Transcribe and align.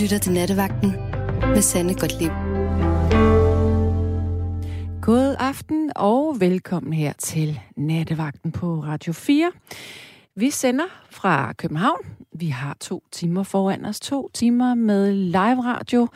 lytter 0.00 0.18
til 0.18 0.32
Nattevagten 0.32 0.90
med 1.40 1.62
Sanne 1.62 1.94
Godtliv. 1.94 2.28
God 5.02 5.36
aften 5.38 5.92
og 5.96 6.36
velkommen 6.40 6.92
her 6.92 7.12
til 7.18 7.60
Nattevagten 7.76 8.52
på 8.52 8.80
Radio 8.80 9.12
4. 9.12 9.52
Vi 10.34 10.50
sender 10.50 10.84
fra 11.10 11.52
København. 11.52 11.98
Vi 12.32 12.46
har 12.46 12.76
to 12.80 13.02
timer 13.12 13.42
foran 13.42 13.84
os. 13.84 14.00
To 14.00 14.30
timer 14.34 14.74
med 14.74 15.12
live 15.12 15.64
radio. 15.64 16.08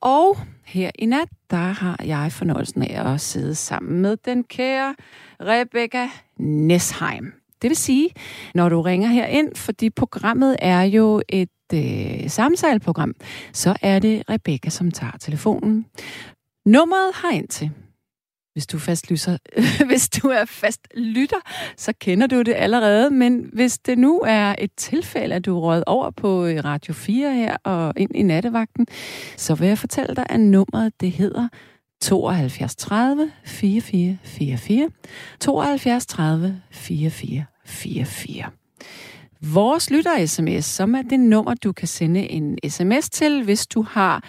Og 0.00 0.36
her 0.64 0.90
i 0.98 1.06
nat, 1.06 1.28
der 1.50 1.56
har 1.56 2.00
jeg 2.04 2.32
fornøjelsen 2.32 2.82
af 2.82 3.12
at 3.14 3.20
sidde 3.20 3.54
sammen 3.54 4.02
med 4.02 4.16
den 4.16 4.44
kære 4.44 4.94
Rebecca 5.40 6.08
Nesheim. 6.38 7.32
Det 7.62 7.68
vil 7.68 7.76
sige, 7.76 8.10
når 8.54 8.68
du 8.68 8.82
ringer 8.82 9.08
her 9.08 9.26
ind, 9.26 9.56
fordi 9.56 9.90
programmet 9.90 10.56
er 10.58 10.82
jo 10.82 11.22
et 11.28 11.48
øh, 11.74 12.30
samtaleprogram, 12.30 13.14
så 13.52 13.76
er 13.82 13.98
det 13.98 14.22
Rebecca, 14.30 14.70
som 14.70 14.90
tager 14.90 15.12
telefonen. 15.20 15.86
Nummeret 16.66 17.14
har 17.14 17.30
ind 17.30 17.48
til 17.48 17.70
hvis 18.54 18.66
du, 18.66 18.78
fast 18.78 19.10
lyser, 19.10 19.38
hvis 19.88 20.08
du 20.08 20.28
er 20.28 20.44
fast 20.44 20.88
lytter, 20.96 21.36
så 21.76 21.92
kender 22.00 22.26
du 22.26 22.42
det 22.42 22.54
allerede. 22.56 23.10
Men 23.10 23.50
hvis 23.52 23.78
det 23.78 23.98
nu 23.98 24.20
er 24.26 24.54
et 24.58 24.70
tilfælde, 24.76 25.34
at 25.34 25.44
du 25.44 25.56
er 25.56 25.60
røget 25.60 25.84
over 25.86 26.10
på 26.10 26.46
øh, 26.46 26.64
Radio 26.64 26.94
4 26.94 27.34
her 27.34 27.56
og 27.64 27.92
ind 27.96 28.10
i 28.14 28.22
nattevagten, 28.22 28.86
så 29.36 29.54
vil 29.54 29.68
jeg 29.68 29.78
fortælle 29.78 30.14
dig, 30.16 30.26
at 30.28 30.40
nummeret 30.40 30.92
det 31.00 31.12
hedder 31.12 31.48
72 32.02 32.76
30 32.76 33.32
44 33.44 34.18
44. 34.24 34.90
72 35.40 36.06
30 36.06 36.60
44 36.70 37.44
44. 37.64 38.44
Vores 39.52 39.90
lytter-sms, 39.90 40.64
som 40.64 40.94
er 40.94 41.02
det 41.02 41.20
nummer, 41.20 41.54
du 41.54 41.72
kan 41.72 41.88
sende 41.88 42.30
en 42.30 42.58
sms 42.68 43.10
til, 43.10 43.44
hvis 43.44 43.66
du 43.66 43.82
har 43.82 44.24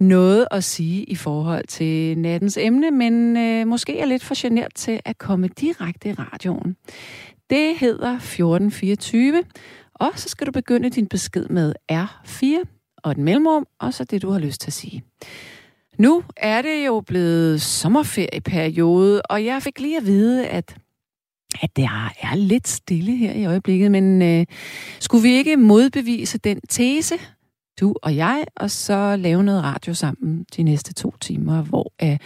noget 0.00 0.46
at 0.50 0.64
sige 0.64 1.04
i 1.04 1.14
forhold 1.14 1.66
til 1.66 2.18
nattens 2.18 2.56
emne, 2.56 2.90
men 2.90 3.36
øh, 3.36 3.66
måske 3.66 3.98
er 3.98 4.06
lidt 4.06 4.24
for 4.24 4.42
genert 4.42 4.74
til 4.74 5.00
at 5.04 5.18
komme 5.18 5.48
direkte 5.48 6.08
i 6.08 6.12
radioen. 6.12 6.76
Det 7.50 7.76
hedder 7.76 8.14
1424, 8.14 9.44
og 9.94 10.10
så 10.14 10.28
skal 10.28 10.46
du 10.46 10.52
begynde 10.52 10.90
din 10.90 11.06
besked 11.06 11.46
med 11.48 11.74
R4 11.92 12.44
og 13.02 13.10
et 13.10 13.18
mellemrum, 13.18 13.66
og 13.78 13.94
så 13.94 14.04
det, 14.04 14.22
du 14.22 14.30
har 14.30 14.38
lyst 14.38 14.60
til 14.60 14.68
at 14.68 14.72
sige. 14.72 15.02
Nu 15.98 16.22
er 16.36 16.62
det 16.62 16.86
jo 16.86 17.00
blevet 17.00 17.62
sommerferieperiode, 17.62 19.22
og 19.22 19.44
jeg 19.44 19.62
fik 19.62 19.80
lige 19.80 19.96
at 19.96 20.06
vide, 20.06 20.46
at 20.46 20.76
at 21.62 21.76
det 21.76 21.84
er 21.84 22.34
lidt 22.34 22.68
stille 22.68 23.16
her 23.16 23.32
i 23.32 23.44
øjeblikket, 23.44 23.90
men 23.90 24.22
øh, 24.22 24.46
skulle 25.00 25.22
vi 25.22 25.32
ikke 25.32 25.56
modbevise 25.56 26.38
den 26.38 26.60
tese, 26.68 27.14
du 27.80 27.94
og 28.02 28.16
jeg, 28.16 28.44
og 28.56 28.70
så 28.70 29.16
lave 29.16 29.42
noget 29.42 29.62
radio 29.64 29.94
sammen 29.94 30.46
de 30.56 30.62
næste 30.62 30.94
to 30.94 31.14
timer, 31.20 31.62
hvor 31.62 31.92
øh, 32.02 32.18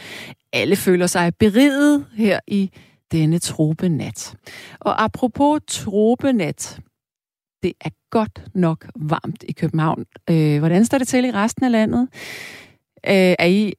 alle 0.52 0.76
føler 0.76 1.06
sig 1.06 1.34
beriget 1.34 2.06
her 2.16 2.40
i 2.46 2.70
denne 3.12 3.38
tropenat. 3.38 4.34
Og 4.80 5.04
apropos 5.04 5.60
tropenat, 5.66 6.80
det 7.62 7.72
er 7.80 7.90
godt 8.10 8.44
nok 8.54 8.86
varmt 8.96 9.44
i 9.48 9.52
København. 9.52 10.04
Øh, 10.30 10.58
hvordan 10.58 10.84
står 10.84 10.98
det 10.98 11.08
til 11.08 11.24
i 11.24 11.30
resten 11.30 11.64
af 11.64 11.72
landet? 11.72 12.08
Øh, 13.08 13.34
er 13.38 13.46
I... 13.46 13.72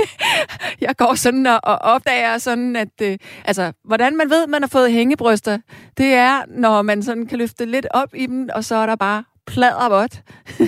jeg 0.86 0.96
går 0.96 1.14
sådan 1.14 1.46
og, 1.46 1.60
og 1.62 1.78
opdager 1.78 2.38
sådan, 2.38 2.76
at... 2.76 2.88
Øh, 3.02 3.18
altså, 3.44 3.72
hvordan 3.84 4.16
man 4.16 4.30
ved, 4.30 4.42
at 4.42 4.48
man 4.48 4.62
har 4.62 4.68
fået 4.68 4.92
hængebryster, 4.92 5.58
det 5.96 6.06
er, 6.06 6.42
når 6.48 6.82
man 6.82 7.02
sådan 7.02 7.26
kan 7.26 7.38
løfte 7.38 7.64
lidt 7.64 7.86
op 7.90 8.14
i 8.14 8.26
dem, 8.26 8.48
og 8.54 8.64
så 8.64 8.74
er 8.76 8.86
der 8.86 8.96
bare 8.96 9.24
pladervådt 9.46 10.22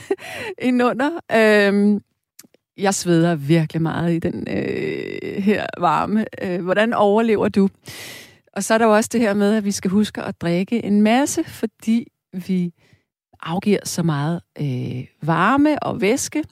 indunder. 0.69 1.11
Øh, 1.33 2.01
jeg 2.79 2.95
sveder 2.95 3.35
virkelig 3.35 3.83
meget 3.83 4.13
i 4.13 4.19
den 4.19 4.49
øh, 4.51 5.43
her 5.43 5.67
varme. 5.79 6.25
Øh, 6.43 6.65
hvordan 6.65 6.95
overlever 6.95 7.49
du? 7.49 7.69
Og 8.53 8.65
så 8.65 8.75
er 8.75 8.79
der 8.79 8.85
jo 8.85 8.95
også 8.95 9.11
det 9.13 9.21
her 9.21 9.35
med, 9.35 9.55
at 9.55 9.65
vi 9.65 9.71
skal 9.71 9.91
huske 9.91 10.23
at 10.23 10.41
drikke 10.41 10.85
en 10.85 11.03
masse, 11.03 11.45
fordi 11.45 12.07
vi 12.47 12.73
afgiver 13.43 13.79
så 13.85 14.03
meget 14.03 14.41
øh, 14.61 15.05
varme 15.23 15.83
og 15.83 16.01
væske. 16.01 16.45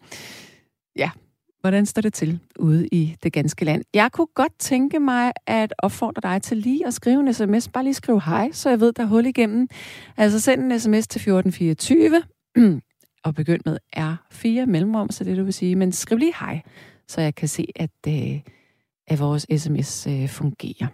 Hvordan 1.65 1.87
står 1.87 2.03
det 2.03 2.15
til 2.15 2.41
ude 2.59 2.87
i 2.87 3.17
det 3.23 3.33
ganske 3.33 3.65
land? 3.65 3.85
Jeg 3.95 4.13
kunne 4.13 4.27
godt 4.35 4.53
tænke 4.59 5.01
mig 5.01 5.33
at 5.47 5.75
opfordre 5.79 6.21
dig 6.23 6.43
til 6.43 6.57
lige 6.57 6.87
at 6.87 6.95
skrive 6.95 7.21
en 7.21 7.35
sms. 7.35 7.69
Bare 7.69 7.85
lige 7.85 7.95
skrive 7.95 8.21
hej, 8.21 8.51
så 8.53 8.69
jeg 8.69 8.81
ved, 8.81 8.93
der 8.93 9.03
er 9.03 9.07
hul 9.07 9.27
igennem. 9.27 9.69
Altså 10.17 10.41
send 10.41 10.63
en 10.63 10.81
sms 10.81 11.09
til 11.09 11.19
1424 11.19 12.23
og 13.25 13.35
begynd 13.35 13.61
med 13.65 13.79
R4 13.97 14.67
mellemrum, 14.67 15.11
så 15.11 15.25
det 15.25 15.37
du 15.37 15.45
vil 15.45 15.53
sige. 15.53 15.77
Men 15.77 15.93
skriv 15.93 16.19
lige 16.19 16.35
hej, 16.41 16.63
så 17.09 17.21
jeg 17.21 17.35
kan 17.35 17.49
se, 17.49 17.67
at, 17.77 17.91
øh, 18.09 18.41
at 19.07 19.19
vores 19.19 19.47
sms 19.57 20.07
øh, 20.07 20.29
fungerer. 20.29 20.87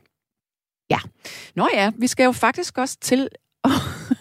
Ja. 0.90 0.98
Nå 1.56 1.68
ja, 1.74 1.90
vi 1.98 2.06
skal 2.06 2.24
jo 2.24 2.32
faktisk 2.32 2.78
også 2.78 2.98
til 3.00 3.28
at 3.64 3.70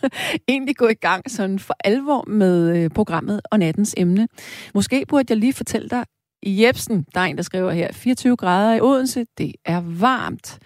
egentlig 0.47 0.75
gå 0.75 0.87
i 0.87 0.93
gang 0.93 1.31
sådan 1.31 1.59
for 1.59 1.75
alvor 1.83 2.23
med 2.27 2.77
øh, 2.77 2.89
programmet 2.89 3.41
og 3.51 3.59
nattens 3.59 3.95
emne. 3.97 4.27
Måske 4.73 5.05
burde 5.07 5.25
jeg 5.29 5.37
lige 5.37 5.53
fortælle 5.53 5.89
dig, 5.89 6.05
Jebsen, 6.45 7.05
der 7.13 7.19
er 7.19 7.25
en, 7.25 7.37
der 7.37 7.43
skriver 7.43 7.71
her, 7.71 7.91
24 7.91 8.37
grader 8.37 8.75
i 8.75 8.81
Odense, 8.81 9.25
det 9.37 9.55
er 9.65 9.81
varmt. 9.81 10.59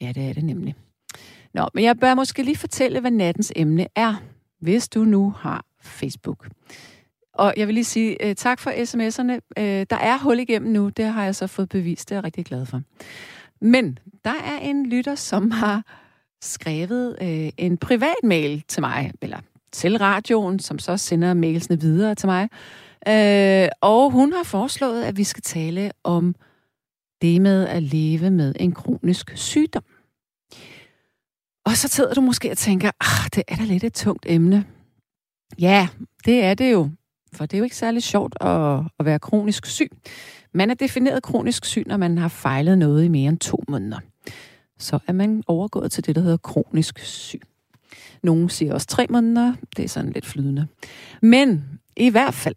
Ja, 0.00 0.12
det 0.12 0.28
er 0.28 0.32
det 0.32 0.44
nemlig. 0.44 0.74
Nå, 1.54 1.68
men 1.74 1.84
jeg 1.84 1.98
bør 1.98 2.14
måske 2.14 2.42
lige 2.42 2.56
fortælle, 2.56 3.00
hvad 3.00 3.10
nattens 3.10 3.52
emne 3.56 3.86
er, 3.94 4.14
hvis 4.60 4.88
du 4.88 5.04
nu 5.04 5.30
har 5.30 5.64
Facebook. 5.80 6.48
Og 7.34 7.54
jeg 7.56 7.66
vil 7.66 7.74
lige 7.74 7.84
sige 7.84 8.16
uh, 8.24 8.32
tak 8.32 8.60
for 8.60 8.70
sms'erne. 8.70 9.32
Uh, 9.60 9.86
der 9.90 9.96
er 9.96 10.18
hul 10.18 10.38
igennem 10.38 10.72
nu, 10.72 10.88
det 10.88 11.04
har 11.04 11.24
jeg 11.24 11.34
så 11.34 11.46
fået 11.46 11.68
bevist, 11.68 12.08
det 12.08 12.14
er 12.14 12.16
jeg 12.16 12.24
rigtig 12.24 12.44
glad 12.44 12.66
for. 12.66 12.82
Men 13.60 13.98
der 14.24 14.34
er 14.44 14.58
en 14.58 14.86
lytter, 14.86 15.14
som 15.14 15.50
har 15.50 15.82
skrevet 16.42 17.16
uh, 17.22 17.48
en 17.56 17.76
privat 17.76 18.22
mail 18.22 18.64
til 18.68 18.80
mig, 18.80 19.12
eller 19.22 19.38
til 19.72 19.96
radioen, 19.98 20.58
som 20.58 20.78
så 20.78 20.96
sender 20.96 21.34
mailsene 21.34 21.80
videre 21.80 22.14
til 22.14 22.26
mig. 22.26 22.48
Øh, 23.08 23.68
og 23.80 24.10
hun 24.10 24.32
har 24.32 24.42
foreslået, 24.42 25.02
at 25.02 25.16
vi 25.16 25.24
skal 25.24 25.42
tale 25.42 25.90
om 26.04 26.34
det 27.22 27.42
med 27.42 27.66
at 27.66 27.82
leve 27.82 28.30
med 28.30 28.54
en 28.60 28.72
kronisk 28.72 29.32
sygdom. 29.34 29.84
Og 31.64 31.76
så 31.76 31.88
sidder 31.88 32.14
du 32.14 32.20
måske 32.20 32.50
og 32.50 32.58
tænker, 32.58 32.90
ah, 33.00 33.28
det 33.34 33.42
er 33.48 33.56
da 33.56 33.64
lidt 33.64 33.84
et 33.84 33.94
tungt 33.94 34.26
emne. 34.28 34.64
Ja, 35.58 35.88
det 36.24 36.44
er 36.44 36.54
det 36.54 36.72
jo. 36.72 36.90
For 37.32 37.46
det 37.46 37.54
er 37.54 37.58
jo 37.58 37.64
ikke 37.64 37.76
særlig 37.76 38.02
sjovt 38.02 38.36
at, 38.40 38.82
at 38.98 39.06
være 39.06 39.18
kronisk 39.18 39.66
syg. 39.66 39.90
Man 40.54 40.70
er 40.70 40.74
defineret 40.74 41.22
kronisk 41.22 41.64
syg, 41.64 41.84
når 41.86 41.96
man 41.96 42.18
har 42.18 42.28
fejlet 42.28 42.78
noget 42.78 43.04
i 43.04 43.08
mere 43.08 43.28
end 43.28 43.38
to 43.38 43.62
måneder. 43.68 43.98
Så 44.78 44.98
er 45.06 45.12
man 45.12 45.42
overgået 45.46 45.92
til 45.92 46.06
det, 46.06 46.14
der 46.14 46.20
hedder 46.20 46.36
kronisk 46.36 46.98
syg. 46.98 47.42
Nogle 48.22 48.50
siger 48.50 48.74
også 48.74 48.86
tre 48.86 49.06
måneder. 49.10 49.54
Det 49.76 49.84
er 49.84 49.88
sådan 49.88 50.12
lidt 50.12 50.26
flydende. 50.26 50.66
Men 51.22 51.64
i 51.96 52.08
hvert 52.10 52.34
fald, 52.34 52.54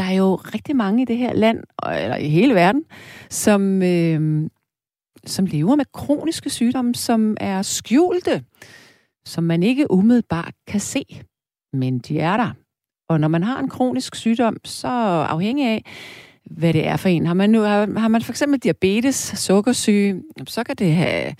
der 0.00 0.06
er 0.06 0.14
jo 0.14 0.34
rigtig 0.34 0.76
mange 0.76 1.02
i 1.02 1.04
det 1.04 1.16
her 1.16 1.32
land, 1.32 1.58
eller 1.92 2.16
i 2.16 2.28
hele 2.28 2.54
verden, 2.54 2.84
som, 3.30 3.82
øh, 3.82 4.50
som 5.26 5.46
lever 5.46 5.76
med 5.76 5.84
kroniske 5.92 6.50
sygdomme, 6.50 6.94
som 6.94 7.36
er 7.40 7.62
skjulte, 7.62 8.44
som 9.24 9.44
man 9.44 9.62
ikke 9.62 9.90
umiddelbart 9.90 10.54
kan 10.66 10.80
se 10.80 11.04
men 11.72 11.98
de 11.98 12.20
er 12.20 12.36
der. 12.36 12.52
Og 13.08 13.20
når 13.20 13.28
man 13.28 13.42
har 13.42 13.60
en 13.60 13.68
kronisk 13.68 14.14
sygdom, 14.14 14.56
så 14.64 14.88
afhængig 15.28 15.66
af, 15.66 15.84
hvad 16.50 16.72
det 16.72 16.86
er 16.86 16.96
for 16.96 17.08
en. 17.08 17.26
Har 17.26 17.34
man, 17.34 17.50
nu, 17.50 17.60
har, 17.60 17.98
har 17.98 18.08
man 18.08 18.22
for 18.22 18.32
eksempel 18.32 18.60
diabetes, 18.60 19.14
sukkersyge, 19.16 20.22
så 20.46 20.64
kan 20.64 20.76
det 20.76 20.94
have 20.94 21.34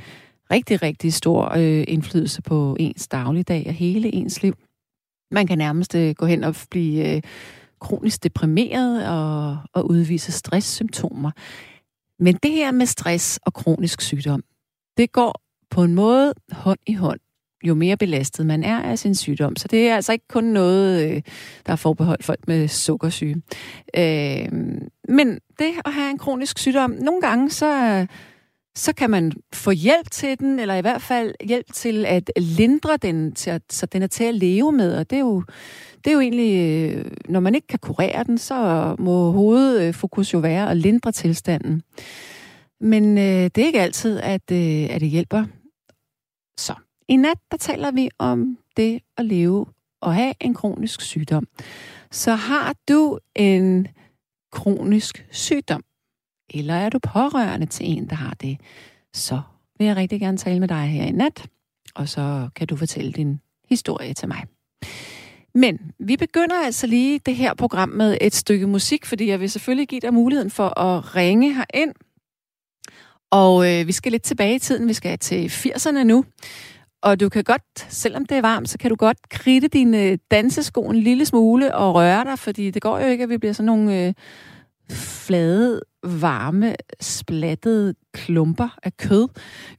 rigtig, 0.51 0.83
rigtig 0.83 1.13
stor 1.13 1.53
øh, 1.57 1.85
indflydelse 1.89 2.43
på 2.43 2.77
ens 2.81 3.09
dagligdag 3.09 3.65
og 3.67 3.75
hele 3.75 4.15
ens 4.15 4.43
liv. 4.43 4.55
Man 5.31 5.47
kan 5.47 5.59
nærmest 5.59 5.95
øh, 5.95 6.15
gå 6.15 6.27
hen 6.27 6.45
og 6.45 6.55
blive 6.71 7.17
øh, 7.17 7.23
kronisk 7.81 8.25
deprimeret 8.25 9.09
og, 9.09 9.59
og 9.73 9.91
udvise 9.91 10.33
stresssymptomer. 10.33 11.31
Men 12.19 12.35
det 12.43 12.51
her 12.51 12.71
med 12.71 12.87
stress 12.87 13.41
og 13.47 13.55
kronisk 13.55 14.01
sygdom, 14.01 14.43
det 14.97 15.13
går 15.13 15.43
på 15.71 15.83
en 15.83 15.95
måde 15.95 16.35
hånd 16.53 16.79
i 16.87 16.95
hånd 16.95 17.21
jo 17.65 17.75
mere 17.75 17.97
belastet 17.97 18.47
man 18.47 18.65
er 18.65 18.83
af 18.83 18.99
sin 18.99 19.15
sygdom. 19.15 19.57
Så 19.57 19.69
det 19.69 19.89
er 19.89 19.97
altså 19.97 20.13
ikke 20.13 20.29
kun 20.29 20.45
noget, 20.45 21.11
øh, 21.11 21.23
der 21.67 21.73
er 21.73 21.77
forbeholdt 21.77 22.25
folk 22.25 22.49
med 22.49 22.69
sukkersyge. 22.69 23.43
Øh, 23.97 24.53
men 25.09 25.39
det 25.59 25.73
at 25.85 25.93
have 25.93 26.11
en 26.11 26.19
kronisk 26.19 26.59
sygdom, 26.59 26.91
nogle 26.91 27.21
gange 27.21 27.51
så, 27.51 28.07
så 28.81 28.93
kan 28.93 29.11
man 29.11 29.33
få 29.53 29.71
hjælp 29.71 30.11
til 30.11 30.39
den, 30.39 30.59
eller 30.59 30.75
i 30.75 30.81
hvert 30.81 31.03
fald 31.03 31.35
hjælp 31.45 31.73
til 31.73 32.07
at 32.07 32.31
lindre 32.37 32.97
den, 32.97 33.33
til 33.33 33.51
at, 33.51 33.63
så 33.71 33.87
den 33.87 34.03
er 34.03 34.07
til 34.07 34.25
at 34.25 34.35
leve 34.35 34.73
med. 34.73 34.97
Og 34.97 35.11
det 35.11 35.17
er 35.17 35.21
jo, 35.21 35.45
det 36.05 36.07
er 36.07 36.13
jo 36.13 36.21
egentlig, 36.21 36.81
øh, 36.95 37.11
når 37.29 37.41
man 37.41 37.55
ikke 37.55 37.67
kan 37.67 37.79
kurere 37.79 38.25
den, 38.25 38.39
så 38.39 38.55
må 38.99 39.31
hovedfokus 39.31 40.29
øh, 40.29 40.35
jo 40.35 40.39
være 40.39 40.71
at 40.71 40.77
lindre 40.77 41.13
tilstanden. 41.13 41.83
Men 42.81 43.19
øh, 43.19 43.25
det 43.25 43.59
er 43.59 43.67
ikke 43.67 43.81
altid, 43.81 44.21
at, 44.21 44.53
øh, 44.53 44.95
at 44.95 45.01
det 45.01 45.09
hjælper. 45.09 45.45
Så 46.59 46.75
i 47.09 47.17
nat, 47.17 47.39
der 47.51 47.57
taler 47.57 47.91
vi 47.91 48.11
om 48.19 48.59
det 48.77 49.01
at 49.17 49.25
leve 49.25 49.67
og 50.01 50.15
have 50.15 50.35
en 50.41 50.55
kronisk 50.55 51.01
sygdom. 51.01 51.47
Så 52.11 52.35
har 52.35 52.75
du 52.89 53.19
en 53.37 53.89
kronisk 54.53 55.27
sygdom, 55.31 55.83
eller 56.51 56.75
er 56.75 56.89
du 56.89 56.99
pårørende 56.99 57.67
til 57.67 57.87
en, 57.87 58.07
der 58.07 58.17
har 58.17 58.35
det, 58.35 58.59
så 59.15 59.41
vil 59.79 59.87
jeg 59.87 59.97
rigtig 59.97 60.21
gerne 60.21 60.37
tale 60.37 60.61
med 60.61 60.69
dig 60.69 60.87
her 60.87 61.05
i 61.05 61.11
nat, 61.11 61.47
og 61.95 62.09
så 62.09 62.49
kan 62.57 62.67
du 62.67 62.77
fortælle 62.77 63.13
din 63.13 63.41
historie 63.69 64.15
til 64.15 64.29
mig. 64.29 64.45
Men 65.55 65.93
vi 65.99 66.17
begynder 66.17 66.65
altså 66.65 66.87
lige 66.87 67.19
det 67.19 67.37
her 67.37 67.55
program 67.55 67.89
med 67.89 68.19
et 68.21 68.35
stykke 68.35 68.67
musik, 68.67 69.07
fordi 69.07 69.29
jeg 69.29 69.41
vil 69.41 69.51
selvfølgelig 69.51 69.89
give 69.89 70.01
dig 70.01 70.15
muligheden 70.15 70.51
for 70.51 70.79
at 70.81 71.17
ringe 71.17 71.55
herind. 71.55 71.95
Og 73.31 73.73
øh, 73.73 73.87
vi 73.87 73.93
skal 73.93 74.13
lidt 74.13 74.23
tilbage 74.23 74.55
i 74.55 74.59
tiden. 74.59 74.89
Vi 74.89 74.93
skal 74.93 75.19
til 75.19 75.47
80'erne 75.47 76.03
nu. 76.03 76.25
Og 77.03 77.21
du 77.21 77.29
kan 77.29 77.45
godt, 77.45 77.63
selvom 77.89 78.27
det 78.27 78.37
er 78.37 78.43
varmt, 78.43 78.69
så 78.69 78.79
kan 78.79 78.91
du 78.91 78.97
godt 78.97 79.29
kridte 79.29 79.69
dine 79.69 80.03
øh, 80.03 80.19
dansesko 80.31 80.83
en 80.83 80.97
lille 80.97 81.27
smule 81.27 81.75
og 81.75 81.95
røre 81.95 82.25
dig, 82.25 82.39
fordi 82.39 82.71
det 82.71 82.83
går 82.83 82.99
jo 82.99 83.07
ikke, 83.07 83.25
at 83.25 83.31
vi 83.31 83.39
bliver 83.39 83.53
sådan 83.53 83.67
nogle 83.67 84.07
øh, 84.07 84.15
flade, 84.91 85.81
varme, 86.03 86.75
splattede 87.01 87.95
klumper 88.15 88.79
af 88.83 88.97
kød. 88.97 89.29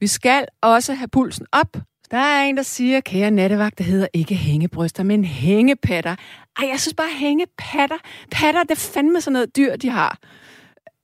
Vi 0.00 0.06
skal 0.06 0.46
også 0.62 0.94
have 0.94 1.08
pulsen 1.08 1.46
op, 1.52 1.76
der 2.12 2.18
er 2.18 2.42
en, 2.42 2.56
der 2.56 2.62
siger, 2.62 3.00
kære 3.00 3.30
nattevagt, 3.30 3.78
det 3.78 3.86
hedder 3.86 4.06
ikke 4.12 4.34
hængebryster, 4.34 5.02
men 5.02 5.24
hængepatter. 5.24 6.16
Ej, 6.58 6.68
jeg 6.68 6.80
synes 6.80 6.94
bare 6.94 7.08
hængepatter. 7.18 7.96
Patter, 8.32 8.62
det 8.62 8.70
er 8.70 8.92
fandme 8.94 9.20
sådan 9.20 9.32
noget 9.32 9.56
dyr, 9.56 9.76
de 9.76 9.88
har. 9.88 10.18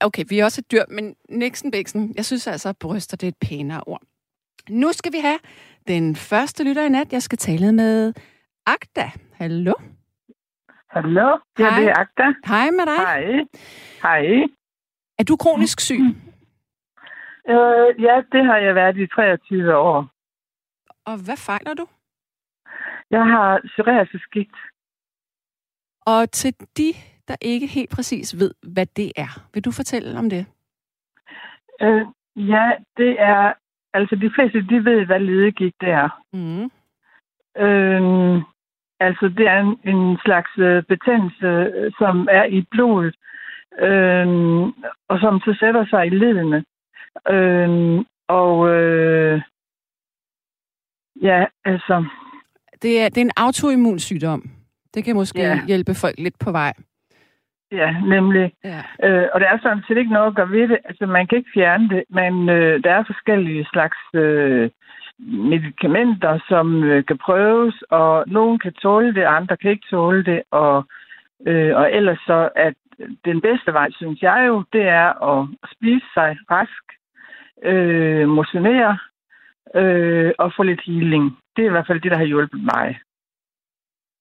Okay, 0.00 0.24
vi 0.28 0.38
er 0.38 0.44
også 0.44 0.60
et 0.60 0.70
dyr, 0.72 0.82
men 0.90 1.14
Nixon 1.30 1.70
Bixen, 1.70 2.14
jeg 2.16 2.24
synes 2.24 2.46
altså, 2.46 2.68
at 2.68 2.76
bryster 2.76 3.16
det 3.16 3.26
er 3.26 3.28
et 3.28 3.48
pænere 3.48 3.82
ord. 3.86 4.02
Nu 4.68 4.92
skal 4.92 5.12
vi 5.12 5.18
have 5.18 5.38
den 5.88 6.16
første 6.16 6.64
lytter 6.64 6.84
i 6.84 6.88
nat. 6.88 7.12
Jeg 7.12 7.22
skal 7.22 7.38
tale 7.38 7.72
med 7.72 8.12
Agda. 8.66 9.10
Hallo? 9.32 9.72
Hallo? 10.90 11.38
Ja, 11.58 11.70
Hej. 11.70 11.80
det 11.80 11.88
er 11.88 11.94
Agda. 11.98 12.34
Hej 12.46 12.70
med 12.70 12.86
dig. 12.86 12.96
Hej. 12.96 13.22
Hej. 14.02 14.48
Er 15.18 15.24
du 15.24 15.36
kronisk 15.36 15.80
syg? 15.80 16.00
Øh, 17.48 18.02
ja, 18.02 18.22
det 18.32 18.44
har 18.46 18.56
jeg 18.56 18.74
været 18.74 18.96
i 18.96 19.06
23 19.06 19.76
år. 19.76 20.08
Og 21.04 21.16
hvad 21.24 21.36
fejler 21.36 21.74
du? 21.74 21.86
Jeg 23.10 23.24
har 23.24 23.60
psoriasisgigt. 23.64 24.56
Og 26.06 26.30
til 26.30 26.54
de, 26.76 26.92
der 27.28 27.36
ikke 27.40 27.66
helt 27.66 27.90
præcis 27.90 28.38
ved, 28.38 28.54
hvad 28.62 28.86
det 28.86 29.12
er, 29.16 29.48
vil 29.54 29.64
du 29.64 29.70
fortælle 29.70 30.18
om 30.18 30.30
det? 30.30 30.46
Øh, 31.82 32.06
ja, 32.36 32.72
det 32.96 33.16
er... 33.20 33.52
Altså, 33.94 34.16
de 34.16 34.30
fleste, 34.34 34.58
de 34.60 34.84
ved, 34.84 35.06
hvad 35.06 35.20
ledegigt 35.20 35.76
det 35.80 35.88
er. 35.88 36.08
Mm. 36.32 36.64
Øh, 37.64 38.42
altså, 39.00 39.28
det 39.38 39.46
er 39.46 39.58
en, 39.60 39.94
en 39.94 40.18
slags 40.24 40.50
øh, 40.58 40.82
betændelse, 40.82 41.46
øh, 41.46 41.92
som 41.98 42.28
er 42.30 42.44
i 42.44 42.66
blodet, 42.70 43.14
øh, 43.14 43.28
og 45.08 45.18
som 45.20 45.40
så 45.40 45.56
sætter 45.60 45.86
sig 45.90 46.06
i 46.06 46.10
ledene. 46.10 46.64
Øh, 47.30 48.04
og 48.28 48.68
øh, 48.74 49.42
ja, 51.22 51.44
altså, 51.64 52.04
Det 52.82 53.00
er, 53.00 53.08
det 53.08 53.18
er 53.18 53.24
en 53.24 53.30
autoimmun 53.36 53.98
sygdom. 53.98 54.42
Det 54.94 55.04
kan 55.04 55.16
måske 55.16 55.40
Ja. 55.40 55.60
hjælpe 55.66 55.94
folk 55.94 56.14
lidt 56.18 56.38
på 56.44 56.50
vej. 56.52 56.72
ja, 57.72 58.00
nemlig. 58.06 58.52
Ja. 58.64 58.82
Øh, 59.04 59.28
og 59.34 59.40
der 59.40 59.48
er 59.48 59.58
sådan 59.62 59.82
set 59.88 59.96
ikke 59.98 60.12
noget 60.12 60.26
at 60.26 60.34
gøre 60.34 60.50
ved 60.50 60.68
det. 60.68 60.78
Altså, 60.84 61.06
man 61.06 61.26
kan 61.26 61.38
ikke 61.38 61.50
fjerne 61.54 61.88
det, 61.88 62.04
men 62.10 62.48
øh, 62.48 62.84
der 62.84 62.90
er 62.92 63.04
forskellige 63.06 63.66
slags 63.72 63.98
øh, 64.14 64.70
medicamenter, 65.18 66.38
som 66.48 66.84
øh, 66.84 67.04
kan 67.04 67.18
prøves, 67.18 67.82
og 67.90 68.24
nogen 68.26 68.58
kan 68.58 68.72
tåle 68.72 69.14
det, 69.14 69.22
andre 69.24 69.56
kan 69.56 69.70
ikke 69.70 69.86
tåle 69.90 70.24
det, 70.24 70.42
og, 70.50 70.84
øh, 71.46 71.76
og 71.76 71.92
ellers 71.92 72.18
så, 72.26 72.48
at 72.56 72.74
den 73.24 73.40
bedste 73.40 73.72
vej, 73.72 73.90
synes 73.90 74.22
jeg 74.22 74.44
jo, 74.48 74.64
det 74.72 74.82
er 74.82 75.08
at 75.32 75.48
spise 75.74 76.06
sig 76.14 76.36
rask, 76.50 76.84
øh, 77.62 78.28
motionere 78.28 78.98
øh, 79.74 80.32
og 80.38 80.52
få 80.56 80.62
lidt 80.62 80.80
healing. 80.86 81.38
Det 81.56 81.62
er 81.62 81.68
i 81.68 81.70
hvert 81.70 81.86
fald 81.86 82.00
det, 82.00 82.10
der 82.10 82.16
har 82.16 82.24
hjulpet 82.24 82.60
mig. 82.62 83.00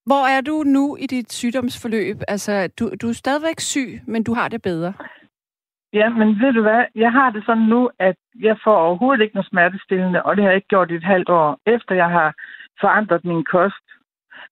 Hvor 0.06 0.24
er 0.36 0.42
du 0.42 0.64
nu 0.64 0.96
i 0.96 1.06
dit 1.06 1.34
sygdomsforløb? 1.34 2.18
Altså, 2.28 2.70
du, 2.80 2.90
du 3.02 3.10
er 3.10 3.14
stadigvæk 3.14 3.60
syg, 3.60 4.02
men 4.08 4.24
du 4.24 4.34
har 4.34 4.48
det 4.48 4.62
bedre. 4.62 4.94
Ja, 5.94 6.10
men 6.10 6.28
ved 6.42 6.54
du 6.54 6.62
hvad? 6.62 6.86
Jeg 6.96 7.12
har 7.12 7.30
det 7.30 7.44
sådan 7.46 7.64
nu, 7.64 7.90
at 8.00 8.16
jeg 8.40 8.58
får 8.64 8.76
overhovedet 8.76 9.24
ikke 9.24 9.36
noget 9.36 9.50
smertestillende, 9.50 10.24
og 10.24 10.36
det 10.36 10.44
har 10.44 10.50
jeg 10.52 10.56
ikke 10.56 10.68
gjort 10.68 10.92
i 10.92 10.96
et 10.96 11.04
halvt 11.04 11.30
år, 11.30 11.60
efter 11.66 11.96
jeg 11.96 12.10
har 12.10 12.34
forandret 12.82 13.26
min 13.26 13.44
kost, 13.44 13.86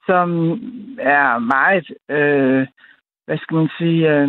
som 0.06 0.30
er 1.00 1.40
meget, 1.40 1.88
øh, 2.10 2.68
hvad 3.26 3.38
skal 3.38 3.56
man 3.56 3.70
sige, 3.78 4.12
øh, 4.14 4.28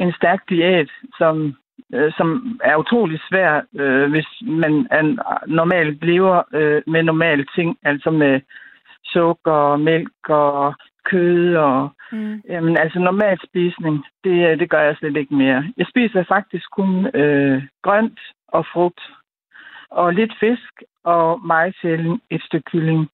en 0.00 0.12
stærk 0.16 0.48
diæt, 0.48 0.90
som, 1.18 1.54
øh, 1.94 2.12
som 2.16 2.60
er 2.64 2.76
utrolig 2.76 3.20
svær, 3.28 3.62
øh, 3.80 4.10
hvis 4.10 4.26
man 4.42 4.86
er, 4.90 5.02
normalt 5.46 6.04
lever 6.04 6.42
øh, 6.54 6.82
med 6.86 7.02
normale 7.02 7.46
ting, 7.54 7.78
altså 7.82 8.10
med 8.10 8.40
sukker, 9.04 9.76
mælk 9.76 10.28
og 10.28 10.74
kød 11.04 11.54
og 11.54 11.90
Mm. 12.12 12.42
Jamen, 12.48 12.76
altså 12.76 12.98
normal 12.98 13.38
spisning, 13.48 14.04
det, 14.24 14.58
det 14.60 14.70
gør 14.70 14.82
jeg 14.82 14.96
slet 14.96 15.16
ikke 15.16 15.34
mere. 15.34 15.64
Jeg 15.76 15.86
spiser 15.90 16.24
faktisk 16.28 16.70
kun 16.70 17.06
øh, 17.20 17.62
grønt 17.82 18.20
og 18.48 18.66
frugt, 18.72 19.00
og 19.90 20.14
lidt 20.14 20.32
fisk, 20.40 20.72
og 21.04 21.46
meget 21.46 21.74
sjældent 21.80 22.22
et 22.30 22.42
stykke 22.42 22.70
kylling. 22.70 23.08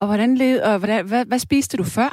Og 0.00 0.06
hvordan 0.06 0.34
levede, 0.34 0.62
og 0.62 0.78
hvordan, 0.78 1.08
hvad, 1.08 1.26
hvad 1.26 1.38
spiste 1.38 1.76
du 1.76 1.84
før? 1.84 2.10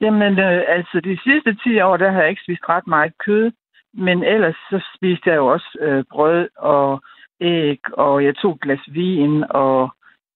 Jamen, 0.00 0.38
øh, 0.38 0.62
altså 0.68 1.00
de 1.00 1.18
sidste 1.24 1.54
10 1.54 1.80
år, 1.80 1.96
der 1.96 2.10
har 2.10 2.20
jeg 2.20 2.30
ikke 2.30 2.42
spist 2.42 2.68
ret 2.68 2.86
meget 2.86 3.18
kød, 3.18 3.52
men 3.94 4.24
ellers 4.24 4.56
så 4.70 4.80
spiste 4.96 5.30
jeg 5.30 5.36
jo 5.36 5.46
også 5.46 5.78
øh, 5.80 6.04
brød 6.10 6.48
og 6.56 7.02
æg, 7.40 7.80
og 7.92 8.24
jeg 8.24 8.36
tog 8.36 8.54
et 8.54 8.60
glas 8.60 8.80
vin, 8.88 9.44
og 9.50 9.90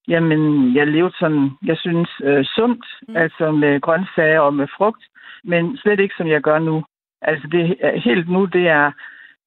jamen, 0.08 0.74
jeg 0.76 0.86
levede 0.86 1.14
sådan, 1.18 1.50
jeg 1.62 1.76
synes, 1.78 2.10
øh, 2.24 2.44
sundt, 2.44 2.84
Mm. 3.08 3.16
altså 3.16 3.50
med 3.50 3.80
grøntsager 3.80 4.40
og 4.40 4.54
med 4.54 4.66
frugt, 4.76 5.02
men 5.44 5.76
slet 5.76 6.00
ikke 6.00 6.14
som 6.16 6.26
jeg 6.26 6.42
gør 6.42 6.58
nu. 6.58 6.84
Altså 7.22 7.48
det 7.48 7.76
helt 8.04 8.28
nu, 8.28 8.44
det 8.44 8.68
er 8.68 8.92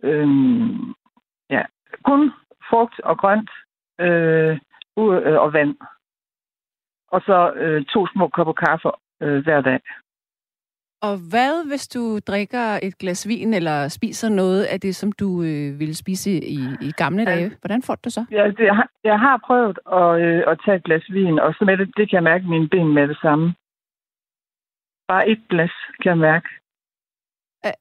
øhm, 0.03 0.93
ja, 1.49 1.61
kun 2.03 2.31
frugt 2.69 2.99
og 2.99 3.17
grønt 3.17 3.49
øh, 3.99 4.59
øh, 4.99 5.39
og 5.43 5.53
vand. 5.53 5.75
Og 7.11 7.21
så 7.21 7.53
øh, 7.55 7.85
to 7.85 8.07
små 8.07 8.27
kopper 8.27 8.53
kaffe 8.53 8.91
øh, 9.21 9.43
hver 9.43 9.61
dag. 9.61 9.79
Og 11.07 11.15
hvad, 11.31 11.67
hvis 11.69 11.87
du 11.87 12.19
drikker 12.19 12.79
et 12.83 12.97
glas 12.97 13.27
vin, 13.27 13.53
eller 13.53 13.87
spiser 13.87 14.29
noget 14.29 14.63
af 14.63 14.79
det, 14.79 14.95
som 14.95 15.11
du 15.11 15.43
øh, 15.43 15.79
ville 15.79 15.95
spise 15.95 16.31
i, 16.31 16.59
i 16.81 16.91
gamle 16.97 17.25
dage? 17.25 17.51
Hvordan 17.61 17.81
får 17.81 17.95
du 17.95 18.01
det 18.03 18.13
så? 18.13 18.25
Ja, 18.31 18.43
det, 18.47 18.59
jeg, 18.59 18.75
har, 18.75 18.89
jeg 19.03 19.19
har 19.19 19.37
prøvet 19.47 19.79
at, 20.01 20.21
øh, 20.25 20.43
at 20.51 20.59
tage 20.65 20.77
et 20.77 20.83
glas 20.83 21.05
vin, 21.09 21.39
og 21.39 21.53
så 21.53 21.65
med 21.65 21.77
det, 21.77 21.87
det 21.97 22.09
kan 22.09 22.15
jeg 22.15 22.23
mærke 22.23 22.45
mine 22.49 22.69
ben 22.69 22.93
med 22.93 23.07
det 23.07 23.17
samme. 23.21 23.53
Bare 25.07 25.29
et 25.29 25.41
glas 25.49 25.71
kan 26.01 26.09
jeg 26.09 26.17
mærke. 26.17 26.49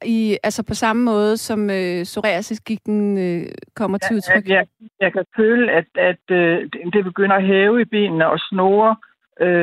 I, 0.04 0.38
altså 0.42 0.62
på 0.62 0.74
samme 0.74 1.02
måde, 1.04 1.36
som 1.36 1.70
øh, 1.70 2.04
psoriasisgigten 2.04 3.18
øh, 3.18 3.46
kommer 3.76 3.98
til 3.98 4.16
udtryk? 4.16 4.48
Jeg, 4.48 4.54
jeg, 4.56 4.66
jeg 5.00 5.12
kan 5.12 5.24
føle, 5.36 5.72
at, 5.72 5.86
at 5.94 6.24
øh, 6.30 6.62
det- 6.72 6.92
det 6.92 7.04
begynder 7.04 7.36
at 7.36 7.46
hæve 7.46 7.80
i 7.82 7.84
benene 7.84 8.26
og 8.28 8.38
snore, 8.38 8.90
øh, 8.90 8.96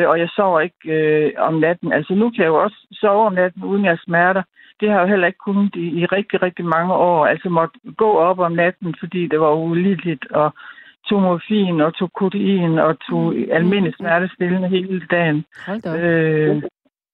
og 0.09 0.19
jeg 0.19 0.29
sover 0.35 0.59
ikke 0.59 0.83
øh, 0.89 1.31
om 1.37 1.53
natten. 1.53 1.93
Altså 1.93 2.13
nu 2.13 2.29
kan 2.29 2.39
jeg 2.43 2.47
jo 2.47 2.63
også 2.63 2.87
sove 2.91 3.25
om 3.25 3.33
natten, 3.33 3.63
uden 3.63 3.85
jeg 3.85 3.97
smerter. 4.05 4.43
Det 4.79 4.89
har 4.89 4.95
jeg 4.95 5.03
jo 5.03 5.09
heller 5.09 5.27
ikke 5.27 5.37
kunnet 5.45 5.75
i, 5.75 5.87
i 6.01 6.05
rigtig, 6.05 6.41
rigtig 6.41 6.65
mange 6.65 6.93
år. 6.93 7.25
Altså 7.25 7.49
måtte 7.49 7.79
gå 7.97 8.11
op 8.17 8.39
om 8.39 8.51
natten, 8.51 8.95
fordi 8.99 9.27
det 9.27 9.39
var 9.39 9.53
ulideligt, 9.53 10.31
og 10.31 10.53
tog 11.09 11.21
morfin 11.21 11.81
og 11.81 11.93
tog 11.95 12.11
kodein 12.13 12.79
og 12.79 12.99
tog 12.99 13.33
Mm. 13.33 13.45
almindelig 13.51 13.93
smertestillende 13.95 14.67
hele 14.69 15.01
dagen. 15.11 15.45
Hold 15.67 15.81
da. 15.81 15.97
Øh, 15.99 16.63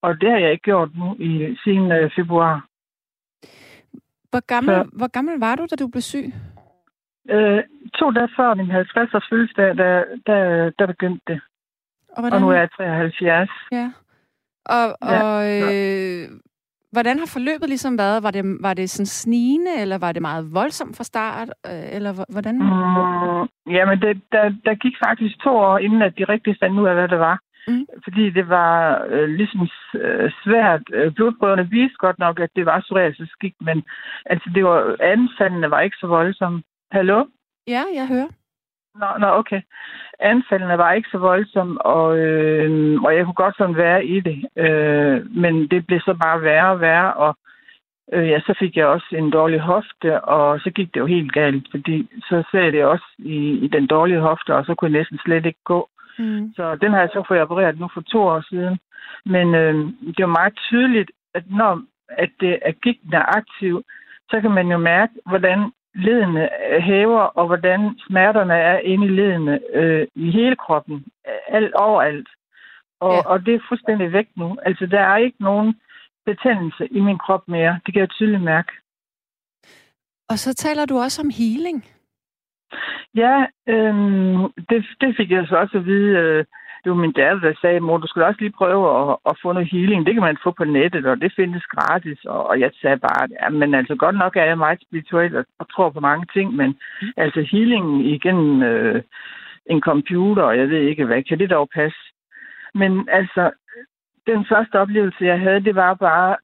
og 0.02 0.22
det 0.22 0.32
har 0.32 0.38
jeg 0.38 0.52
ikke 0.52 0.64
gjort 0.64 0.90
nu 0.98 1.16
i 1.20 1.58
siden 1.64 1.92
øh, 1.92 2.12
februar. 2.16 2.66
Hvor 4.30 4.46
gammel, 4.48 4.76
så- 4.76 4.90
hvor 4.98 5.08
gammel 5.08 5.40
var 5.40 5.56
du, 5.56 5.68
da 5.72 5.76
du 5.76 5.88
blev 5.88 6.02
syg? 6.02 6.26
Øh, 7.30 7.64
to 8.00 8.12
dage 8.12 8.30
før 8.38 8.54
min 8.54 8.72
50-års 8.72 9.30
fødselsdag, 9.30 9.78
der, 9.78 10.04
der, 10.28 10.70
der 10.80 10.86
begyndte 10.86 11.22
det. 11.28 11.42
Og, 12.18 12.24
Og 12.34 12.42
nu 12.42 12.50
er 12.50 12.54
jeg 12.60 12.70
73. 12.78 13.50
Ja. 13.72 13.92
Og, 14.66 14.86
Ja, 15.02 15.24
og 15.24 15.40
øh, 15.56 16.28
hvordan 16.92 17.20
har 17.20 17.30
forløbet 17.36 17.70
ligesom 17.70 17.98
været? 17.98 18.24
Var 18.24 18.32
det, 18.32 18.44
var 18.62 18.74
det 18.74 18.90
sådan 18.90 19.06
snigende, 19.06 19.74
eller 19.82 19.98
var 19.98 20.12
det 20.12 20.22
meget 20.22 20.54
voldsomt 20.54 20.98
fra 20.98 21.04
start? 21.04 21.50
Øh, 21.68 21.96
eller 21.96 22.12
hvor- 22.14 22.32
hvordan? 22.32 22.56
Mm, 22.56 23.74
jamen, 23.76 24.02
det, 24.02 24.22
der, 24.32 24.44
der 24.66 24.76
gik 24.76 24.94
faktisk 25.08 25.40
to 25.44 25.50
år, 25.50 25.78
inden 25.78 26.02
at 26.02 26.14
de 26.18 26.24
rigtig 26.24 26.56
fandt 26.62 26.80
ud 26.80 26.88
af, 26.88 26.94
hvad 26.96 27.08
det 27.08 27.20
var. 27.20 27.40
Mm. 27.68 27.86
Fordi 28.04 28.30
det 28.30 28.50
var 28.50 29.06
øh, 29.10 29.30
ligesom 29.30 29.62
øh, 29.96 30.32
svært. 30.44 30.82
Øh, 30.94 31.12
Blodprøverne 31.16 31.70
viste 31.70 31.98
godt 31.98 32.20
nok, 32.20 32.40
at 32.40 32.50
det 32.56 32.66
var 32.66 32.80
psoriasisgigt, 32.80 33.56
men 33.62 33.84
altså, 34.26 34.50
det 34.56 34.64
var, 34.66 34.96
anfaldene 35.00 35.72
var 35.72 35.82
ikke 35.82 35.98
så 36.00 36.08
voldsomme. 36.08 36.64
Hallo? 36.92 37.26
Ja, 37.68 37.84
jeg 37.96 38.08
hører. 38.08 38.28
Nå, 39.00 39.08
nå, 39.20 39.28
okay. 39.28 39.62
Anfaldene 40.20 40.78
var 40.78 40.92
ikke 40.92 41.10
så 41.12 41.18
voldsomme, 41.18 41.82
og, 41.82 42.18
øh, 42.18 43.02
og 43.02 43.16
jeg 43.16 43.26
kunne 43.26 43.44
godt 43.44 43.58
sådan 43.58 43.78
være 43.78 44.06
i 44.06 44.20
det. 44.20 44.46
Øh, 44.56 45.36
men 45.36 45.68
det 45.68 45.88
blev 45.88 46.00
så 46.00 46.14
bare 46.24 46.42
værre 46.42 46.72
og 46.72 46.82
værre, 46.82 47.14
og 47.14 47.38
øh, 48.14 48.30
ja, 48.30 48.40
så 48.40 48.56
fik 48.60 48.78
jeg 48.78 48.86
også 48.86 49.08
en 49.12 49.32
dårlig 49.32 49.60
hofte, 49.60 50.22
og 50.22 50.60
så 50.60 50.70
gik 50.70 50.94
det 50.94 51.00
jo 51.00 51.06
helt 51.06 51.32
galt, 51.34 51.68
fordi 51.72 52.10
så 52.30 52.44
ser 52.52 52.72
det 52.72 52.86
også 52.86 53.06
i, 53.18 53.38
i 53.66 53.68
den 53.68 53.88
dårlige 53.88 54.20
hofte, 54.20 54.56
og 54.56 54.66
så 54.66 54.76
kunne 54.76 54.92
jeg 54.92 55.00
næsten 55.00 55.20
slet 55.26 55.46
ikke 55.46 55.64
gå. 55.64 55.90
Mm. 56.20 56.54
Så 56.56 56.76
den 56.76 56.92
har 56.92 57.00
jeg 57.00 57.10
så 57.14 57.24
fået 57.28 57.42
opereret 57.42 57.80
nu 57.80 57.90
for 57.94 58.02
to 58.02 58.22
år 58.22 58.42
siden. 58.50 58.80
Men 59.26 59.56
øh, 59.56 59.76
det 60.08 60.20
er 60.20 60.28
jo 60.30 60.38
meget 60.40 60.56
tydeligt, 60.70 61.12
at 61.34 61.44
når 61.50 61.82
at 62.10 62.30
det 62.40 62.60
er 62.62 62.72
gigten 62.72 63.14
er 63.14 63.38
aktiv, 63.38 63.84
så 64.30 64.42
kan 64.42 64.52
man 64.52 64.68
jo 64.68 64.78
mærke, 64.78 65.14
hvordan 65.26 65.72
ledene 65.96 66.50
hæver, 66.80 67.22
og 67.22 67.48
hvordan 67.48 68.00
smerterne 68.08 68.54
er 68.54 68.80
inde 68.80 69.06
i 69.06 69.10
ledene 69.10 69.60
øh, 69.74 70.08
i 70.16 70.32
hele 70.32 70.56
kroppen, 70.56 71.06
alt 71.48 71.74
overalt. 71.74 72.28
Og, 73.00 73.14
ja. 73.14 73.30
og 73.30 73.46
det 73.46 73.56
er 73.56 73.68
fuldstændig 73.70 74.14
væk 74.14 74.28
nu. 74.36 74.58
Altså, 74.66 74.86
der 74.86 75.00
er 75.00 75.18
ikke 75.18 75.44
nogen 75.44 75.76
betændelse 76.26 76.88
i 76.92 77.00
min 77.00 77.18
krop 77.18 77.48
mere. 77.48 77.80
Det 77.86 77.94
kan 77.94 78.00
jeg 78.02 78.10
tydeligt 78.10 78.44
mærke. 78.44 78.72
Og 80.30 80.38
så 80.40 80.54
taler 80.54 80.86
du 80.86 80.98
også 80.98 81.22
om 81.22 81.32
healing. 81.38 81.86
Ja, 83.16 83.46
øh, 83.68 83.96
det, 84.70 84.86
det 85.02 85.16
fik 85.18 85.32
jeg 85.32 85.48
så 85.48 85.56
også 85.56 85.78
at 85.78 85.86
vide. 85.86 86.18
Øh, 86.18 86.46
det 86.86 86.92
var 86.92 86.98
min 86.98 87.12
datter, 87.12 87.40
der 87.40 87.54
sagde, 87.62 87.80
mor, 87.80 87.98
du 87.98 88.08
skulle 88.08 88.26
også 88.26 88.42
lige 88.42 88.60
prøve 88.62 88.86
at, 89.02 89.18
at 89.30 89.38
få 89.42 89.52
noget 89.54 89.72
healing. 89.72 90.06
Det 90.06 90.14
kan 90.14 90.24
man 90.24 90.38
få 90.44 90.52
på 90.52 90.64
nettet, 90.64 91.06
og 91.06 91.22
det 91.22 91.34
findes 91.36 91.64
gratis. 91.66 92.26
Og, 92.26 92.48
og 92.48 92.60
jeg 92.60 92.72
sagde 92.82 92.98
bare, 92.98 93.28
ja, 93.42 93.50
men 93.50 93.74
altså 93.74 93.96
godt 93.96 94.18
nok 94.18 94.36
er 94.36 94.44
jeg 94.44 94.58
meget 94.58 94.82
spirituel 94.82 95.38
og, 95.38 95.46
og 95.60 95.72
tror 95.72 95.90
på 95.90 96.00
mange 96.00 96.26
ting, 96.34 96.56
men 96.56 96.70
mm. 97.02 97.08
altså 97.18 97.42
healing 97.52 98.06
igennem 98.06 98.64
øh, 98.64 99.04
en 99.66 99.82
computer, 99.82 100.44
og 100.44 100.58
jeg 100.58 100.70
ved 100.70 100.82
ikke 100.82 101.06
hvad, 101.06 101.24
kan 101.24 101.40
det 101.40 101.50
dog 101.50 101.70
passe? 101.76 102.00
Men 102.74 103.10
altså, 103.12 103.52
den 104.28 104.46
første 104.50 104.80
oplevelse, 104.80 105.26
jeg 105.26 105.40
havde, 105.40 105.64
det 105.64 105.76
var 105.76 105.94
bare, 105.94 106.36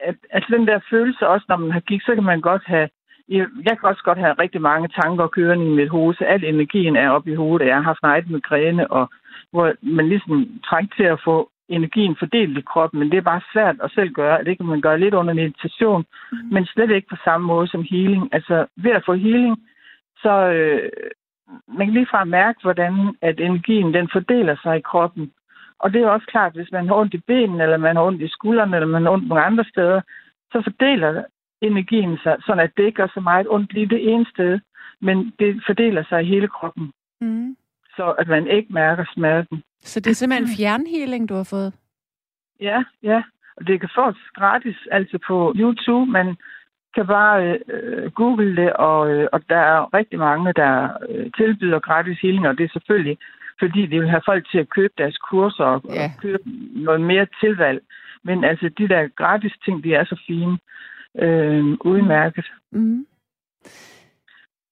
at, 0.00 0.16
at 0.30 0.44
den 0.48 0.66
der 0.66 0.80
følelse 0.90 1.28
også, 1.28 1.46
når 1.48 1.56
man 1.56 1.70
har 1.70 1.80
gik, 1.80 2.02
så 2.02 2.14
kan 2.14 2.24
man 2.24 2.40
godt 2.40 2.62
have 2.66 2.88
jeg 3.28 3.78
kan 3.78 3.88
også 3.88 4.02
godt 4.04 4.18
have 4.18 4.32
rigtig 4.32 4.60
mange 4.60 4.88
tanker 4.88 5.26
kørende 5.26 5.66
i 5.66 5.74
mit 5.74 5.88
hoved, 5.88 6.14
så 6.14 6.24
al 6.24 6.44
energien 6.44 6.96
er 6.96 7.10
oppe 7.10 7.30
i 7.30 7.34
hovedet. 7.34 7.66
Jeg 7.66 7.76
har 7.76 7.82
haft 7.82 8.02
meget 8.02 8.30
migræne, 8.30 8.92
og 8.92 9.10
hvor 9.52 9.72
man 9.82 10.08
ligesom 10.08 10.60
trænger 10.64 10.94
til 10.96 11.04
at 11.04 11.20
få 11.24 11.50
energien 11.68 12.16
fordelt 12.18 12.58
i 12.58 12.60
kroppen, 12.60 12.98
men 12.98 13.10
det 13.10 13.16
er 13.16 13.30
bare 13.32 13.40
svært 13.52 13.76
at 13.82 13.90
selv 13.90 14.10
gøre. 14.10 14.44
Det 14.44 14.56
kan 14.56 14.66
man 14.66 14.80
gøre 14.80 15.00
lidt 15.00 15.14
under 15.14 15.34
meditation, 15.34 16.04
mm. 16.32 16.38
men 16.52 16.66
slet 16.66 16.90
ikke 16.90 17.08
på 17.10 17.16
samme 17.24 17.46
måde 17.46 17.68
som 17.68 17.86
healing. 17.90 18.28
Altså 18.32 18.66
ved 18.76 18.90
at 18.90 19.04
få 19.06 19.14
healing, 19.14 19.56
så 20.22 20.32
øh, 20.48 20.90
man 21.68 21.86
kan 21.86 21.94
ligefrem 21.94 22.28
mærke, 22.28 22.58
hvordan 22.62 23.16
at 23.22 23.40
energien 23.40 23.94
den 23.94 24.08
fordeler 24.12 24.56
sig 24.62 24.76
i 24.76 24.80
kroppen. 24.90 25.32
Og 25.78 25.92
det 25.92 26.02
er 26.02 26.08
også 26.08 26.26
klart, 26.26 26.52
hvis 26.54 26.72
man 26.72 26.86
har 26.88 26.94
ondt 26.94 27.14
i 27.14 27.20
benene, 27.26 27.62
eller 27.62 27.76
man 27.76 27.96
har 27.96 28.02
ondt 28.02 28.22
i 28.22 28.28
skuldrene, 28.28 28.76
eller 28.76 28.86
man 28.86 29.02
har 29.02 29.10
ondt 29.10 29.28
nogle 29.28 29.44
andre 29.44 29.64
steder, 29.64 30.00
så 30.52 30.62
fordeler 30.62 31.24
energien 31.62 32.18
sig, 32.22 32.36
sådan 32.46 32.64
at 32.64 32.70
det 32.76 32.84
ikke 32.84 32.96
gør 32.96 33.10
så 33.14 33.20
meget 33.20 33.46
ondt 33.50 33.72
lige 33.72 33.88
det 33.88 34.12
ene 34.12 34.26
sted, 34.34 34.60
men 35.00 35.32
det 35.38 35.62
fordeler 35.66 36.04
sig 36.08 36.22
i 36.22 36.28
hele 36.28 36.48
kroppen. 36.48 36.92
Mm 37.20 37.56
så 37.98 38.06
at 38.20 38.28
man 38.28 38.46
ikke 38.56 38.72
mærker 38.72 39.04
smerten. 39.14 39.62
Så 39.80 40.00
det 40.00 40.10
er 40.10 40.14
simpelthen 40.14 40.56
fjernhealing, 40.56 41.28
du 41.28 41.34
har 41.34 41.48
fået? 41.54 41.72
Ja, 42.60 42.78
ja. 43.02 43.22
Og 43.56 43.66
det 43.66 43.80
kan 43.80 43.90
fås 43.94 44.18
gratis, 44.38 44.78
altså 44.90 45.18
på 45.28 45.36
YouTube. 45.56 46.10
Man 46.18 46.36
kan 46.94 47.06
bare 47.06 47.58
øh, 47.74 48.10
google 48.10 48.56
det, 48.56 48.72
og, 48.72 49.10
øh, 49.10 49.28
og 49.32 49.40
der 49.48 49.62
er 49.72 49.94
rigtig 49.94 50.18
mange, 50.18 50.52
der 50.52 50.72
øh, 51.10 51.26
tilbyder 51.38 51.80
gratis 51.88 52.18
healing, 52.22 52.48
og 52.48 52.58
det 52.58 52.64
er 52.64 52.74
selvfølgelig, 52.76 53.18
fordi 53.58 53.80
de 53.86 53.98
vil 54.00 54.10
have 54.14 54.28
folk 54.30 54.50
til 54.50 54.58
at 54.58 54.70
købe 54.76 54.94
deres 54.98 55.18
kurser 55.30 55.64
og, 55.64 55.80
ja. 55.88 56.04
og 56.04 56.10
købe 56.22 56.42
noget 56.86 57.00
mere 57.00 57.26
tilvalg. 57.40 57.80
Men 58.22 58.44
altså, 58.44 58.70
de 58.78 58.88
der 58.88 59.08
gratis 59.08 59.54
ting, 59.64 59.84
de 59.84 59.94
er 59.94 60.04
så 60.04 60.16
fine. 60.26 60.58
Øh, 61.18 61.64
udmærket. 61.84 62.46
Mm. 62.72 63.06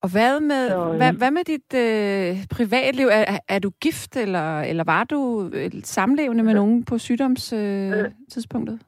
Og 0.02 0.12
hvad 0.12 0.40
med, 0.40 0.69
så, 0.69 0.90
øh, 0.90 0.97
hvad, 0.97 1.12
hvad 1.12 1.31
med 1.31 1.45
dit 1.52 1.71
øh, 1.85 2.37
privatliv? 2.57 3.07
Er, 3.07 3.38
er 3.49 3.59
du 3.59 3.71
gift, 3.81 4.16
eller, 4.16 4.61
eller 4.61 4.85
var 4.85 5.05
du 5.05 5.50
øh, 5.55 5.71
samlevende 5.83 6.45
med 6.45 6.55
nogen 6.55 6.85
på 6.85 6.99
sygdomstidspunktet? 6.99 8.78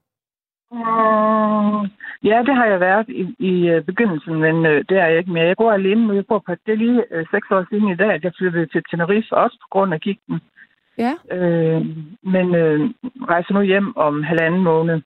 Øh, 0.72 0.78
øh, 0.78 1.88
ja, 2.24 2.42
det 2.46 2.54
har 2.54 2.66
jeg 2.66 2.80
været 2.80 3.08
i, 3.08 3.34
i 3.38 3.68
øh, 3.68 3.84
begyndelsen, 3.84 4.34
men 4.34 4.66
øh, 4.66 4.84
det 4.88 4.96
er 4.98 5.06
jeg 5.06 5.18
ikke 5.18 5.32
mere. 5.32 5.46
Jeg 5.46 5.56
bor 5.56 5.72
alene, 5.72 6.14
jeg 6.14 6.26
bor 6.26 6.38
på, 6.46 6.54
det 6.66 6.72
er 6.72 6.76
lige 6.76 7.04
øh, 7.10 7.26
seks 7.30 7.46
år 7.50 7.66
siden 7.70 7.88
i 7.88 7.96
dag, 7.96 8.10
at 8.12 8.24
jeg 8.24 8.32
flyttede 8.38 8.66
til 8.66 8.82
Tenerife, 8.90 9.36
også 9.36 9.56
på 9.62 9.68
grund 9.70 9.94
af 9.94 10.00
gigten. 10.00 10.40
Ja. 10.98 11.12
Øh, 11.36 11.86
men 12.22 12.54
øh, 12.54 12.80
rejser 13.28 13.54
nu 13.54 13.60
hjem 13.60 13.96
om 13.96 14.22
halvanden 14.22 14.62
måned. 14.62 15.00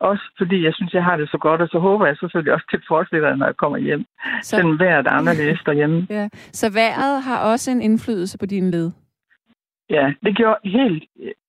Også 0.00 0.24
fordi 0.38 0.64
jeg 0.64 0.74
synes, 0.74 0.94
jeg 0.94 1.04
har 1.04 1.16
det 1.16 1.30
så 1.30 1.38
godt, 1.38 1.60
og 1.60 1.68
så 1.68 1.78
håber 1.78 2.06
jeg 2.06 2.16
selvfølgelig 2.16 2.52
også 2.52 2.66
til 2.70 2.82
fortsætter, 2.88 3.36
når 3.36 3.46
jeg 3.46 3.56
kommer 3.56 3.78
hjem. 3.78 4.04
Så... 4.42 4.56
Den 4.62 4.78
vejret 4.78 5.06
er 5.06 5.10
anderledes 5.10 5.60
derhjemme. 5.66 6.06
Ja. 6.10 6.28
Så 6.52 6.72
vejret 6.72 7.22
har 7.22 7.52
også 7.52 7.70
en 7.70 7.82
indflydelse 7.82 8.38
på 8.38 8.46
din 8.46 8.70
led? 8.70 8.90
Ja, 9.90 10.12
det 10.22 10.36
gjorde 10.36 10.58
helt 10.64 11.04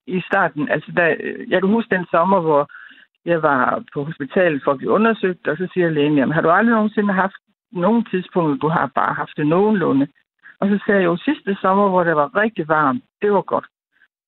i 0.07 0.21
starten. 0.21 0.69
Altså, 0.69 0.91
da, 0.97 1.15
jeg 1.47 1.61
kan 1.61 1.69
huske 1.69 1.95
den 1.95 2.05
sommer, 2.11 2.39
hvor 2.39 2.71
jeg 3.25 3.41
var 3.41 3.83
på 3.93 4.03
hospitalet 4.03 4.61
for 4.63 4.71
at 4.71 4.77
blive 4.77 4.91
undersøgt, 4.91 5.47
og 5.47 5.57
så 5.57 5.67
siger 5.73 5.89
lægen, 5.89 6.17
jamen, 6.17 6.33
har 6.33 6.41
du 6.41 6.49
aldrig 6.49 6.75
nogensinde 6.75 7.13
haft 7.13 7.35
nogle 7.71 8.03
tidspunkter, 8.11 8.55
du 8.55 8.67
har 8.67 8.91
bare 8.95 9.13
haft 9.13 9.37
det 9.37 9.47
nogenlunde? 9.47 10.07
Og 10.59 10.67
så 10.69 10.79
sagde 10.85 11.01
jeg 11.01 11.05
jo 11.05 11.17
sidste 11.17 11.57
sommer, 11.61 11.89
hvor 11.89 12.03
det 12.03 12.15
var 12.15 12.35
rigtig 12.35 12.67
varmt, 12.67 13.03
det 13.21 13.31
var 13.31 13.41
godt. 13.41 13.65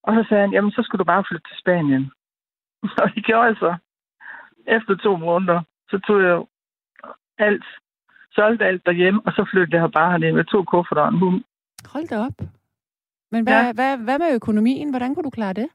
Og 0.02 0.14
så 0.14 0.24
sagde 0.28 0.40
han, 0.40 0.52
jamen 0.52 0.70
så 0.70 0.82
skulle 0.82 0.98
du 0.98 1.04
bare 1.04 1.24
flytte 1.28 1.48
til 1.48 1.58
Spanien. 1.58 2.10
Og 3.02 3.14
det 3.14 3.24
gjorde 3.24 3.46
jeg 3.46 3.56
så 3.56 3.74
efter 4.76 4.94
to 4.94 5.16
måneder, 5.16 5.60
så 5.90 5.98
tog 6.06 6.22
jeg 6.22 6.44
alt, 7.38 7.64
solgte 8.32 8.64
alt 8.64 8.86
derhjemme, 8.86 9.20
og 9.26 9.32
så 9.32 9.48
flyttede 9.50 9.82
jeg 9.82 9.92
bare 9.92 10.10
herned 10.10 10.32
med 10.32 10.44
to 10.44 10.64
kufferter 10.64 11.02
og 11.02 11.08
en 11.08 11.18
hund. 11.18 11.44
Hold 11.92 12.08
da 12.08 12.18
op. 12.18 12.38
Men 13.32 13.42
hvad, 13.44 13.64
ja. 13.66 13.72
hvad, 13.72 13.96
hvad 13.96 14.18
med 14.18 14.34
økonomien? 14.34 14.90
Hvordan 14.90 15.14
kunne 15.14 15.24
du 15.24 15.30
klare 15.30 15.52
det? 15.52 15.68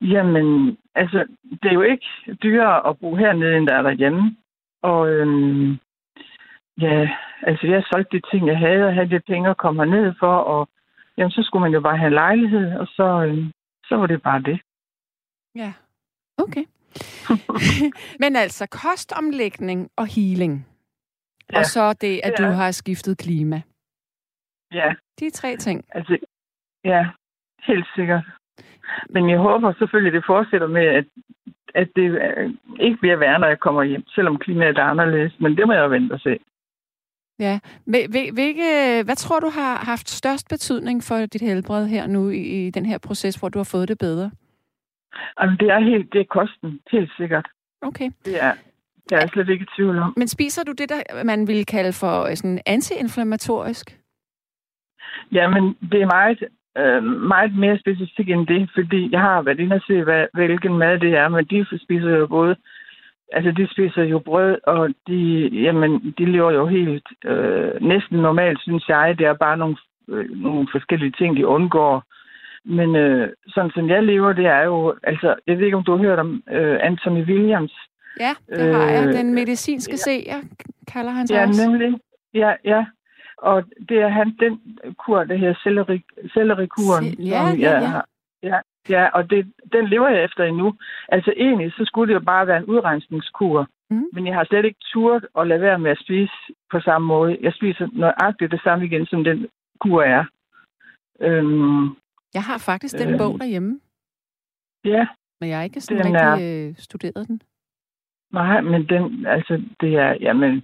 Jamen, 0.00 0.78
altså, 0.94 1.26
det 1.62 1.68
er 1.68 1.74
jo 1.74 1.82
ikke 1.82 2.06
dyrere 2.42 2.88
at 2.88 2.98
bo 2.98 3.14
hernede, 3.16 3.56
end 3.56 3.66
der 3.66 3.74
er 3.74 3.82
derhjemme. 3.82 4.36
Og 4.82 5.08
øhm, 5.08 5.78
ja, 6.80 7.10
altså, 7.42 7.66
jeg 7.66 7.82
solgte 7.90 8.16
de 8.16 8.22
ting, 8.30 8.46
jeg 8.46 8.58
havde, 8.58 8.86
og 8.86 8.94
havde 8.94 9.10
de 9.10 9.20
penge 9.20 9.50
at 9.50 9.56
komme 9.56 9.84
herned 9.84 10.14
for, 10.18 10.36
og 10.36 10.68
jamen, 11.16 11.30
så 11.30 11.42
skulle 11.42 11.62
man 11.62 11.72
jo 11.72 11.80
bare 11.80 11.98
have 11.98 12.06
en 12.06 12.12
lejlighed, 12.12 12.78
og 12.78 12.86
så, 12.86 13.24
øhm, 13.26 13.52
så 13.84 13.96
var 13.96 14.06
det 14.06 14.22
bare 14.22 14.42
det. 14.42 14.60
Ja, 15.54 15.72
okay. 16.38 16.64
Men 18.22 18.36
altså, 18.36 18.66
kostomlægning 18.66 19.90
og 19.96 20.06
healing. 20.06 20.66
Ja. 21.52 21.58
Og 21.58 21.64
så 21.64 21.92
det, 21.92 22.20
at 22.24 22.32
ja. 22.38 22.44
du 22.44 22.50
har 22.50 22.70
skiftet 22.70 23.18
klima. 23.18 23.62
Ja. 24.72 24.94
De 25.20 25.30
tre 25.30 25.56
ting. 25.56 25.84
Altså, 25.90 26.18
ja, 26.84 27.06
helt 27.66 27.86
sikkert. 27.96 28.24
Men 29.10 29.30
jeg 29.30 29.38
håber 29.38 29.72
selvfølgelig, 29.78 30.12
det 30.12 30.24
fortsætter 30.26 30.66
med, 30.66 30.86
at, 30.86 31.04
at 31.74 31.88
det 31.96 32.06
ikke 32.80 32.96
bliver 32.96 33.16
værre, 33.16 33.38
når 33.38 33.46
jeg 33.46 33.60
kommer 33.60 33.82
hjem, 33.82 34.04
selvom 34.08 34.38
klimaet 34.38 34.78
er 34.78 34.84
anderledes. 34.84 35.40
Men 35.40 35.56
det 35.56 35.66
må 35.66 35.72
jeg 35.72 35.90
vente 35.90 36.12
og 36.12 36.20
se. 36.20 36.38
Ja. 37.38 37.58
Hvilke, 38.34 39.02
hvad 39.04 39.16
tror 39.16 39.40
du 39.40 39.50
har 39.54 39.76
haft 39.76 40.10
størst 40.10 40.48
betydning 40.48 41.02
for 41.02 41.26
dit 41.26 41.42
helbred 41.42 41.86
her 41.86 42.06
nu 42.06 42.30
i, 42.30 42.66
i 42.66 42.70
den 42.70 42.86
her 42.86 42.98
proces, 42.98 43.36
hvor 43.36 43.48
du 43.48 43.58
har 43.58 43.68
fået 43.72 43.88
det 43.88 43.98
bedre? 43.98 44.30
Jamen, 45.40 45.56
det 45.56 45.68
er 45.70 45.80
helt, 45.80 46.12
det 46.12 46.20
er 46.20 46.24
kosten, 46.24 46.80
helt 46.92 47.10
sikkert. 47.16 47.48
Okay. 47.82 48.10
Det 48.24 48.42
er, 48.42 48.52
det 49.04 49.12
er 49.12 49.20
jeg 49.20 49.28
slet 49.28 49.48
ikke 49.48 49.62
i 49.62 49.74
tvivl 49.76 49.98
om. 49.98 50.14
Men 50.16 50.28
spiser 50.28 50.64
du 50.64 50.72
det, 50.72 50.88
der 50.88 51.24
man 51.24 51.48
ville 51.48 51.64
kalde 51.64 51.92
for 51.92 52.22
øh, 52.22 52.36
sådan 52.36 52.60
antiinflammatorisk? 52.66 53.98
Jamen, 55.32 55.76
det 55.92 56.02
er 56.02 56.06
meget, 56.06 56.38
øh, 56.78 57.02
meget 57.04 57.54
mere 57.54 57.78
specifikt 57.78 58.30
end 58.30 58.46
det, 58.46 58.70
fordi 58.74 59.08
jeg 59.12 59.20
har 59.20 59.42
været 59.42 59.60
inde 59.60 59.76
og 59.76 59.82
se, 59.86 60.04
hvad, 60.04 60.26
hvilken 60.34 60.78
mad 60.78 60.98
det 60.98 61.12
er, 61.14 61.28
men 61.28 61.44
de 61.44 61.78
spiser 61.78 62.10
jo 62.10 62.26
både 62.26 62.56
Altså, 63.34 63.50
de 63.50 63.68
spiser 63.72 64.02
jo 64.02 64.18
brød, 64.18 64.56
og 64.66 64.88
de, 65.06 65.48
jamen, 65.52 66.14
de 66.18 66.24
lever 66.24 66.52
jo 66.52 66.66
helt 66.66 67.06
øh, 67.24 67.72
næsten 67.80 68.18
normalt, 68.18 68.60
synes 68.60 68.88
jeg. 68.88 69.18
Det 69.18 69.26
er 69.26 69.34
bare 69.34 69.56
nogle, 69.56 69.76
øh, 70.08 70.30
nogle 70.30 70.68
forskellige 70.72 71.14
ting, 71.18 71.36
de 71.36 71.46
undgår. 71.46 72.04
Men 72.64 72.96
øh, 72.96 73.28
sådan 73.48 73.70
som 73.70 73.88
jeg 73.88 74.02
lever, 74.02 74.32
det 74.32 74.46
er 74.46 74.62
jo... 74.64 74.94
Altså, 75.02 75.34
jeg 75.46 75.58
ved 75.58 75.64
ikke, 75.64 75.76
om 75.76 75.84
du 75.84 75.96
har 75.96 75.98
hørt 75.98 76.18
om 76.18 76.42
øh, 76.50 76.78
Anthony 76.82 77.24
Williams. 77.24 77.72
Ja, 78.20 78.34
det 78.48 78.74
har 78.74 78.90
jeg. 78.90 79.12
Den 79.12 79.34
medicinske 79.34 79.92
ja. 79.92 79.96
seer, 79.96 80.40
kalder 80.92 81.10
han 81.10 81.26
sig 81.26 81.34
Ja, 81.34 81.48
også. 81.48 81.70
nemlig. 81.70 82.00
Ja, 82.34 82.54
ja. 82.64 82.84
Og 83.38 83.64
det 83.88 83.98
er 84.02 84.08
han, 84.08 84.36
den 84.40 84.60
kur, 84.98 85.24
der 85.24 85.36
hedder 85.36 85.54
selleri, 85.62 86.02
sellerikuren. 86.34 87.04
Se, 87.04 87.16
ja, 87.22 87.42
ja, 87.58 87.80
ja. 87.80 88.00
ja. 88.42 88.60
Ja, 88.88 89.06
og 89.06 89.30
det, 89.30 89.52
den 89.72 89.88
lever 89.88 90.08
jeg 90.08 90.24
efter 90.24 90.44
endnu. 90.44 90.74
Altså 91.08 91.32
egentlig, 91.36 91.72
så 91.72 91.84
skulle 91.84 92.08
det 92.08 92.20
jo 92.20 92.24
bare 92.24 92.46
være 92.46 92.56
en 92.56 92.64
udrensningskur. 92.64 93.66
Mm. 93.90 94.04
Men 94.12 94.26
jeg 94.26 94.34
har 94.34 94.44
slet 94.44 94.64
ikke 94.64 94.80
turt 94.92 95.26
at 95.38 95.46
lade 95.46 95.60
være 95.60 95.78
med 95.78 95.90
at 95.90 95.98
spise 96.00 96.32
på 96.70 96.80
samme 96.80 97.06
måde. 97.06 97.38
Jeg 97.40 97.52
spiser 97.52 97.88
nøjagtigt 97.92 98.52
det 98.52 98.60
samme 98.64 98.84
igen 98.84 99.06
som 99.06 99.24
den 99.24 99.46
selleri-kur 99.82 100.02
er. 100.02 100.24
Øhm, 101.20 101.86
Jeg 102.34 102.42
har 102.42 102.58
faktisk 102.58 102.98
den 102.98 103.10
Øh. 103.12 103.18
bog 103.18 103.38
derhjemme, 103.40 103.80
ja, 104.84 105.06
men 105.40 105.48
jeg 105.50 105.56
har 105.58 105.64
ikke 105.64 105.80
sådan 105.80 106.04
Den 106.04 106.14
rigtig 106.14 106.68
øh, 106.68 106.74
studeret 106.78 107.28
den. 107.28 107.40
nej, 108.32 108.60
men 108.60 108.88
den, 108.88 109.26
altså, 109.26 109.62
det 109.80 109.94
er, 109.94 110.16
jamen, 110.20 110.62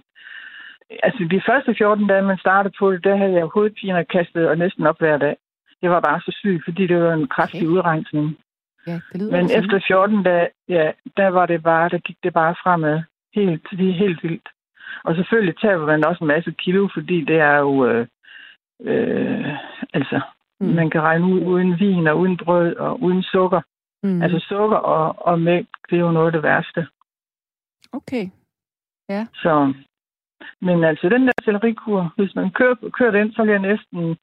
altså 1.03 1.27
de 1.31 1.41
første 1.49 1.75
14 1.77 2.07
dage, 2.07 2.21
man 2.21 2.37
startede 2.37 2.73
på 2.79 2.91
det, 2.91 3.03
der 3.03 3.15
havde 3.17 3.33
jeg 3.33 3.45
hovedpiner 3.45 4.03
kastet 4.03 4.49
og 4.49 4.57
næsten 4.57 4.87
op 4.87 4.99
hver 4.99 5.17
dag. 5.17 5.35
Jeg 5.81 5.91
var 5.91 5.99
bare 5.99 6.21
så 6.21 6.31
syg, 6.39 6.61
fordi 6.65 6.87
det 6.87 6.97
var 7.01 7.13
en 7.13 7.27
kraftig 7.27 7.59
Okay. 7.61 7.67
udrensning. 7.67 8.37
Ja, 8.87 8.93
det 9.13 9.21
lyder 9.21 9.31
Men 9.31 9.41
da 9.41 9.47
sådan. 9.47 9.63
efter 9.63 9.79
14 9.87 10.23
dage, 10.23 10.49
ja, 10.69 10.91
der 11.17 11.27
var 11.27 11.45
det 11.45 11.63
bare, 11.63 11.89
der 11.89 11.97
gik 11.97 12.17
det 12.23 12.33
bare 12.33 12.55
fremad. 12.63 13.01
Helt, 13.35 13.67
det 13.71 13.89
er 13.89 13.93
helt 13.93 14.23
vildt. 14.23 14.49
Og 15.03 15.15
selvfølgelig 15.15 15.57
taber 15.57 15.85
man 15.85 16.05
også 16.05 16.23
en 16.23 16.27
masse 16.27 16.51
kilo, 16.51 16.89
fordi 16.93 17.25
det 17.25 17.35
er 17.39 17.57
jo, 17.57 17.85
øh, 17.85 18.07
øh, 18.81 19.53
altså, 19.93 20.21
Mm. 20.61 20.67
man 20.67 20.89
kan 20.89 21.01
regne 21.01 21.25
ud 21.25 21.41
uden 21.41 21.79
vin 21.79 22.07
og 22.07 22.19
uden 22.19 22.37
brød 22.37 22.75
og 22.75 23.01
uden 23.01 23.23
sukker. 23.23 23.61
Mm. 24.03 24.21
Altså 24.21 24.39
sukker 24.49 24.77
og, 24.77 25.27
og 25.27 25.39
mælk, 25.41 25.67
det 25.89 25.95
er 25.95 26.01
jo 26.01 26.11
noget 26.11 26.25
af 26.27 26.31
det 26.31 26.43
værste. 26.43 26.87
Okay. 27.91 28.29
Så, 29.33 29.73
men 30.61 30.83
altså 30.83 31.09
den 31.09 31.27
der 31.27 31.33
sellerikur, 31.43 32.13
hvis 32.17 32.35
man 32.35 32.51
kører, 32.51 32.75
kører 32.93 33.11
den, 33.11 33.31
så 33.31 33.43
vil 33.43 33.51
jeg 33.51 33.59
næsten 33.61 34.17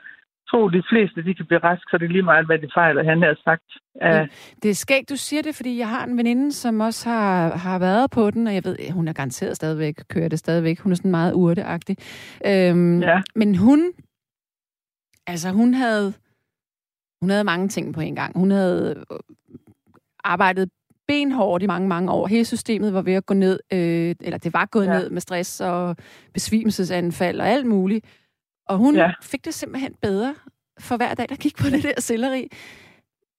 tro, 0.51 0.67
at 0.67 0.73
de 0.73 0.83
fleste 0.91 1.25
de 1.25 1.35
kan 1.35 1.47
blive 1.47 1.65
rask, 1.65 1.83
så 1.91 1.99
det 1.99 2.05
er 2.05 2.09
lige 2.17 2.23
meget, 2.23 2.47
hvad 2.47 2.59
de 2.59 2.69
fejler, 2.75 3.05
han 3.05 3.23
har 3.23 3.37
sagt. 3.45 3.69
Uh, 3.95 4.29
Det 4.63 4.71
er 4.71 4.75
skægt, 4.75 5.11
du 5.11 5.17
siger 5.17 5.43
det, 5.43 5.55
fordi 5.55 5.79
jeg 5.79 5.89
har 5.89 6.05
en 6.05 6.17
veninde, 6.17 6.53
som 6.53 6.81
også 6.81 7.09
har, 7.11 7.57
har 7.57 7.79
været 7.79 8.11
på 8.11 8.31
den, 8.31 8.47
og 8.47 8.55
jeg 8.55 8.65
ved, 8.65 8.77
hun 8.93 9.09
er 9.09 9.13
garanteret 9.13 9.57
stadigvæk, 9.57 9.95
kører 10.09 10.29
det 10.29 10.39
stadigvæk. 10.39 10.81
Hun 10.81 10.93
er 10.93 10.97
sådan 10.97 11.11
meget 11.11 11.33
urteagtig. 11.33 11.97
Øhm, 12.47 13.01
ja, 13.03 13.23
Men 13.35 13.57
hun, 13.57 13.93
altså 15.27 15.51
hun 15.51 15.75
havde, 15.75 16.15
hun 17.21 17.31
havde 17.31 17.45
mange 17.45 17.69
ting 17.69 17.95
på 17.95 18.01
en 18.01 18.15
gang. 18.15 18.39
Hun 18.39 18.51
havde 18.51 19.05
øh, 19.11 19.19
arbejdet 20.25 20.71
benhårdt 21.09 21.63
i 21.63 21.67
mange, 21.67 21.89
mange 21.89 22.13
år. 22.13 22.27
Hele 22.27 22.45
systemet 22.45 22.95
var 22.95 23.03
ved 23.03 23.13
at 23.15 23.27
gå 23.27 23.35
ned, 23.35 23.61
øh, 23.73 24.15
eller 24.21 24.39
det 24.39 24.53
var 24.55 24.67
gået 24.67 24.87
ja. 24.87 24.93
Ja. 24.93 24.99
ned 24.99 25.11
med 25.11 25.21
stress 25.21 25.61
og 25.61 25.97
besvimelsesanfald 26.35 27.41
og 27.41 27.47
alt 27.49 27.67
muligt. 27.67 28.07
Og 28.69 28.77
hun 28.79 28.95
ja. 28.97 29.03
Ja. 29.03 29.13
fik 29.23 29.45
det 29.45 29.55
simpelthen 29.55 29.95
bedre 30.03 30.35
for 30.81 30.97
hver 30.97 31.15
dag, 31.15 31.27
der 31.29 31.37
gik 31.37 31.57
på 31.57 31.67
det 31.71 31.83
der 31.83 32.01
selleri. 32.01 32.49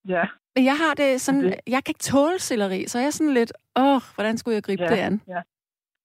ja, 0.08 0.24
Men 0.56 0.66
jeg 0.66 0.78
har 0.78 0.94
det 0.94 1.22
sådan, 1.22 1.44
Det- 1.44 1.60
jeg 1.68 1.84
kan 1.84 1.92
ikke 1.92 2.00
tåle 2.00 2.40
selleri, 2.40 2.88
så 2.88 3.00
jeg 3.00 3.06
er 3.08 3.10
sådan 3.12 3.34
lidt, 3.34 3.54
åh, 3.80 4.02
hvordan 4.16 4.38
skulle 4.38 4.56
jeg 4.56 4.64
gribe 4.64 4.84
Ja. 4.84 4.90
det 4.90 4.96
an? 4.98 5.22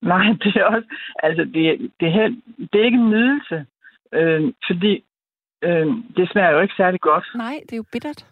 Nej, 0.03 0.25
det 0.43 0.57
er 0.57 0.65
også, 0.65 0.89
altså 1.23 1.45
det, 1.45 1.91
det, 2.01 2.09
er, 2.09 2.29
det 2.73 2.81
er 2.81 2.85
ikke 2.85 2.99
en 2.99 3.11
nydelse, 3.11 3.67
øh, 4.15 4.53
fordi 4.71 5.05
øh, 5.63 5.87
det 6.17 6.31
smager 6.31 6.51
jo 6.51 6.61
ikke 6.61 6.75
særlig 6.77 7.01
godt. 7.01 7.25
Nej, 7.35 7.61
det 7.63 7.73
er 7.73 7.77
jo 7.77 7.85
bittert. 7.93 8.27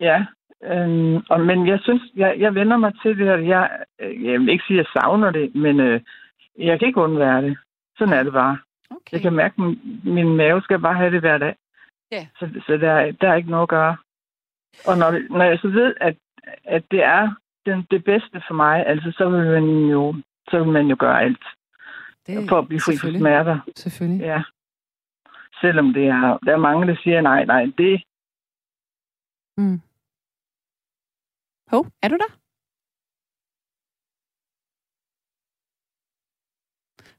Ja, 0.00 0.18
øh, 0.64 1.22
og, 1.30 1.40
men 1.40 1.66
jeg 1.68 1.78
synes, 1.82 2.02
jeg, 2.16 2.34
jeg 2.38 2.54
vender 2.54 2.76
mig 2.76 2.92
til 3.02 3.18
det, 3.18 3.30
og 3.32 3.46
jeg, 3.46 3.70
øh, 4.00 4.24
jeg 4.24 4.40
vil 4.40 4.48
ikke 4.48 4.64
sige, 4.66 4.80
at 4.80 4.86
jeg 4.86 5.02
savner 5.02 5.30
det, 5.30 5.54
men 5.54 5.80
øh, 5.80 6.00
jeg 6.58 6.78
kan 6.78 6.88
ikke 6.88 7.00
undvære 7.00 7.42
det. 7.42 7.56
Sådan 7.98 8.14
er 8.14 8.22
det 8.22 8.32
bare. 8.32 8.58
Okay. 8.90 9.12
Jeg 9.12 9.20
kan 9.22 9.32
mærke, 9.32 9.54
at 9.58 9.58
min, 9.58 10.00
min 10.04 10.36
mave 10.36 10.62
skal 10.62 10.78
bare 10.78 10.94
have 10.94 11.10
det 11.10 11.20
hver 11.20 11.38
dag. 11.38 11.54
Ja. 12.12 12.26
Så, 12.38 12.48
så 12.66 12.76
der, 12.76 12.92
er- 12.92 13.12
der 13.12 13.28
er 13.30 13.34
ikke 13.34 13.50
noget 13.50 13.62
at 13.62 13.68
gøre. 13.68 13.96
Og 14.86 14.98
når, 14.98 15.10
når 15.38 15.44
jeg 15.44 15.58
så 15.58 15.68
ved, 15.68 15.94
at, 16.00 16.16
at 16.64 16.82
det 16.90 17.02
er 17.02 17.34
den, 17.66 17.86
det 17.90 18.04
bedste 18.04 18.42
for 18.48 18.54
mig, 18.54 18.86
altså 18.86 19.12
så 19.18 19.28
vil 19.28 19.46
man 19.50 19.64
jo, 19.90 20.14
så 20.50 20.58
vil 20.58 20.72
man 20.72 20.86
jo 20.86 20.96
gøre 20.98 21.22
alt 21.22 21.44
det, 22.26 22.48
for 22.48 22.58
at 22.58 22.68
blive 22.68 22.80
fri 22.80 22.96
for 23.00 23.18
smerter. 23.18 23.58
Selvfølgelig. 23.76 24.20
Ja. 24.20 24.42
Selvom 25.64 25.88
det 25.96 26.06
er, 26.06 26.38
der 26.46 26.52
er 26.52 26.66
mange, 26.68 26.86
der 26.86 26.96
siger, 27.02 27.20
nej, 27.20 27.44
nej, 27.44 27.64
det, 27.78 27.94
Mm. 29.58 29.78
Hov, 31.72 31.82
er 32.02 32.08
du 32.08 32.16
der? 32.24 32.30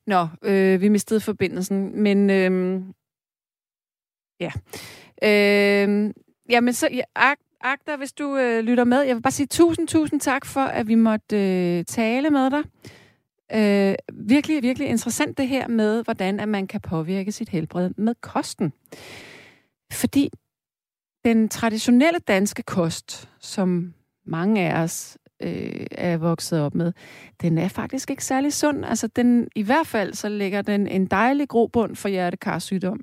Nå, 0.08 0.21
øh, 0.49 0.81
vi 0.81 0.88
mistede 0.89 1.21
forbindelsen, 1.21 2.03
men 2.03 2.29
øh, 2.29 2.81
ja. 4.39 4.51
Øh, 5.29 6.13
jamen, 6.49 6.73
så 6.73 6.89
ja, 6.91 7.03
Ak- 7.31 7.58
Agter, 7.62 7.97
hvis 7.97 8.13
du 8.13 8.38
øh, 8.38 8.63
lytter 8.63 8.84
med, 8.84 9.01
jeg 9.01 9.15
vil 9.15 9.21
bare 9.21 9.31
sige 9.31 9.47
tusind, 9.47 9.88
tusind 9.88 10.19
tak 10.19 10.45
for, 10.45 10.62
at 10.79 10.88
vi 10.88 10.95
måtte 10.95 11.36
øh, 11.38 11.86
tale 11.86 12.29
med 12.29 12.51
dig. 12.51 12.63
Øh, 13.53 13.95
virkelig, 14.13 14.63
virkelig 14.63 14.88
interessant 14.88 15.38
det 15.38 15.47
her 15.47 15.67
med, 15.67 16.03
hvordan 16.03 16.39
at 16.39 16.49
man 16.49 16.67
kan 16.67 16.81
påvirke 16.81 17.31
sit 17.31 17.49
helbred 17.49 17.89
med 17.97 18.15
kosten. 18.21 18.73
Fordi 19.91 20.29
den 21.25 21.49
traditionelle 21.49 22.19
danske 22.19 22.63
kost, 22.63 23.29
som 23.39 23.93
mange 24.25 24.62
af 24.62 24.84
os 24.84 25.17
øh, 25.41 25.86
er 25.91 26.17
vokset 26.17 26.62
op 26.62 26.75
med, 26.75 26.93
den 27.41 27.58
er 27.58 27.67
faktisk 27.67 28.10
ikke 28.10 28.25
særlig 28.25 28.53
sund. 28.53 28.86
Altså 28.86 29.08
den, 29.08 29.47
i 29.55 29.62
hvert 29.62 29.88
fald 29.88 30.13
så 30.13 30.29
lægger 30.29 30.62
den 30.62 30.88
en 30.88 31.05
dejlig 31.05 31.49
grobund 31.49 31.95
for 31.95 32.10
hjertekarsygdom. 32.10 32.99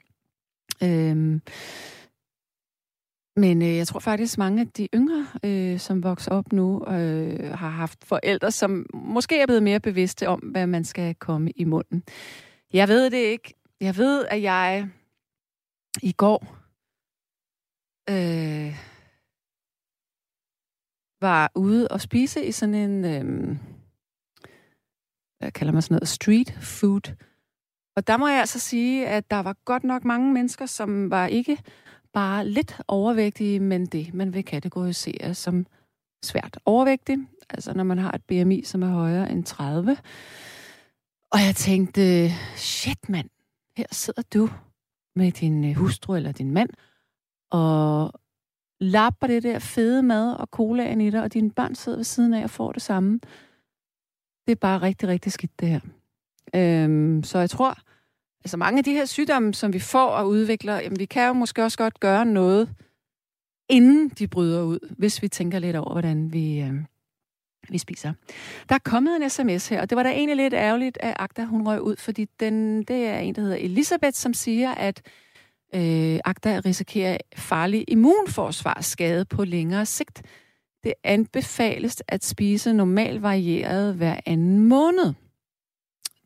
Øhm, 0.83 1.41
men 3.37 3.63
øh, 3.63 3.77
jeg 3.77 3.87
tror 3.87 4.01
faktisk, 4.01 4.39
mange 4.39 4.61
af 4.61 4.69
de 4.69 4.89
yngre, 4.95 5.27
øh, 5.45 5.79
som 5.79 6.03
vokser 6.03 6.31
op 6.31 6.53
nu, 6.53 6.85
øh, 6.89 7.51
har 7.51 7.69
haft 7.69 8.05
forældre, 8.05 8.51
som 8.51 8.87
måske 8.95 9.41
er 9.41 9.47
blevet 9.47 9.63
mere 9.63 9.81
bevidste 9.81 10.29
om, 10.29 10.39
hvad 10.39 10.67
man 10.67 10.85
skal 10.85 11.15
komme 11.15 11.51
i 11.51 11.65
munden. 11.65 12.03
Jeg 12.73 12.89
ved 12.89 13.11
det 13.11 13.19
ikke. 13.19 13.55
Jeg 13.81 13.97
ved, 13.97 14.25
at 14.31 14.43
jeg 14.43 14.89
i 16.03 16.13
går 16.13 16.63
øh, 18.11 18.77
var 21.21 21.53
ude 21.55 21.89
og 21.89 22.01
spise 22.01 22.45
i 22.45 22.53
sådan 22.53 22.75
en, 22.75 23.05
øh, 23.05 23.57
hvad 25.39 25.51
kalder 25.53 25.73
man 25.73 25.83
sådan 25.83 25.95
noget, 25.95 26.09
street 26.09 26.59
food. 26.61 27.15
Og 27.97 28.07
der 28.07 28.17
må 28.17 28.29
jeg 28.29 28.41
altså 28.41 28.59
sige, 28.59 29.07
at 29.07 29.31
der 29.31 29.41
var 29.41 29.57
godt 29.65 29.85
nok 29.85 30.05
mange 30.05 30.33
mennesker, 30.33 30.67
som 30.67 31.11
var 31.11 31.27
ikke 31.27 31.59
bare 32.13 32.49
lidt 32.49 32.81
overvægtige, 32.89 33.61
men 33.61 33.87
det, 33.87 34.15
man 34.15 34.35
vil 34.35 34.45
kategorisere 34.45 35.35
som 35.35 35.67
svært 36.25 36.59
overvægtig. 36.65 37.19
Altså 37.51 37.73
når 37.75 37.85
man 37.85 37.99
har 37.99 38.13
et 38.13 38.25
BMI, 38.25 38.63
som 38.65 38.83
er 38.83 38.87
højere 38.89 39.31
end 39.31 39.45
30. 39.45 39.97
Og 41.33 41.39
jeg 41.47 41.57
tænkte, 41.57 42.29
shit 42.57 43.09
mand, 43.09 43.29
her 43.77 43.87
sidder 43.93 44.23
du 44.35 44.51
med 45.17 45.33
din 45.33 45.65
øh, 45.65 45.77
hustru 45.77 46.15
eller 46.15 46.33
din 46.33 46.51
mand, 46.51 46.71
og 47.51 48.13
lapper 48.81 49.27
det 49.27 49.43
der 49.43 49.59
fede 49.59 50.03
mad 50.03 50.35
og 50.35 50.47
colaen 50.47 51.01
i 51.01 51.11
dig, 51.11 51.23
og 51.23 51.33
dine 51.33 51.51
børn 51.51 51.75
sidder 51.75 51.99
ved 51.99 52.05
siden 52.05 52.35
af 52.35 52.45
og 52.45 52.51
får 52.51 52.73
det 52.73 52.83
samme. 52.83 53.21
Det 54.47 54.53
er 54.53 54.57
bare 54.61 54.83
rigtig, 54.83 55.09
rigtig 55.09 55.33
skidt, 55.33 55.61
det 55.61 55.69
her. 55.69 55.81
Øhm, 56.55 57.23
så 57.23 57.39
jeg 57.39 57.51
tror, 57.51 57.79
altså 58.45 58.57
mange 58.57 58.79
af 58.79 58.85
de 58.85 58.93
her 58.93 59.05
sygdomme, 59.05 59.55
som 59.55 59.73
vi 59.73 59.79
får 59.79 60.07
og 60.07 60.29
udvikler, 60.29 60.81
jamen 60.81 60.99
vi 60.99 61.05
kan 61.05 61.27
jo 61.27 61.33
måske 61.33 61.65
også 61.65 61.79
godt 61.79 62.01
gøre 62.01 62.27
noget, 62.27 62.75
inden 63.69 64.09
de 64.09 64.29
bryder 64.29 64.63
ud, 64.63 64.79
hvis 64.99 65.23
vi 65.23 65.29
tænker 65.29 65.59
lidt 65.59 65.77
over, 65.77 65.93
hvordan 65.93 66.33
vi, 66.33 66.61
øh, 66.61 66.75
vi 67.69 67.79
spiser. 67.79 68.13
Der 68.69 68.75
er 68.75 68.79
kommet 68.79 69.17
en 69.23 69.31
sms 69.31 69.69
her, 69.69 69.81
og 69.81 69.91
det 69.91 69.97
var 69.97 70.03
da 70.03 70.11
egentlig 70.11 70.37
lidt 70.37 70.55
ærgerligt, 70.55 70.99
at 71.01 71.17
Agda 71.19 71.45
hun 71.45 71.67
røg 71.67 71.81
ud, 71.81 71.97
fordi 71.97 72.25
den, 72.41 72.83
det 72.83 73.07
er 73.07 73.19
en, 73.19 73.35
der 73.35 73.43
hedder 73.43 73.57
Elisabeth, 73.57 74.15
som 74.15 74.35
siger, 74.35 74.75
at 74.75 75.03
øh, 75.75 76.21
Agda 76.25 76.61
risikerer 76.65 77.19
farlig 77.37 77.85
immunforsvarsskade 77.89 79.25
på 79.25 79.45
længere 79.45 79.87
sigt. 79.87 80.23
Det 80.85 80.95
anbefales 81.05 82.03
at 82.09 82.25
spise 82.25 82.73
normalt 82.73 83.23
varieret 83.23 83.95
hver 83.95 84.17
anden 84.27 84.61
måned. 84.61 85.15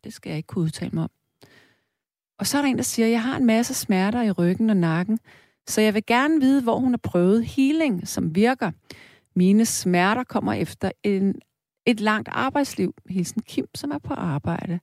Det 0.04 0.12
skal 0.12 0.30
jeg 0.30 0.36
ikke 0.36 0.46
kunne 0.46 0.64
udtale 0.64 0.90
mig 0.94 1.04
om. 1.04 1.10
Og 2.38 2.46
så 2.46 2.58
er 2.58 2.62
der 2.62 2.68
en, 2.68 2.76
der 2.76 2.82
siger, 2.82 3.08
jeg 3.08 3.22
har 3.22 3.36
en 3.36 3.46
masse 3.46 3.74
smerter 3.74 4.22
i 4.22 4.30
ryggen 4.30 4.70
og 4.70 4.76
nakken, 4.76 5.18
så 5.68 5.80
jeg 5.80 5.94
vil 5.94 6.06
gerne 6.06 6.40
vide, 6.40 6.62
hvor 6.62 6.78
hun 6.78 6.92
har 6.92 7.00
prøvet 7.02 7.46
healing, 7.46 8.08
som 8.08 8.34
virker. 8.34 8.70
Mine 9.34 9.66
smerter 9.66 10.24
kommer 10.24 10.52
efter 10.52 10.90
en, 11.02 11.34
et 11.86 12.00
langt 12.00 12.28
arbejdsliv. 12.32 12.94
Hilsen 13.08 13.42
Kim, 13.42 13.66
som 13.74 13.90
er 13.90 13.98
på 13.98 14.14
arbejde. 14.14 14.80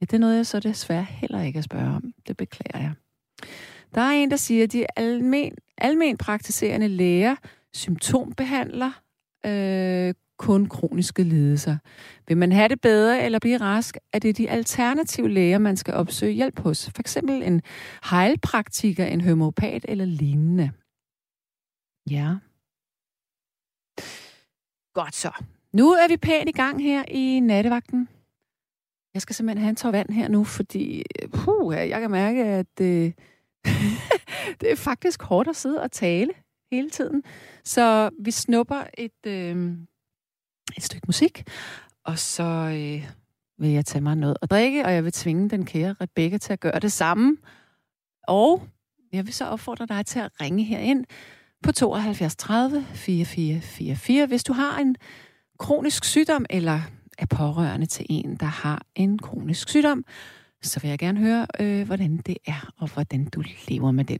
Ja, 0.00 0.06
det 0.06 0.12
er 0.12 0.18
noget, 0.18 0.36
jeg 0.36 0.46
så 0.46 0.60
desværre 0.60 1.04
heller 1.04 1.42
ikke 1.42 1.58
at 1.58 1.64
spørge 1.64 1.96
om. 1.96 2.12
Det 2.28 2.36
beklager 2.36 2.84
jeg. 2.84 2.92
Der 3.94 4.00
er 4.00 4.10
en, 4.10 4.30
der 4.30 4.36
siger, 4.36 4.64
at 4.64 4.72
de 4.72 4.86
almen, 4.96 5.52
almen 5.78 6.16
praktiserende 6.16 6.88
læger 6.88 7.36
symptombehandler 7.72 8.90
øh, 9.46 10.14
kun 10.38 10.66
kroniske 10.66 11.22
lidelser. 11.22 11.76
Vil 12.28 12.36
man 12.36 12.52
have 12.52 12.68
det 12.68 12.80
bedre 12.80 13.22
eller 13.22 13.38
blive 13.38 13.56
rask, 13.56 13.96
er 14.12 14.18
det 14.18 14.36
de 14.36 14.50
alternative 14.50 15.28
læger, 15.28 15.58
man 15.58 15.76
skal 15.76 15.94
opsøge 15.94 16.32
hjælp 16.32 16.58
hos. 16.60 16.90
For 16.94 17.00
eksempel 17.00 17.42
en 17.42 17.62
heilpraktiker, 18.10 19.04
en 19.04 19.20
homopat 19.20 19.84
eller 19.88 20.04
lignende. 20.04 20.70
Ja. 22.10 22.34
Godt 24.94 25.14
så. 25.14 25.30
Nu 25.72 25.90
er 25.90 26.08
vi 26.08 26.16
pænt 26.16 26.48
i 26.48 26.52
gang 26.52 26.82
her 26.82 27.04
i 27.08 27.40
nattevagten. 27.40 28.08
Jeg 29.14 29.22
skal 29.22 29.34
simpelthen 29.34 29.62
have 29.62 29.70
en 29.70 29.76
tår 29.76 29.90
vand 29.90 30.10
her 30.10 30.28
nu, 30.28 30.44
fordi 30.44 31.02
puh, 31.32 31.74
jeg 31.74 32.00
kan 32.00 32.10
mærke, 32.10 32.44
at 32.44 32.80
øh, 32.80 32.86
det 34.60 34.72
er 34.72 34.76
faktisk 34.76 35.22
hårdt 35.22 35.48
at 35.48 35.56
sidde 35.56 35.82
og 35.82 35.92
tale 35.92 36.32
hele 36.72 36.90
tiden. 36.90 37.22
Så 37.64 38.10
vi 38.20 38.30
snupper 38.30 38.84
et, 38.98 39.26
øh, 39.26 39.76
et 40.76 40.82
stykke 40.82 41.06
musik, 41.06 41.48
og 42.04 42.18
så 42.18 42.42
øh, 42.42 43.08
vil 43.58 43.70
jeg 43.70 43.84
tage 43.84 44.02
mig 44.02 44.16
noget 44.16 44.36
at 44.42 44.50
drikke, 44.50 44.84
og 44.84 44.92
jeg 44.92 45.04
vil 45.04 45.12
tvinge 45.12 45.50
den 45.50 45.64
kære 45.64 45.94
Rebecca 46.00 46.38
til 46.38 46.52
at 46.52 46.60
gøre 46.60 46.80
det 46.80 46.92
samme. 46.92 47.36
Og 48.28 48.62
jeg 49.12 49.26
vil 49.26 49.34
så 49.34 49.44
opfordre 49.44 49.86
dig 49.86 50.06
til 50.06 50.18
at 50.18 50.30
ringe 50.40 50.64
herind 50.64 51.04
på 51.62 51.72
72 51.72 52.36
30 52.36 52.84
4444, 52.94 54.26
hvis 54.26 54.44
du 54.44 54.52
har 54.52 54.78
en 54.78 54.96
kronisk 55.58 56.04
sygdom, 56.04 56.46
eller 56.50 56.80
er 57.18 57.26
pårørende 57.26 57.86
til 57.86 58.06
en, 58.08 58.36
der 58.36 58.46
har 58.46 58.82
en 58.94 59.18
kronisk 59.18 59.68
sygdom, 59.68 60.04
så 60.62 60.80
vil 60.80 60.88
jeg 60.88 60.98
gerne 60.98 61.20
høre, 61.20 61.46
øh, 61.60 61.86
hvordan 61.86 62.16
det 62.16 62.36
er, 62.46 62.72
og 62.78 62.88
hvordan 62.92 63.24
du 63.24 63.42
lever 63.68 63.90
med 63.90 64.04
den. 64.04 64.18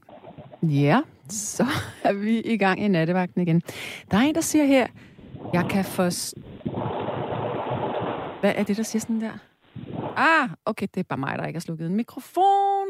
Ja, 0.63 1.01
så 1.29 1.67
er 2.05 2.13
vi 2.13 2.41
i 2.41 2.57
gang 2.57 2.85
i 2.85 2.89
nattevagten 2.89 3.43
igen. 3.43 3.63
Der 4.11 4.17
er 4.17 4.23
en, 4.23 4.35
der 4.35 4.41
siger 4.41 4.65
her, 4.65 4.87
jeg 5.53 5.67
kan 5.71 5.85
forst... 5.85 6.35
Hvad 8.41 8.53
er 8.57 8.63
det, 8.63 8.77
der 8.77 8.83
siger 8.83 9.01
sådan 9.01 9.21
der? 9.21 9.39
Ah, 10.17 10.51
okay, 10.65 10.87
det 10.95 11.01
er 11.01 11.05
bare 11.05 11.19
mig, 11.19 11.39
der 11.39 11.47
ikke 11.47 11.57
har 11.57 11.61
slukket 11.61 11.87
en 11.87 11.97
mikrofon. 11.97 12.87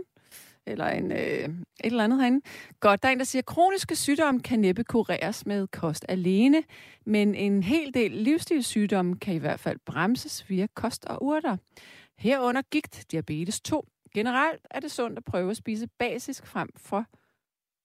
Eller 0.67 0.87
en, 0.87 1.13
øh, 1.13 1.19
et 1.19 1.53
eller 1.85 2.05
andet 2.05 2.21
herinde. 2.21 2.41
Godt, 2.81 3.03
der 3.03 3.09
er 3.09 3.13
en, 3.13 3.19
der 3.19 3.25
siger, 3.25 3.43
at 3.43 3.47
kroniske 3.47 3.97
sygdomme 3.97 4.41
kan 4.41 4.59
næppe 4.61 4.85
kureres 4.85 5.47
med 5.47 5.67
kost 5.67 6.05
alene, 6.09 6.63
men 7.07 7.35
en 7.35 7.63
hel 7.63 7.95
del 7.95 8.11
livsstilssygdomme 8.11 9.17
kan 9.17 9.35
i 9.35 9.39
hvert 9.39 9.61
fald 9.61 9.79
bremses 9.87 10.51
via 10.51 10.67
kost 10.75 11.05
og 11.05 11.23
urter. 11.23 11.57
Herunder 12.19 12.63
gigt, 12.71 13.05
diabetes 13.11 13.61
2. 13.61 13.87
Generelt 14.15 14.67
er 14.71 14.81
det 14.81 14.91
sundt 14.91 15.19
at 15.19 15.25
prøve 15.25 15.51
at 15.51 15.57
spise 15.57 15.89
basisk 15.99 16.47
frem 16.47 16.69
for 16.77 17.05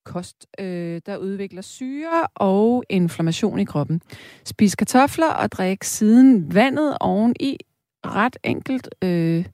kost, 0.05 0.47
øh, 0.59 1.01
der 1.05 1.17
udvikler 1.17 1.61
syre 1.61 2.27
og 2.35 2.83
inflammation 2.89 3.59
i 3.59 3.65
kroppen. 3.65 4.01
Spis 4.45 4.75
kartofler 4.75 5.29
og 5.29 5.51
drik 5.51 5.83
siden 5.83 6.55
vandet 6.55 6.97
oveni. 6.99 7.57
Ret 8.05 8.37
enkelt 8.43 8.89
øh, 9.03 9.45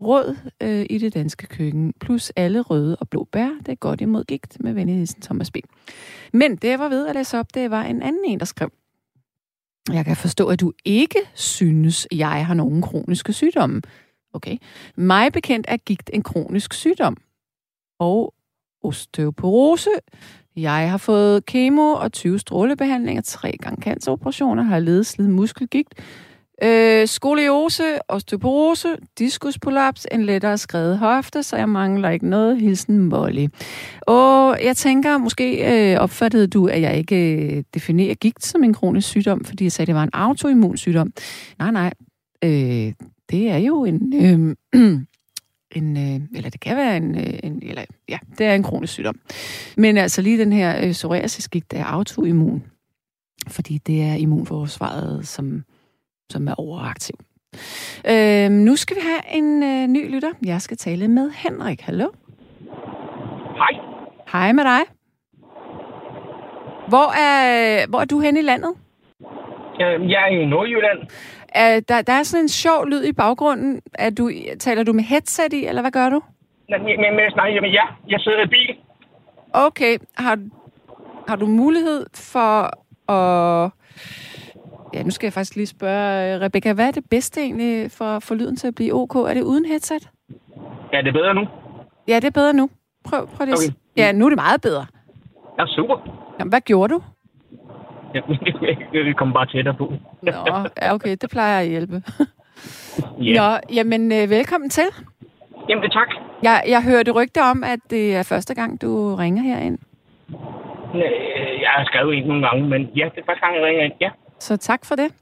råd 0.00 0.36
øh, 0.62 0.86
i 0.90 0.98
det 0.98 1.14
danske 1.14 1.46
køkken. 1.46 1.92
Plus 2.00 2.30
alle 2.36 2.60
røde 2.60 2.96
og 2.96 3.08
blå 3.08 3.28
bær. 3.32 3.48
Det 3.58 3.68
er 3.68 3.74
godt 3.74 4.00
imod 4.00 4.24
gigt 4.24 4.56
med 4.60 4.72
venligheden 4.72 5.22
Thomas 5.22 5.50
B. 5.50 5.56
Men 6.32 6.56
det, 6.56 6.68
jeg 6.68 6.78
var 6.78 6.88
ved 6.88 7.06
at 7.06 7.14
læse 7.14 7.38
op, 7.38 7.54
det 7.54 7.70
var 7.70 7.82
en 7.82 8.02
anden 8.02 8.24
en, 8.24 8.38
der 8.38 8.44
skrev. 8.44 8.70
Jeg 9.92 10.04
kan 10.04 10.16
forstå, 10.16 10.48
at 10.48 10.60
du 10.60 10.72
ikke 10.84 11.18
synes, 11.34 12.08
jeg 12.12 12.46
har 12.46 12.54
nogen 12.54 12.82
kroniske 12.82 13.32
sygdomme. 13.32 13.82
Okay. 14.32 14.56
Mig 14.96 15.32
bekendt 15.32 15.66
er 15.68 15.76
gigt 15.76 16.10
en 16.12 16.22
kronisk 16.22 16.72
sygdom. 16.72 17.16
Og 17.98 18.34
osteoporose. 18.82 19.90
Jeg 20.56 20.90
har 20.90 20.98
fået 20.98 21.46
kemo 21.46 21.92
og 21.92 22.12
20 22.12 22.38
strålebehandlinger, 22.38 23.22
tre 23.22 23.56
gange 23.62 23.82
canceroperationer, 23.82 24.62
har 24.62 24.78
ledet 24.78 25.06
slid 25.06 25.28
muskelgigt, 25.28 25.94
øh, 26.62 27.08
skoliose, 27.08 27.82
osteoporose, 28.08 28.88
diskusprolaps, 29.18 30.06
en 30.12 30.22
lettere 30.22 30.58
skrevet 30.58 30.98
hofte, 30.98 31.42
så 31.42 31.56
jeg 31.56 31.68
mangler 31.68 32.10
ikke 32.10 32.28
noget. 32.28 32.60
Hilsen 32.60 32.98
Molly. 32.98 33.46
Og 34.00 34.58
jeg 34.64 34.76
tænker, 34.76 35.18
måske 35.18 35.74
øh, 35.92 36.00
opfattede 36.00 36.46
du, 36.46 36.66
at 36.66 36.80
jeg 36.80 36.96
ikke 36.96 37.56
øh, 37.56 37.64
definerer 37.74 38.14
gigt 38.14 38.44
som 38.44 38.64
en 38.64 38.74
kronisk 38.74 39.08
sygdom, 39.08 39.44
fordi 39.44 39.64
jeg 39.64 39.72
sagde, 39.72 39.84
at 39.84 39.86
det 39.86 39.94
var 39.94 40.02
en 40.02 40.10
autoimmun 40.12 40.76
sygdom. 40.76 41.12
Nej, 41.58 41.70
nej. 41.70 41.92
Øh, 42.44 42.92
det 43.30 43.50
er 43.50 43.58
jo 43.58 43.84
en... 43.84 44.12
Øh, 44.74 45.00
en, 45.76 45.96
øh, 45.96 46.20
eller 46.36 46.50
det 46.50 46.60
kan 46.60 46.76
være 46.76 46.96
en, 46.96 47.18
øh, 47.18 47.38
en, 47.42 47.62
eller 47.62 47.84
ja, 48.08 48.18
det 48.38 48.46
er 48.46 48.54
en 48.54 48.62
kronisk 48.62 48.92
sygdom. 48.92 49.20
Men 49.76 49.96
altså 49.96 50.22
lige 50.22 50.38
den 50.38 50.52
her 50.52 50.86
øh, 50.86 50.92
psoriasisgigt, 50.92 51.74
er 51.74 51.84
autoimmun, 51.84 52.62
fordi 53.48 53.78
det 53.78 54.02
er 54.02 54.14
immunforsvaret, 54.14 55.28
som, 55.28 55.64
som 56.30 56.48
er 56.48 56.54
overaktiv. 56.54 57.14
Øh, 58.10 58.50
nu 58.50 58.76
skal 58.76 58.96
vi 58.96 59.00
have 59.02 59.38
en 59.38 59.62
øh, 59.62 59.86
ny 59.86 60.14
lytter. 60.14 60.32
Jeg 60.44 60.62
skal 60.62 60.76
tale 60.76 61.08
med 61.08 61.30
Henrik. 61.30 61.80
Hallo? 61.80 62.08
Hej. 63.56 63.72
Hej 64.32 64.52
med 64.52 64.64
dig. 64.64 64.80
Hvor 66.88 67.08
er, 67.18 67.86
hvor 67.88 68.00
er 68.00 68.04
du 68.04 68.20
henne 68.20 68.40
i 68.40 68.42
landet? 68.42 68.74
Jeg 69.78 70.22
er 70.22 70.42
i 70.42 70.46
Nordjylland. 70.46 70.98
Er, 71.54 71.80
der, 71.80 72.02
der 72.02 72.12
er 72.12 72.22
sådan 72.22 72.44
en 72.44 72.48
sjov 72.48 72.86
lyd 72.86 73.04
i 73.04 73.12
baggrunden. 73.12 73.82
Er 73.94 74.10
du, 74.10 74.30
taler 74.58 74.82
du 74.82 74.92
med 74.92 75.04
headset 75.04 75.52
i, 75.52 75.66
eller 75.66 75.82
hvad 75.82 75.90
gør 75.90 76.08
du? 76.08 76.20
Men, 76.68 76.82
men 76.84 77.32
nej, 77.36 77.48
jamen, 77.48 77.70
ja, 77.70 77.82
jeg 78.08 78.20
sidder 78.20 78.42
i 78.42 78.46
bil. 78.46 78.76
Okay. 79.52 79.98
Har, 80.14 80.38
har 81.28 81.36
du 81.36 81.46
mulighed 81.46 82.06
for 82.14 82.70
at... 83.12 83.70
Ja, 84.94 85.02
nu 85.02 85.10
skal 85.10 85.26
jeg 85.26 85.32
faktisk 85.32 85.56
lige 85.56 85.66
spørge, 85.66 86.40
Rebecca, 86.40 86.72
hvad 86.72 86.86
er 86.86 86.90
det 86.90 87.04
bedste 87.10 87.40
egentlig 87.40 87.90
for 87.90 88.04
at 88.04 88.22
få 88.22 88.34
lyden 88.34 88.56
til 88.56 88.68
at 88.68 88.74
blive 88.74 88.94
ok? 88.94 89.14
Er 89.14 89.34
det 89.34 89.42
uden 89.42 89.64
headset? 89.64 90.10
Ja, 90.92 90.98
det 90.98 91.08
er 91.08 91.12
bedre 91.12 91.34
nu. 91.34 91.46
Ja, 92.08 92.16
det 92.16 92.24
er 92.24 92.30
bedre 92.30 92.52
nu. 92.52 92.70
Prøv, 93.04 93.26
prøv 93.26 93.46
det. 93.46 93.54
Okay. 93.54 93.74
Ja, 93.96 94.12
nu 94.12 94.24
er 94.24 94.28
det 94.28 94.36
meget 94.36 94.62
bedre. 94.62 94.86
Ja, 95.58 95.66
super. 95.66 95.96
Jamen, 96.38 96.50
hvad 96.50 96.60
gjorde 96.60 96.94
du? 96.94 97.02
Vi 98.92 99.12
kommer 99.18 99.34
bare 99.34 99.46
tættere 99.46 99.74
på. 99.74 99.92
Nå, 100.22 100.32
ja, 100.82 100.94
okay, 100.94 101.16
det 101.20 101.30
plejer 101.30 101.60
at 101.60 101.68
hjælpe. 101.68 102.02
Ja. 103.22 103.34
Nå, 103.40 103.58
jamen, 103.74 104.12
øh, 104.12 104.30
velkommen 104.30 104.70
til. 104.70 104.82
Jamen, 105.68 105.90
tak. 105.90 106.08
Jeg, 106.42 106.62
jeg 106.68 106.82
hørte 106.84 107.10
rygte 107.10 107.38
om, 107.50 107.64
at 107.64 107.78
det 107.90 108.16
er 108.16 108.22
første 108.22 108.54
gang, 108.54 108.82
du 108.82 109.14
ringer 109.14 109.42
herind. 109.42 109.78
Øh, 110.94 111.00
Jeg 111.60 111.70
har 111.76 111.84
skrevet 111.84 112.16
en 112.18 112.26
nogle 112.26 112.48
gange, 112.48 112.68
men 112.68 112.82
ja, 112.96 113.04
det 113.14 113.20
er 113.20 113.26
første 113.26 113.40
gang, 113.40 113.56
jeg 113.56 113.64
ringer 113.64 113.82
ind. 113.84 113.92
Ja, 114.00 114.10
Så 114.38 114.56
tak 114.56 114.84
for 114.84 114.94
det. 114.94 115.12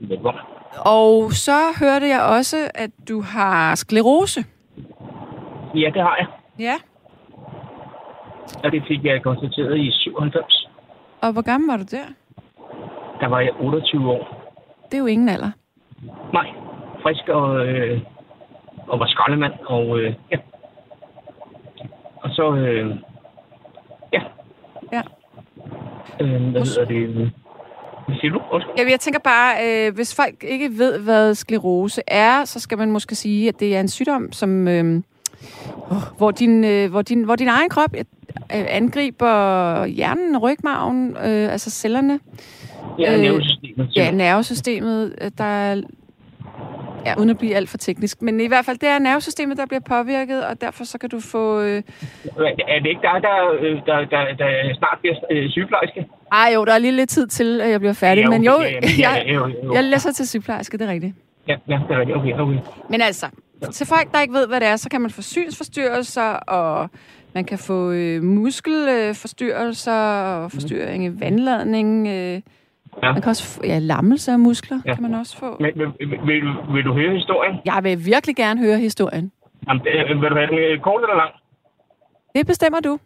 velkommen. 0.00 0.42
Og 0.86 1.32
så 1.32 1.58
hørte 1.80 2.08
jeg 2.08 2.22
også, 2.22 2.56
at 2.74 2.90
du 3.08 3.20
har 3.22 3.74
sklerose. 3.74 4.44
Ja, 5.74 5.90
det 5.94 6.02
har 6.02 6.16
jeg. 6.18 6.26
Ja. 6.58 6.74
Og 8.64 8.72
det 8.72 8.82
fik 8.88 9.04
jeg 9.04 9.22
konstateret 9.22 9.78
i 9.78 9.90
97. 9.92 10.61
Og 11.22 11.32
hvor 11.32 11.42
gammel 11.42 11.70
var 11.70 11.76
du 11.76 11.84
der? 11.90 12.04
Der 13.20 13.26
var 13.26 13.40
jeg 13.40 13.52
28 13.60 14.10
år. 14.10 14.52
Det 14.84 14.94
er 14.94 14.98
jo 14.98 15.06
ingen 15.06 15.28
alder. 15.28 15.50
Nej, 16.32 16.46
frisk 17.02 17.28
og, 17.28 17.66
øh, 17.66 18.00
og 18.88 19.00
var 19.00 19.06
skraldemand. 19.06 19.52
Og 19.66 19.98
øh, 20.00 20.14
ja. 20.30 20.36
Og 22.22 22.30
så, 22.30 22.54
øh, 22.54 22.96
ja. 24.12 24.20
Ja. 24.92 25.02
Øh, 26.20 26.50
hvad 26.50 26.60
hedder 26.60 26.84
det? 26.84 27.32
Hvad 28.06 28.16
siger 28.20 28.32
du? 28.32 28.40
Undskyld. 28.52 28.74
Jamen, 28.78 28.90
jeg 28.90 29.00
tænker 29.00 29.20
bare, 29.20 29.54
øh, 29.66 29.94
hvis 29.94 30.16
folk 30.16 30.44
ikke 30.44 30.70
ved, 30.78 30.98
hvad 30.98 31.34
sklerose 31.34 32.02
er, 32.06 32.44
så 32.44 32.60
skal 32.60 32.78
man 32.78 32.90
måske 32.90 33.14
sige, 33.14 33.48
at 33.48 33.60
det 33.60 33.76
er 33.76 33.80
en 33.80 33.88
sygdom, 33.88 34.32
som, 34.32 34.68
øh, 34.68 35.02
hvor, 36.18 36.30
din, 36.30 36.64
øh, 36.64 36.90
hvor, 36.90 37.02
din, 37.02 37.22
hvor 37.22 37.36
din 37.36 37.48
egen 37.48 37.68
krop 37.68 37.94
øh, 38.56 38.64
angriber 38.68 39.86
hjernen, 39.86 40.38
rygmarven, 40.38 41.16
øh, 41.16 41.52
altså 41.52 41.70
cellerne, 41.70 42.20
Ja, 42.98 43.14
Øh, 43.14 43.20
nervesystemet. 43.20 43.96
ja, 43.96 44.10
nervesystemet, 44.10 45.30
der 45.38 45.44
er, 45.44 45.82
ja, 47.06 47.14
uden 47.18 47.30
at 47.30 47.38
blive 47.38 47.54
alt 47.54 47.68
for 47.68 47.78
teknisk, 47.78 48.22
men 48.22 48.40
i 48.40 48.46
hvert 48.46 48.64
fald, 48.64 48.78
det 48.78 48.88
er 48.88 48.98
nervesystemet, 48.98 49.56
der 49.58 49.66
bliver 49.66 49.80
påvirket, 49.80 50.44
og 50.46 50.60
derfor 50.60 50.84
så 50.84 50.98
kan 50.98 51.08
du 51.10 51.20
få... 51.20 51.60
Øh, 51.60 51.82
Er 52.68 52.78
det 52.82 52.86
ikke 52.88 53.00
dig, 53.02 53.22
der, 53.22 53.52
øh, 53.60 53.76
der, 53.86 53.96
der, 53.98 54.34
der 54.38 54.74
snart 54.78 54.98
bliver 55.00 55.14
øh, 55.30 55.50
sygeplejerske? 55.50 56.06
ej 56.32 56.50
jo, 56.54 56.64
der 56.64 56.72
er 56.72 56.78
lige 56.78 56.92
lidt 56.92 57.10
tid 57.10 57.26
til, 57.26 57.60
at 57.60 57.70
jeg 57.70 57.80
bliver 57.80 57.92
færdig, 57.92 58.22
Ja, 58.24 58.28
men 58.30 58.44
jo, 58.44 58.52
okay, 58.54 58.72
ja, 58.72 59.10
jeg, 59.10 59.22
ja, 59.26 59.32
jo, 59.34 59.46
jo. 59.64 59.74
jeg 59.74 59.84
læser 59.84 60.12
til 60.12 60.28
sygeplejerske, 60.28 60.78
det 60.78 60.88
er 60.88 60.92
rigtigt. 60.92 61.14
Ja, 61.48 61.56
ja, 61.68 61.78
det 61.88 61.94
er 61.96 62.00
rigtigt. 62.00 62.18
Okay, 62.18 62.32
okay. 62.38 62.58
Men 62.90 63.00
altså, 63.00 63.26
til 63.72 63.86
folk, 63.86 64.12
der 64.12 64.20
ikke 64.20 64.34
ved, 64.34 64.46
hvad 64.46 64.60
det 64.60 64.68
er, 64.68 64.76
så 64.76 64.88
kan 64.90 65.00
man 65.00 65.10
få 65.10 65.22
synsforstyrrelser, 65.22 66.30
og 66.32 66.90
man 67.34 67.44
kan 67.44 67.58
få 67.58 67.90
øh, 67.92 68.22
muskelforstyrrelser, 68.22 69.92
og 70.44 70.50
forstyrring 70.52 71.04
i 71.04 71.20
vandladning. 71.20 72.08
Øh, 72.08 72.40
Ja. 73.02 73.12
man 73.12 73.22
kan 73.22 73.30
også 73.30 73.46
få 73.56 73.60
ja, 73.66 73.78
lammelse 73.78 74.32
af 74.32 74.38
muskler, 74.38 74.80
Ja. 74.86 74.94
kan 74.94 75.02
man 75.02 75.14
også 75.14 75.36
få. 75.38 75.56
Men, 75.60 75.70
vil, 75.76 75.86
vil, 76.00 76.42
vil, 76.74 76.84
du- 76.84 76.92
høre 76.94 77.12
historien? 77.14 77.54
Jeg 77.64 77.80
vil 77.82 78.06
virkelig 78.06 78.36
gerne 78.36 78.60
høre 78.60 78.78
historien. 78.78 79.32
Jamen, 79.68 79.82
øh, 79.86 80.22
vil 80.22 80.30
du 80.30 80.34
have 80.36 80.46
den 80.46 80.58
øh, 80.58 80.80
kort 80.80 81.02
eller 81.02 81.16
lang? 81.16 81.30
Det 82.34 82.46
bestemmer 82.46 82.80
du. 82.80 82.98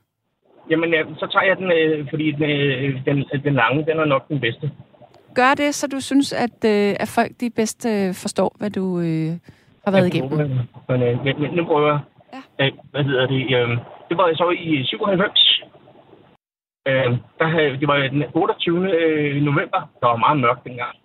Jamen, 0.70 0.90
ja, 0.92 1.02
så 1.18 1.26
tager 1.32 1.44
jeg 1.44 1.56
den, 1.56 1.70
øh, 1.72 2.06
fordi 2.10 2.30
den, 2.32 2.50
øh, 2.50 3.04
den, 3.04 3.24
den 3.44 3.54
lange, 3.54 3.84
den 3.84 3.98
er 3.98 4.04
nok 4.04 4.28
den 4.28 4.40
bedste. 4.40 4.70
Gør 5.34 5.54
det, 5.56 5.74
så 5.74 5.86
du 5.86 6.00
synes, 6.00 6.32
at, 6.32 6.64
øh, 6.64 6.94
at 7.00 7.08
folk 7.08 7.30
de 7.40 7.50
bedst 7.50 7.86
øh, 7.86 8.14
forstår, 8.14 8.54
hvad 8.58 8.70
du 8.70 8.98
øh, 9.00 9.30
har 9.84 9.90
været 9.92 10.04
Jeg 10.04 10.14
igennem. 10.14 10.38
Men, 10.88 11.02
øh, 11.02 11.24
men, 11.24 11.40
men 11.42 11.50
nu 11.54 11.64
prøver 11.64 11.88
jeg. 11.92 12.00
Ja. 12.60 12.66
Øh, 12.66 12.72
hvad 12.90 13.04
hedder 13.04 13.26
det? 13.26 13.42
Øh, 13.56 13.78
det 14.08 14.16
var 14.16 14.34
så 14.34 14.50
i 14.50 14.84
97. 14.84 15.62
Øh, 16.88 17.18
der 17.38 17.46
havde, 17.46 17.80
det 17.80 17.88
var 17.88 17.96
den 17.96 18.24
28. 18.34 18.90
øh, 18.92 19.42
november. 19.42 19.80
Der 20.00 20.06
var 20.06 20.16
meget 20.16 20.40
mørkt 20.40 20.64
dengang. 20.64 20.96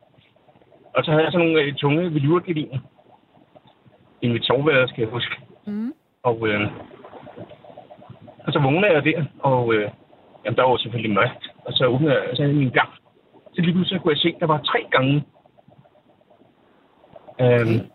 Og 0.95 1.03
så 1.03 1.11
havde 1.11 1.23
jeg 1.23 1.31
sådan 1.31 1.47
nogle 1.47 1.61
øh, 1.61 1.73
tunge 1.73 2.13
velurgardiner 2.13 2.79
i 4.21 4.27
mit 4.27 4.45
soveværelse, 4.45 4.93
skal 4.93 5.01
jeg 5.01 5.11
huske. 5.11 5.35
Mm. 5.65 5.93
Og 6.23 6.47
øh, 6.47 6.61
Og 8.45 8.53
så 8.53 8.59
vågner 8.59 8.91
jeg 8.91 9.03
der, 9.03 9.25
og 9.39 9.73
øh, 9.73 9.89
jamen, 10.45 10.57
der 10.57 10.63
var 10.63 10.77
selvfølgelig 10.77 11.13
mørkt. 11.15 11.49
Og 11.65 11.73
så 11.73 11.85
åbnede 11.85 12.13
jeg 12.13 12.37
så 12.37 12.43
min 12.43 12.69
gang. 12.69 12.89
Så 13.53 13.61
lige 13.61 13.73
pludselig 13.73 14.01
kunne 14.01 14.13
jeg 14.13 14.19
se, 14.19 14.27
at 14.27 14.39
der 14.39 14.47
var 14.47 14.61
tre 14.61 14.85
gange. 14.91 15.23
Øhm, 17.41 17.90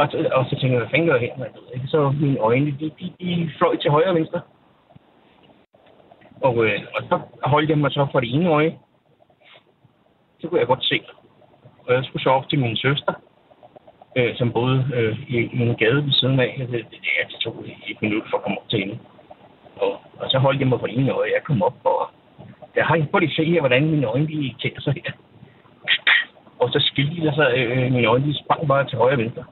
og, 0.00 0.08
og 0.36 0.44
så 0.44 0.50
tænkte 0.50 0.74
jeg, 0.74 0.78
hvad 0.78 0.90
fanden 0.90 1.08
gør 1.08 1.14
jeg 1.14 1.22
her? 1.28 1.38
Man? 1.38 1.48
ikke? 1.74 1.86
Så 1.86 2.14
mine 2.20 2.38
øjne, 2.38 2.70
de, 2.80 2.90
de, 3.00 3.12
de 3.20 3.50
fløj 3.58 3.76
til 3.76 3.90
højre 3.90 4.08
og 4.08 4.14
venstre. 4.14 4.40
Og, 6.40 6.64
øh, 6.64 6.80
og 6.94 7.02
så 7.08 7.20
holdt 7.42 7.70
jeg 7.70 7.78
mig 7.78 7.90
så 7.92 8.06
for 8.12 8.20
det 8.20 8.34
ene 8.34 8.48
øje. 8.48 8.78
Så 10.40 10.48
kunne 10.48 10.60
jeg 10.60 10.66
godt 10.66 10.84
se. 10.84 11.00
Og 11.86 11.94
jeg 11.94 12.04
skulle 12.04 12.22
så 12.22 12.30
op 12.30 12.48
til 12.48 12.58
min 12.58 12.76
søster, 12.76 13.14
øh, 14.16 14.36
som 14.36 14.52
boede 14.52 14.90
øh, 14.94 15.18
i, 15.28 15.36
en 15.62 15.76
gade 15.76 16.04
ved 16.04 16.12
siden 16.12 16.40
af. 16.40 16.56
Altså, 16.60 16.76
det, 16.76 16.86
det, 16.90 16.98
altså 17.20 17.36
det 17.44 17.44
det 17.44 17.44
tog 17.44 17.64
et 17.88 18.02
minut 18.02 18.24
for 18.30 18.36
at 18.36 18.42
komme 18.42 18.58
op 18.60 18.68
til 18.68 18.78
hende. 18.78 18.98
Og, 19.76 19.92
og 20.18 20.30
så 20.30 20.38
holdt 20.38 20.60
jeg 20.60 20.68
mig 20.68 20.80
for 20.80 20.86
det 20.86 20.98
ene 20.98 21.12
øje. 21.12 21.30
Jeg 21.34 21.42
kom 21.44 21.62
op, 21.62 21.74
og 21.84 22.10
jeg 22.76 22.86
har 22.86 22.94
ikke 22.94 23.20
lige 23.20 23.34
se 23.34 23.44
her, 23.44 23.60
hvordan 23.60 23.90
mine 23.90 24.06
øjne 24.06 24.26
de 24.26 24.54
tænder 24.62 24.80
sig 24.80 24.92
her. 24.92 25.12
Og 26.58 26.68
så 26.72 26.78
skilte 26.80 27.24
jeg 27.24 27.34
så, 27.34 27.48
øh, 27.56 27.70
øh, 27.70 27.92
mine 27.92 28.06
øjne 28.06 28.26
de 28.26 28.38
sprang 28.44 28.68
bare 28.68 28.88
til 28.88 28.98
højre 28.98 29.14
og 29.14 29.18
venstre. 29.18 29.44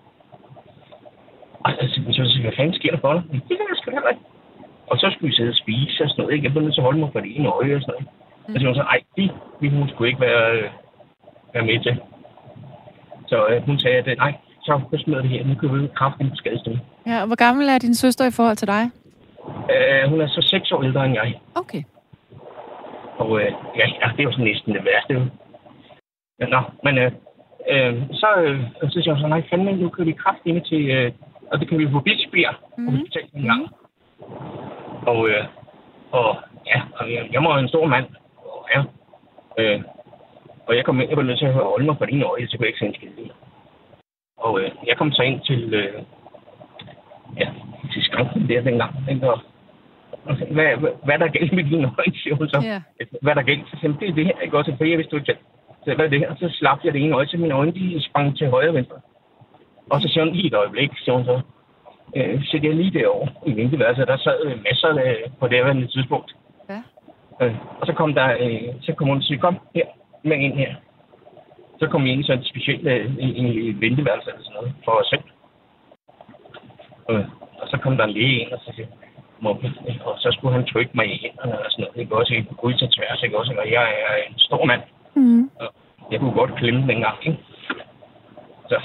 Og 1.67 1.71
så, 1.91 2.01
så, 2.17 2.23
så, 2.33 2.41
hvad 2.43 2.57
fanden 2.57 2.75
sker 2.75 2.91
der 2.95 3.01
for 3.05 3.13
dig? 3.13 3.23
Det 3.49 3.55
kan 3.59 3.71
jeg 3.71 3.79
sgu 3.79 3.91
heller 3.91 4.13
ikke. 4.15 4.25
Og 4.91 4.97
så 5.01 5.07
skulle 5.13 5.29
vi 5.31 5.37
sidde 5.37 5.55
og 5.55 5.61
spise 5.63 6.05
og 6.05 6.09
sådan 6.11 6.23
noget. 6.23 6.35
Ikke? 6.35 6.45
Jeg 6.45 6.53
blev 6.53 6.63
nødt 6.63 6.75
til 6.75 6.81
at 6.83 6.89
holde 6.89 7.01
mig 7.03 7.11
for 7.13 7.21
det 7.21 7.31
ene 7.37 7.49
øje 7.59 7.77
og 7.79 7.83
sådan 7.83 7.95
noget. 7.95 8.07
Mm. 8.49 8.55
Og 8.55 8.61
så 8.61 8.67
var 8.67 8.75
så, 8.75 8.87
ej, 8.95 9.01
det 9.17 9.31
ville 9.61 9.79
hun 9.79 9.89
skulle 9.89 10.09
ikke 10.11 10.25
være, 10.29 10.45
øh, 10.57 10.69
være 11.55 11.67
med 11.71 11.79
til. 11.87 11.95
Så 13.31 13.37
øh, 13.51 13.63
hun 13.69 13.79
sagde, 13.79 13.97
at 13.97 14.19
nej, 14.19 14.33
så 14.67 14.99
smider 15.05 15.23
det 15.23 15.31
her. 15.31 15.47
Nu 15.47 15.55
kan 15.55 15.69
vi 15.73 15.83
jo 15.83 15.89
kraftigt 15.95 16.31
på 16.31 16.37
skadestuen. 16.37 16.81
Ja, 17.07 17.21
og 17.23 17.27
hvor 17.27 17.37
gammel 17.45 17.69
er 17.69 17.79
din 17.79 17.95
søster 17.95 18.25
i 18.27 18.37
forhold 18.39 18.57
til 18.57 18.69
dig? 18.69 18.83
Øh, 19.73 20.11
hun 20.11 20.21
er 20.21 20.29
så 20.29 20.41
seks 20.53 20.73
år 20.73 20.83
ældre 20.83 21.07
end 21.07 21.15
jeg. 21.15 21.41
Okay. 21.55 21.83
Og 23.19 23.41
øh, 23.41 23.53
ja, 23.79 23.87
ja, 24.01 24.07
det 24.13 24.21
er 24.21 24.29
jo 24.29 24.33
sådan 24.33 24.45
næsten 24.45 24.75
det 24.75 24.85
værste. 24.85 25.31
Ja, 26.41 26.47
nå, 26.47 26.61
men 26.85 26.99
øh, 26.99 27.13
øh, 27.73 27.95
så, 28.13 28.29
øh, 28.43 28.61
så 28.91 29.01
siger 29.01 29.13
jeg 29.13 29.21
så, 29.21 29.27
nej, 29.29 29.43
fandme, 29.51 29.73
nu 29.73 29.89
kører 29.89 30.07
vi 30.07 30.13
kraft 30.13 30.43
ind 30.45 30.65
til, 30.65 30.91
øh, 30.91 31.13
og 31.51 31.61
det 31.61 31.69
kan 31.69 31.79
vi 31.79 31.91
få 31.93 32.01
Bispebjerg 32.01 32.55
mm. 32.79 32.85
på 32.85 32.91
hospitalet 32.91 33.31
en 33.35 33.43
gang. 33.43 33.63
Mm. 33.63 35.07
Og, 35.07 35.29
øh, 35.29 35.45
og 36.11 36.37
ja, 36.67 36.81
og 36.99 37.13
jeg, 37.13 37.29
jeg 37.33 37.43
var 37.43 37.59
en 37.59 37.69
stor 37.69 37.87
mand. 37.87 38.07
Og, 38.37 38.69
ja, 38.75 38.81
øh, 39.59 39.81
og 40.67 40.77
jeg 40.77 40.85
kom 40.85 41.01
ind, 41.01 41.09
jeg 41.09 41.17
var 41.17 41.23
nødt 41.23 41.39
til 41.39 41.47
at 41.47 41.55
holde 41.55 41.87
mig 41.87 41.99
på 41.99 42.07
dine 42.07 42.25
øje, 42.25 42.47
så 42.49 42.57
kunne 42.57 42.67
jeg 42.67 42.69
ikke 42.69 42.79
se 42.79 42.87
en 42.87 42.95
skid. 42.95 43.31
Og 44.37 44.61
øh, 44.61 44.71
jeg 44.87 44.97
kom 44.97 45.13
så 45.13 45.23
ind 45.23 45.41
til, 45.41 45.75
øh, 45.75 46.03
ja, 47.37 47.49
til 47.93 48.03
skranken 48.03 48.49
der 48.49 48.61
dengang. 48.61 48.93
Og, 49.23 49.41
og 50.25 50.35
hvad, 50.35 50.77
hvad, 50.77 50.91
hvad 51.05 51.15
er 51.15 51.19
der 51.19 51.29
galt 51.29 51.53
med 51.53 51.65
dine 51.65 51.91
øjne, 51.99 52.17
siger 52.23 52.35
hun 52.37 52.49
så. 52.49 52.61
Ja. 52.65 52.81
Hvad 53.23 53.33
er 53.33 53.35
der 53.35 53.43
galt? 53.43 53.69
Så 53.71 53.77
siger 53.81 53.93
det 53.93 54.09
er 54.09 54.15
det 54.15 54.27
her, 54.27 54.41
ikke 54.41 54.59
også? 54.59 54.75
For 54.77 54.85
jeg 54.85 54.99
vidste 54.99 55.17
ikke, 55.17 55.37
så 55.85 55.95
hvad 55.95 56.05
er 56.05 56.11
det 56.11 56.19
her? 56.19 56.35
Så 56.35 56.49
slap 56.59 56.85
jeg 56.85 56.93
det 56.93 57.03
ene 57.05 57.17
øje, 57.17 57.27
så 57.27 57.37
mine 57.37 57.55
øjne 57.55 57.73
de 57.73 58.03
sprang 58.03 58.37
til 58.37 58.51
højre 58.51 58.69
og 58.69 58.75
venstre. 58.75 59.01
Og 59.91 60.01
så 60.03 60.09
siger 60.09 60.25
hun, 60.25 60.35
i 60.35 60.47
et 60.47 60.55
øjeblik, 60.55 60.91
siger 60.99 61.17
hun 61.17 61.25
så, 61.25 61.41
øh, 62.17 62.45
så 62.45 62.61
jeg 62.63 62.75
lige 62.75 62.99
derovre 62.99 63.29
i 63.47 63.57
venteværelset, 63.57 64.09
der 64.09 64.17
sad 64.17 64.39
øh, 64.45 64.63
masser 64.65 64.89
af, 64.89 65.17
på 65.41 65.49
det 65.49 65.65
her 65.65 65.87
tidspunkt. 65.87 66.37
Ja. 66.69 66.83
Øh, 67.43 67.55
og 67.81 67.87
så 67.87 67.93
kom 67.93 68.15
der, 68.15 68.37
øh, 68.41 68.75
så 68.83 68.93
kom 68.93 69.09
hun 69.09 69.17
og 69.17 69.23
sige, 69.23 69.39
kom 69.39 69.59
her, 69.75 69.87
med 70.23 70.37
ind 70.37 70.55
her. 70.55 70.75
Så 71.81 71.87
kom 71.87 72.05
vi 72.05 72.11
ind 72.11 72.21
i 72.21 72.27
sådan 72.27 72.41
et 72.43 72.49
specielt 72.49 72.87
øh, 72.87 73.15
i, 73.19 73.29
i 73.69 73.81
venteværelse 73.81 74.31
eller 74.31 74.43
sådan 74.45 74.57
noget, 74.61 74.73
for 74.85 74.93
os 74.93 75.07
selv. 75.07 75.25
Øh, 77.11 77.25
og 77.61 77.69
så 77.69 77.77
kom 77.79 77.97
der 77.97 78.05
en 78.05 78.11
læge 78.11 78.41
ind, 78.41 78.53
og 78.53 78.61
så 78.65 78.73
siger, 78.77 78.89
og 80.05 80.15
så 80.19 80.29
skulle 80.33 80.55
han 80.55 80.67
trykke 80.67 80.91
mig 80.95 81.07
i 81.15 81.19
hænderne 81.23 81.59
og 81.65 81.71
sådan 81.71 81.83
noget. 81.83 81.97
Det 81.97 82.09
går 82.09 82.17
også 82.17 82.35
ikke 82.35 82.55
gå 82.55 82.73
til 82.73 82.89
tværs, 82.97 83.23
ikke 83.23 83.39
også? 83.39 83.53
Og 83.59 83.71
jeg 83.73 83.85
er 84.07 84.15
en 84.29 84.39
stor 84.39 84.65
mand. 84.65 84.83
Mm. 85.15 85.51
Og 85.61 85.69
jeg 86.11 86.21
kunne 86.21 86.33
godt 86.41 86.55
klemme 86.55 86.81
den 86.81 87.01
gang, 87.01 87.19
ikke? 87.27 87.39
Så 88.69 88.77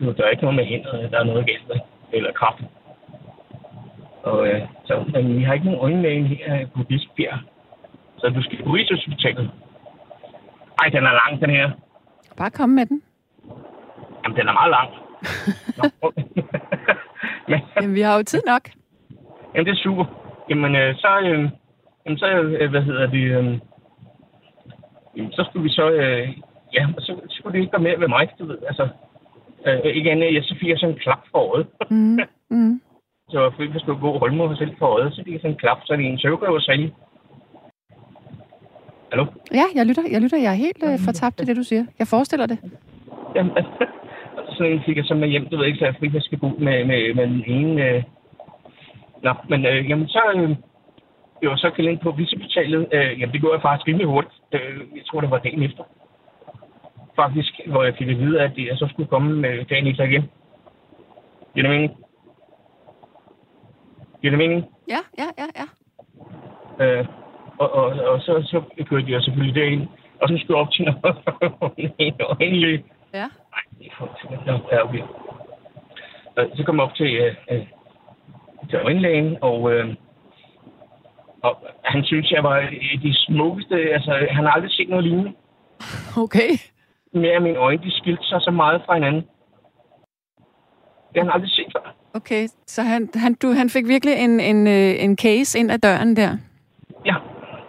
nå, 0.00 0.12
der 0.12 0.24
er 0.24 0.30
ikke 0.30 0.42
noget 0.42 0.56
med 0.56 0.64
hænderne, 0.64 1.10
der 1.10 1.18
er 1.20 1.24
noget 1.24 1.46
galt 1.46 1.68
med. 1.68 1.76
Eller 2.12 2.32
kraften. 2.32 2.66
Og 4.22 4.48
øh, 4.48 4.62
så, 4.84 5.04
men 5.12 5.36
vi 5.38 5.42
har 5.42 5.54
ikke 5.54 5.66
nogen 5.66 5.80
øjenlæge 5.80 6.24
her 6.24 6.66
på 6.66 6.82
Bispebjerg. 6.82 7.38
Så 8.16 8.28
du 8.28 8.42
skal 8.42 8.64
på 8.64 8.70
Rigshospitalet. 8.70 9.50
Ej, 10.78 10.88
den 10.88 11.04
er 11.06 11.12
lang, 11.12 11.40
den 11.40 11.50
her. 11.50 11.70
Bare 12.36 12.50
kom 12.50 12.68
med 12.68 12.86
den. 12.86 13.02
Jamen, 14.24 14.36
den 14.36 14.48
er 14.48 14.52
meget 14.52 14.70
lang. 14.70 14.90
Nå, 15.78 16.12
men, 17.48 17.60
Jamen, 17.76 17.94
vi 17.94 18.00
har 18.00 18.16
jo 18.16 18.22
tid 18.22 18.42
nok. 18.46 18.62
Jamen, 19.54 19.66
det 19.66 19.72
er 19.72 19.82
super. 19.82 20.04
Jamen, 20.50 20.76
øh, 20.76 20.94
så, 20.96 21.20
øh, 21.20 21.50
jamen, 22.06 22.18
så 22.18 22.26
øh, 22.26 22.70
hvad 22.70 22.82
hedder 22.82 23.06
det, 23.06 23.24
øh, 23.38 23.58
jamen, 25.16 25.32
så 25.32 25.44
skulle 25.48 25.62
vi 25.62 25.68
så, 25.68 25.90
øh, 25.90 26.28
ja, 26.74 26.86
så, 26.98 27.20
så 27.28 27.36
skulle 27.36 27.52
det 27.52 27.60
ikke 27.60 27.72
være 27.72 27.82
mere 27.82 28.00
ved 28.00 28.08
mig, 28.08 28.28
du 28.38 28.46
ved, 28.46 28.58
altså, 28.66 28.88
øh, 29.66 29.96
ikke 29.98 30.10
andet, 30.10 30.34
jeg 30.34 30.44
så 30.44 30.54
fik 30.60 30.68
jeg 30.68 30.78
sådan 30.78 30.94
en 30.94 31.00
klap 31.00 31.22
for 31.30 31.54
øjet. 31.54 31.66
Mm. 31.90 32.18
Mm. 32.50 32.80
så 33.32 33.50
fordi 33.54 33.68
jeg 33.72 33.80
skulle 33.80 34.00
gå 34.00 34.10
og 34.10 34.20
holde 34.20 34.36
mig 34.36 34.58
selv 34.58 34.74
for 34.78 34.86
øjet, 34.86 35.14
så 35.14 35.22
fik 35.24 35.32
jeg 35.32 35.40
sådan 35.40 35.50
en 35.50 35.62
klap, 35.62 35.78
så 35.84 35.96
det 35.96 36.06
er 36.06 36.10
en 36.10 36.18
søvgøver 36.18 36.60
sælge. 36.60 36.94
Hallo? 39.10 39.26
Ja, 39.60 39.66
jeg 39.74 39.86
lytter. 39.86 40.02
Jeg 40.10 40.20
lytter. 40.20 40.38
Jeg 40.38 40.52
er 40.52 40.64
helt 40.66 40.82
øh, 40.88 40.98
fortabt 41.04 41.40
i 41.40 41.44
det, 41.44 41.56
du 41.56 41.62
siger. 41.62 41.84
Jeg 41.98 42.06
forestiller 42.06 42.46
det. 42.46 42.58
Jamen, 43.34 43.52
sådan 44.56 44.72
en 44.72 44.82
fik 44.86 44.96
jeg 44.96 45.04
så 45.04 45.14
med 45.14 45.28
hjem, 45.28 45.46
du 45.46 45.56
ved 45.56 45.66
ikke, 45.66 45.78
så 45.78 45.84
jeg 45.84 45.96
fik, 46.00 46.14
jeg 46.14 46.22
skal 46.22 46.38
bo 46.38 46.48
med, 46.48 46.84
med, 46.84 47.14
med 47.14 47.26
den 47.26 47.44
ene. 47.46 47.88
Øh... 47.88 48.02
Nå, 49.22 49.32
men 49.48 49.66
øh, 49.66 49.90
jamen, 49.90 50.08
så 50.08 50.20
øh, 50.36 50.50
jeg 51.42 51.50
var 51.50 51.56
så 51.56 51.70
kaldt 51.70 51.90
ind 51.90 51.98
på 51.98 52.10
Rigshospitalet. 52.10 52.86
Øh, 52.92 53.20
jamen, 53.20 53.32
det 53.32 53.40
går 53.42 53.52
jeg 53.52 53.62
faktisk 53.62 53.88
rimelig 53.88 54.06
hurtigt. 54.06 54.34
Øh, 54.52 54.78
jeg 54.96 55.04
tror, 55.06 55.20
det 55.20 55.30
var 55.30 55.38
dagen 55.38 55.62
efter. 55.62 55.84
Faktisk, 57.16 57.60
hvor 57.66 57.84
jeg 57.84 57.94
fik 57.98 58.08
at 58.08 58.18
vide, 58.18 58.40
at 58.40 58.58
jeg 58.58 58.76
så 58.76 58.86
skulle 58.90 59.08
komme 59.08 59.48
øh, 59.48 59.68
dagen 59.70 59.86
efter 59.86 60.04
igen. 60.04 60.30
Giver 61.54 61.68
det 61.68 61.70
mening? 61.70 61.92
Giver 64.20 64.30
det 64.30 64.38
mening? 64.38 64.64
Ja, 64.88 65.00
ja, 65.18 65.28
ja, 65.38 65.46
ja. 65.60 65.66
Øh, 66.84 67.06
og, 67.58 67.74
og, 67.74 67.84
og 67.84 68.20
så, 68.20 68.42
så 68.44 68.84
kørte 68.84 69.12
jeg 69.12 69.22
selvfølgelig 69.22 69.54
derind. 69.54 69.88
Og 70.22 70.28
så 70.28 70.38
skulle 70.38 70.58
jeg 70.58 70.66
op 70.66 70.72
til 70.72 70.84
noget 70.84 72.20
øjenlæge. 72.40 72.84
Ja. 73.14 73.26
Nej, 73.54 73.90
ja, 74.72 74.84
okay. 74.84 75.02
Så 76.56 76.62
kom 76.66 76.76
jeg 76.76 76.84
op 76.84 76.94
til, 76.94 77.16
øh, 77.16 77.34
øh, 77.50 77.66
til 78.70 78.78
øjenlægen, 78.78 79.38
og, 79.40 79.72
øh, 79.72 79.94
og 81.42 81.66
han 81.84 82.04
synes, 82.04 82.30
jeg 82.30 82.42
var 82.42 82.60
de 83.02 83.14
smukkeste. 83.14 83.76
Altså, 83.76 84.26
han 84.30 84.44
har 84.44 84.52
aldrig 84.52 84.70
set 84.70 84.88
noget 84.88 85.04
lignende. 85.04 85.32
Okay. 86.16 86.50
Mere 87.14 87.34
af 87.34 87.42
mine 87.42 87.58
øjne, 87.58 87.82
de 87.82 87.90
skilte 87.90 88.24
sig 88.24 88.40
så 88.42 88.50
meget 88.50 88.82
fra 88.86 88.94
hinanden. 88.94 89.22
Det 91.12 91.16
har 91.16 91.22
han 91.22 91.32
aldrig 91.32 91.50
set 91.50 91.72
før. 91.76 91.94
Okay, 92.14 92.46
så 92.66 92.82
han, 92.82 93.08
han, 93.14 93.34
du, 93.34 93.48
han 93.52 93.70
fik 93.70 93.88
virkelig 93.88 94.14
en, 94.18 94.40
en, 94.40 94.66
øh, 94.66 95.04
en 95.04 95.16
case 95.16 95.58
ind 95.58 95.70
ad 95.70 95.78
døren 95.78 96.16
der? 96.16 96.30
Ja. 97.06 97.14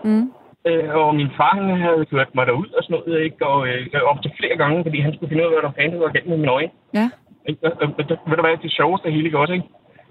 Mm. 0.03 0.31
Øh, 0.67 0.95
og 0.95 1.15
min 1.15 1.29
far, 1.37 1.53
han 1.55 1.81
havde 1.81 2.05
kørt 2.05 2.35
mig 2.35 2.47
derud 2.47 2.69
og 2.77 2.83
sådan 2.83 2.97
noget, 2.97 3.23
ikke? 3.23 3.47
Og 3.47 3.67
øh, 3.67 3.87
op 4.11 4.21
til 4.21 4.31
flere 4.39 4.57
gange, 4.57 4.83
fordi 4.83 4.99
han 4.99 5.13
skulle 5.13 5.29
finde 5.29 5.43
ud 5.43 5.47
af, 5.47 5.53
hvad 5.53 5.69
der 5.69 5.75
fanden 5.77 5.99
var 5.99 6.11
galt 6.11 6.27
med 6.27 6.37
mine 6.37 6.51
øjne. 6.51 6.71
Ja. 6.93 7.09
Ikke? 7.49 7.65
Og, 7.65 7.71
og, 7.81 7.87
og, 7.97 8.17
ved 8.29 8.37
du 8.37 8.41
hvad, 8.41 8.57
det 8.63 8.71
sjoveste 8.71 9.11
hele 9.11 9.25
ikke 9.25 9.39
også, 9.39 9.53
ikke? 9.53 9.67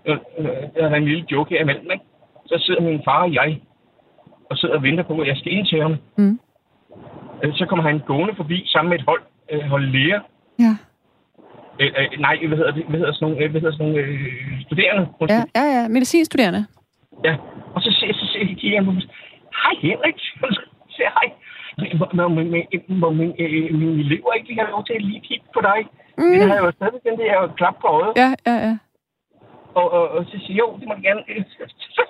Øh, 0.07 0.19
øh, 0.39 0.47
der 0.75 0.89
er 0.91 0.95
en 0.95 1.05
lille 1.05 1.27
joke 1.33 1.51
her 1.55 1.63
imellem, 1.63 1.91
ikke? 1.93 2.05
Så 2.47 2.55
sidder 2.59 2.83
min 2.83 3.03
far 3.05 3.23
og 3.23 3.35
jeg, 3.35 3.61
og 4.51 4.57
sidder 4.57 4.75
og 4.77 4.83
venter 4.83 5.05
på, 5.05 5.19
at 5.19 5.29
jeg 5.29 5.37
skal 5.37 5.53
ind 5.53 5.67
til 5.67 5.83
ham. 5.83 5.97
Mm. 6.17 6.39
Øh, 7.43 7.53
så 7.55 7.67
kommer 7.67 7.83
han 7.83 7.99
gående 7.99 8.35
forbi 8.37 8.59
sammen 8.67 8.91
med 8.91 8.99
et 8.99 9.05
hold, 9.09 9.23
øh, 9.53 9.65
hold 9.73 9.85
læger. 9.87 10.21
Ja. 10.59 10.73
Øh, 11.81 11.93
øh, 11.99 12.21
nej, 12.21 12.37
hvad 12.49 12.59
hedder, 12.59 12.73
det, 12.73 12.85
hvad 12.89 12.99
hedder 12.99 13.13
sådan 13.13 13.29
nogle, 13.29 13.49
hvad 13.49 13.61
hedder 13.61 13.77
sådan 13.77 13.87
nogle 13.87 14.03
øh, 14.03 14.63
studerende? 14.67 15.03
Ja, 15.35 15.43
ja, 15.59 15.65
ja, 15.77 15.89
medicinstuderende. 15.89 16.67
Ja, 17.25 17.35
og 17.75 17.81
så 17.83 17.91
ser, 17.99 18.13
så 18.13 18.27
ser, 18.33 18.55
kigger 18.61 18.79
han 18.79 18.85
på 18.85 18.93
mig, 18.93 19.03
hej 19.63 19.75
Henrik, 19.81 20.19
så 20.19 20.61
siger 20.97 21.11
hej. 21.19 21.29
Må 22.13 22.29
min, 22.29 22.51
min, 22.51 22.67
min 23.79 24.01
elever 24.05 24.33
ikke 24.33 24.49
lige 24.49 24.61
have 24.61 24.71
lov 24.71 24.85
til 24.87 24.93
at 24.93 25.03
lige 25.03 25.21
kigge 25.21 25.47
på 25.55 25.61
dig? 25.61 25.81
Mm. 26.19 26.39
Det 26.39 26.49
har 26.51 26.59
jo 26.65 26.73
stadig 26.73 27.01
den 27.09 27.19
der 27.19 27.55
klap 27.57 27.77
på 27.81 27.87
øjet. 27.87 28.13
Ja, 28.17 28.31
ja, 28.47 28.57
ja. 28.67 28.77
Og, 29.75 29.93
og, 29.93 30.09
og 30.09 30.25
så 30.25 30.37
siger 30.47 30.57
jo, 30.65 30.77
det 30.81 30.87
må 30.89 30.95
gerne. 30.95 31.23
Så 31.59 32.03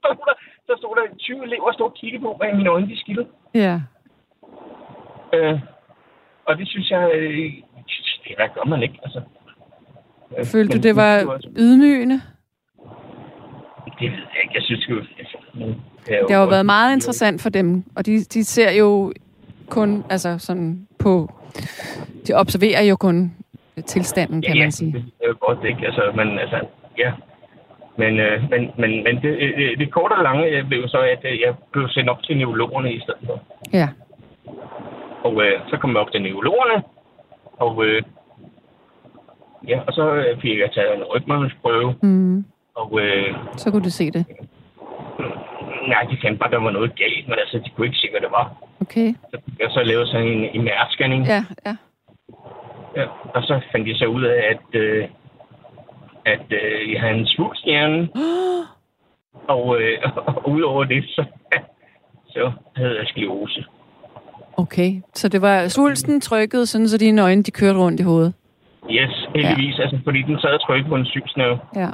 stod 0.00 0.14
der, 0.26 0.34
så 0.66 0.72
stod 0.78 0.92
der 0.96 1.16
20 1.18 1.44
elever 1.44 1.72
stod 1.72 1.86
og 1.86 1.94
kiggede 1.94 2.22
på, 2.22 2.34
hvad 2.38 2.56
mine 2.58 2.70
øjne 2.70 2.88
de 2.88 3.00
skildede. 3.00 3.26
Ja. 3.54 3.80
Øh, 5.34 5.60
og 6.44 6.58
det 6.58 6.68
synes 6.68 6.90
jeg, 6.90 7.10
øh, 7.14 7.52
det 8.24 8.36
hvad 8.36 8.48
gør 8.54 8.64
man 8.64 8.82
ikke, 8.82 8.98
altså. 9.02 9.20
Følte 10.52 10.74
men, 10.74 10.82
du, 10.82 10.88
det 10.88 10.96
var 10.96 11.40
ydmygende? 11.58 12.20
Det 14.00 14.10
ved 14.10 14.18
jeg 14.34 14.42
ikke. 14.42 14.54
Jeg 14.54 14.62
synes 14.62 14.88
jo... 14.88 14.94
Men 15.54 15.68
det, 16.06 16.18
det 16.28 16.36
har 16.36 16.42
jo 16.42 16.48
været 16.48 16.66
meget 16.66 16.94
interessant 16.94 17.42
for 17.42 17.48
dem, 17.48 17.84
og 17.96 18.06
de, 18.06 18.18
de 18.18 18.44
ser 18.44 18.70
jo 18.72 19.12
kun 19.68 20.04
altså 20.10 20.38
sådan 20.38 20.88
på... 20.98 21.32
De 22.26 22.32
observerer 22.32 22.82
jo 22.82 22.96
kun 22.96 23.32
tilstanden, 23.86 24.42
kan 24.42 24.56
ja, 24.56 24.62
man 24.62 24.72
sige. 24.72 24.92
Ja, 24.92 24.98
det 24.98 25.30
er 25.30 25.34
godt, 25.34 25.64
ikke? 25.64 25.86
Altså, 25.86 26.12
men 26.16 26.38
altså, 26.38 26.60
ja. 26.98 27.12
Men, 27.96 28.18
øh, 28.18 28.50
men, 28.50 28.70
men, 28.78 28.90
men 29.04 29.22
det, 29.22 29.32
øh, 29.40 29.78
det 29.78 29.92
korte 29.92 30.12
og 30.12 30.22
lange 30.22 30.44
øh, 30.46 30.68
blev 30.68 30.80
jo 30.80 30.88
så, 30.88 30.98
at 30.98 31.20
øh, 31.24 31.40
jeg 31.40 31.54
blev 31.72 31.88
sendt 31.88 32.10
op 32.10 32.22
til 32.22 32.36
neurologerne 32.36 32.92
i 32.92 33.00
stedet 33.00 33.20
for. 33.26 33.42
Ja. 33.72 33.88
Og 35.24 35.42
øh, 35.44 35.60
så 35.70 35.76
kom 35.76 35.90
jeg 35.90 35.98
op 36.00 36.10
til 36.12 36.22
neurologerne, 36.22 36.82
og, 37.56 37.84
øh, 37.86 38.02
ja, 39.68 39.80
og 39.86 39.92
så 39.92 40.12
øh, 40.14 40.40
fik 40.40 40.58
jeg 40.58 40.70
taget 40.72 40.96
en 40.96 41.04
rygmarvsprøve, 41.04 41.94
Mm. 42.02 42.44
og 42.74 43.00
øh, 43.00 43.34
Så 43.56 43.70
kunne 43.70 43.84
du 43.84 43.90
se 43.90 44.10
det. 44.10 44.26
nej, 45.88 46.02
de 46.10 46.18
fandt 46.22 46.38
bare, 46.38 46.48
at 46.48 46.52
der 46.52 46.60
var 46.60 46.70
noget 46.70 46.96
galt, 46.96 47.28
men 47.28 47.38
altså, 47.38 47.58
de 47.58 47.70
kunne 47.70 47.86
ikke 47.86 47.98
se, 47.98 48.08
hvad 48.10 48.20
det 48.20 48.30
var. 48.30 48.52
Okay. 48.80 49.14
Så 49.30 49.38
jeg 49.60 49.70
så 49.70 49.82
lavet 49.82 50.08
sådan 50.08 50.26
en 50.26 50.64
MR-scanning, 50.68 51.26
Ja, 51.26 51.44
ja. 51.66 51.76
ja, 52.96 53.06
og 53.34 53.42
så 53.42 53.60
fandt 53.72 53.88
jeg 53.88 53.96
så 53.96 54.06
ud 54.06 54.22
af, 54.22 54.42
at, 54.50 54.80
øh, 54.80 55.08
at 56.24 56.46
øh, 56.50 56.92
jeg 56.92 57.00
havde 57.00 57.18
en 57.18 57.26
svulst 57.26 57.64
i 57.64 57.68
hjernen, 57.70 58.10
og, 59.54 59.80
øh, 59.82 59.98
og 60.26 60.48
udover 60.48 60.84
det, 60.84 61.04
så, 61.08 61.24
så 62.28 62.52
havde 62.76 62.96
jeg 62.98 63.06
sklerose. 63.06 63.64
Okay. 64.58 64.90
Så 65.14 65.28
det 65.28 65.42
var 65.42 65.68
svulsten 65.68 66.20
trykket, 66.20 66.68
sådan 66.68 66.88
så 66.88 66.98
dine 66.98 67.22
øjne 67.22 67.42
de 67.42 67.50
kørte 67.50 67.78
rundt 67.78 68.00
i 68.00 68.02
hovedet. 68.02 68.34
Yes, 68.90 69.14
heldigvis, 69.34 69.78
ja. 69.78 69.82
altså, 69.82 69.98
fordi 70.04 70.22
den 70.22 70.40
sad 70.40 70.50
og 70.50 70.62
trykkede 70.66 70.88
på 70.88 70.96
en 70.96 71.06
sygsnæve. 71.06 71.58
Ja. 71.76 71.90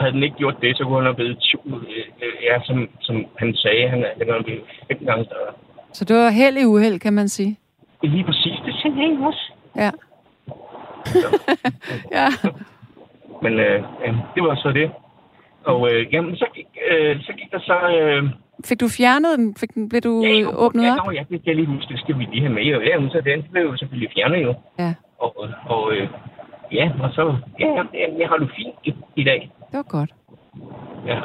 Havde 0.00 0.12
den 0.12 0.22
ikke 0.22 0.36
gjort 0.36 0.56
det, 0.62 0.76
så 0.76 0.84
kunne 0.84 0.96
han 0.96 1.04
have 1.04 1.14
blevet 1.14 1.38
20, 1.40 1.60
øh, 1.66 2.04
øh, 2.22 2.34
ja, 2.48 2.60
som, 2.64 2.88
som 3.00 3.16
han 3.38 3.54
sagde, 3.54 3.88
han 3.88 4.04
er, 4.04 4.42
blevet 4.44 4.62
fem 4.88 4.98
gange 5.06 5.24
større. 5.24 5.52
Så 5.92 6.04
det 6.04 6.16
var 6.16 6.30
held 6.30 6.56
i 6.56 6.64
uheld, 6.64 7.00
kan 7.00 7.12
man 7.12 7.28
sige. 7.28 7.58
Lige 8.02 8.24
præcis, 8.24 8.56
det 8.66 8.74
sagde 8.82 8.96
jeg 9.00 9.26
også. 9.26 9.52
Ja. 9.76 9.90
ja. 12.18 12.28
Men 13.42 13.52
øh, 13.52 13.82
ja, 14.04 14.10
det 14.34 14.42
var 14.42 14.54
så 14.54 14.72
det. 14.72 14.90
Og 15.64 15.92
øh, 15.92 16.14
jamen, 16.14 16.36
så 16.36 16.46
gik, 16.54 16.66
øh, 16.90 17.20
så 17.20 17.32
gik 17.32 17.50
der 17.50 17.60
så... 17.60 17.78
Øh, 18.00 18.24
Fik 18.68 18.80
du 18.80 18.88
fjernet 18.88 19.38
den? 19.38 19.54
Fik 19.60 19.74
den, 19.74 19.88
blev 19.88 20.00
du 20.00 20.22
ja, 20.22 20.32
jo, 20.42 20.48
åbnet 20.64 20.84
ja, 20.84 20.92
op? 21.06 21.12
Ja, 21.14 21.22
det 21.30 21.40
skal 21.40 21.50
jeg 21.50 21.56
lige 21.56 21.66
huske, 21.66 21.88
det 21.92 22.00
skal 22.00 22.18
vi 22.18 22.24
lige 22.24 22.40
have 22.40 22.54
med. 22.54 22.74
Og, 22.76 22.82
ja, 22.84 23.08
så 23.08 23.20
den 23.24 23.42
blev 23.52 23.62
jo 23.62 23.76
selvfølgelig 23.76 24.10
fjernet 24.14 24.42
jo. 24.42 24.54
Ja, 24.78 24.94
Og, 25.18 25.48
og 25.66 25.92
øh, 25.92 26.08
ja, 26.72 26.90
og 27.02 27.10
så... 27.12 27.36
Ja, 27.60 27.66
ja, 27.94 28.06
jeg 28.18 28.28
har 28.28 28.36
det 28.36 28.50
fint 28.56 28.74
i, 28.84 28.94
i 29.16 29.24
dag. 29.24 29.50
det 29.70 29.76
var 29.76 29.82
godt. 29.82 30.10
Ja. 31.06 31.20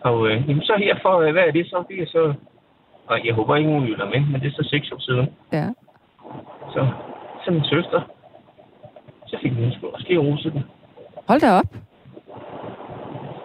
Og 0.00 0.28
øh, 0.28 0.48
jamen, 0.48 0.62
så 0.62 0.74
her 0.78 0.96
for, 1.02 1.14
øh, 1.20 1.32
hvad 1.32 1.42
er 1.42 1.50
det 1.52 1.66
så? 1.66 1.84
Det 1.88 2.02
er 2.02 2.06
så... 2.06 2.34
Og 3.06 3.26
jeg 3.26 3.34
håber 3.34 3.56
ikke, 3.56 3.70
hun 3.70 3.84
lytter 3.84 4.06
med, 4.06 4.20
men 4.20 4.40
det 4.40 4.46
er 4.46 4.62
så 4.62 4.68
seks 4.70 4.92
år 4.92 4.98
siden. 4.98 5.26
Ja. 5.52 5.68
Så, 6.72 6.86
så 7.44 7.50
min 7.50 7.64
søster, 7.64 8.00
så 9.26 9.36
fik 9.42 9.52
hun 9.52 9.72
sgu 9.72 9.86
også 9.86 10.04
sklerose. 10.04 10.50
den. 10.50 10.62
Hold 11.28 11.40
da 11.40 11.50
op. 11.52 11.64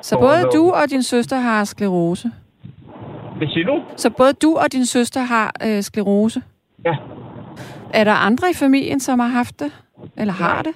Så 0.05 0.17
både 0.19 0.43
du 0.53 0.71
og 0.71 0.89
din 0.89 1.03
søster 1.03 1.37
har 1.37 1.63
sklerose. 1.63 2.31
Hvad 3.37 3.47
siger 3.47 3.65
du? 3.67 3.83
Så 3.97 4.09
både 4.09 4.33
du 4.33 4.57
og 4.57 4.71
din 4.71 4.85
søster 4.85 5.21
har 5.21 5.51
øh, 5.65 5.83
sklerose. 5.83 6.41
Ja, 6.85 6.95
Er 7.93 8.03
der 8.03 8.11
andre 8.11 8.49
i 8.49 8.53
familien, 8.53 8.99
som 8.99 9.19
har 9.19 9.27
haft 9.27 9.59
det? 9.59 9.71
Eller 10.17 10.33
har 10.33 10.61
det? 10.61 10.73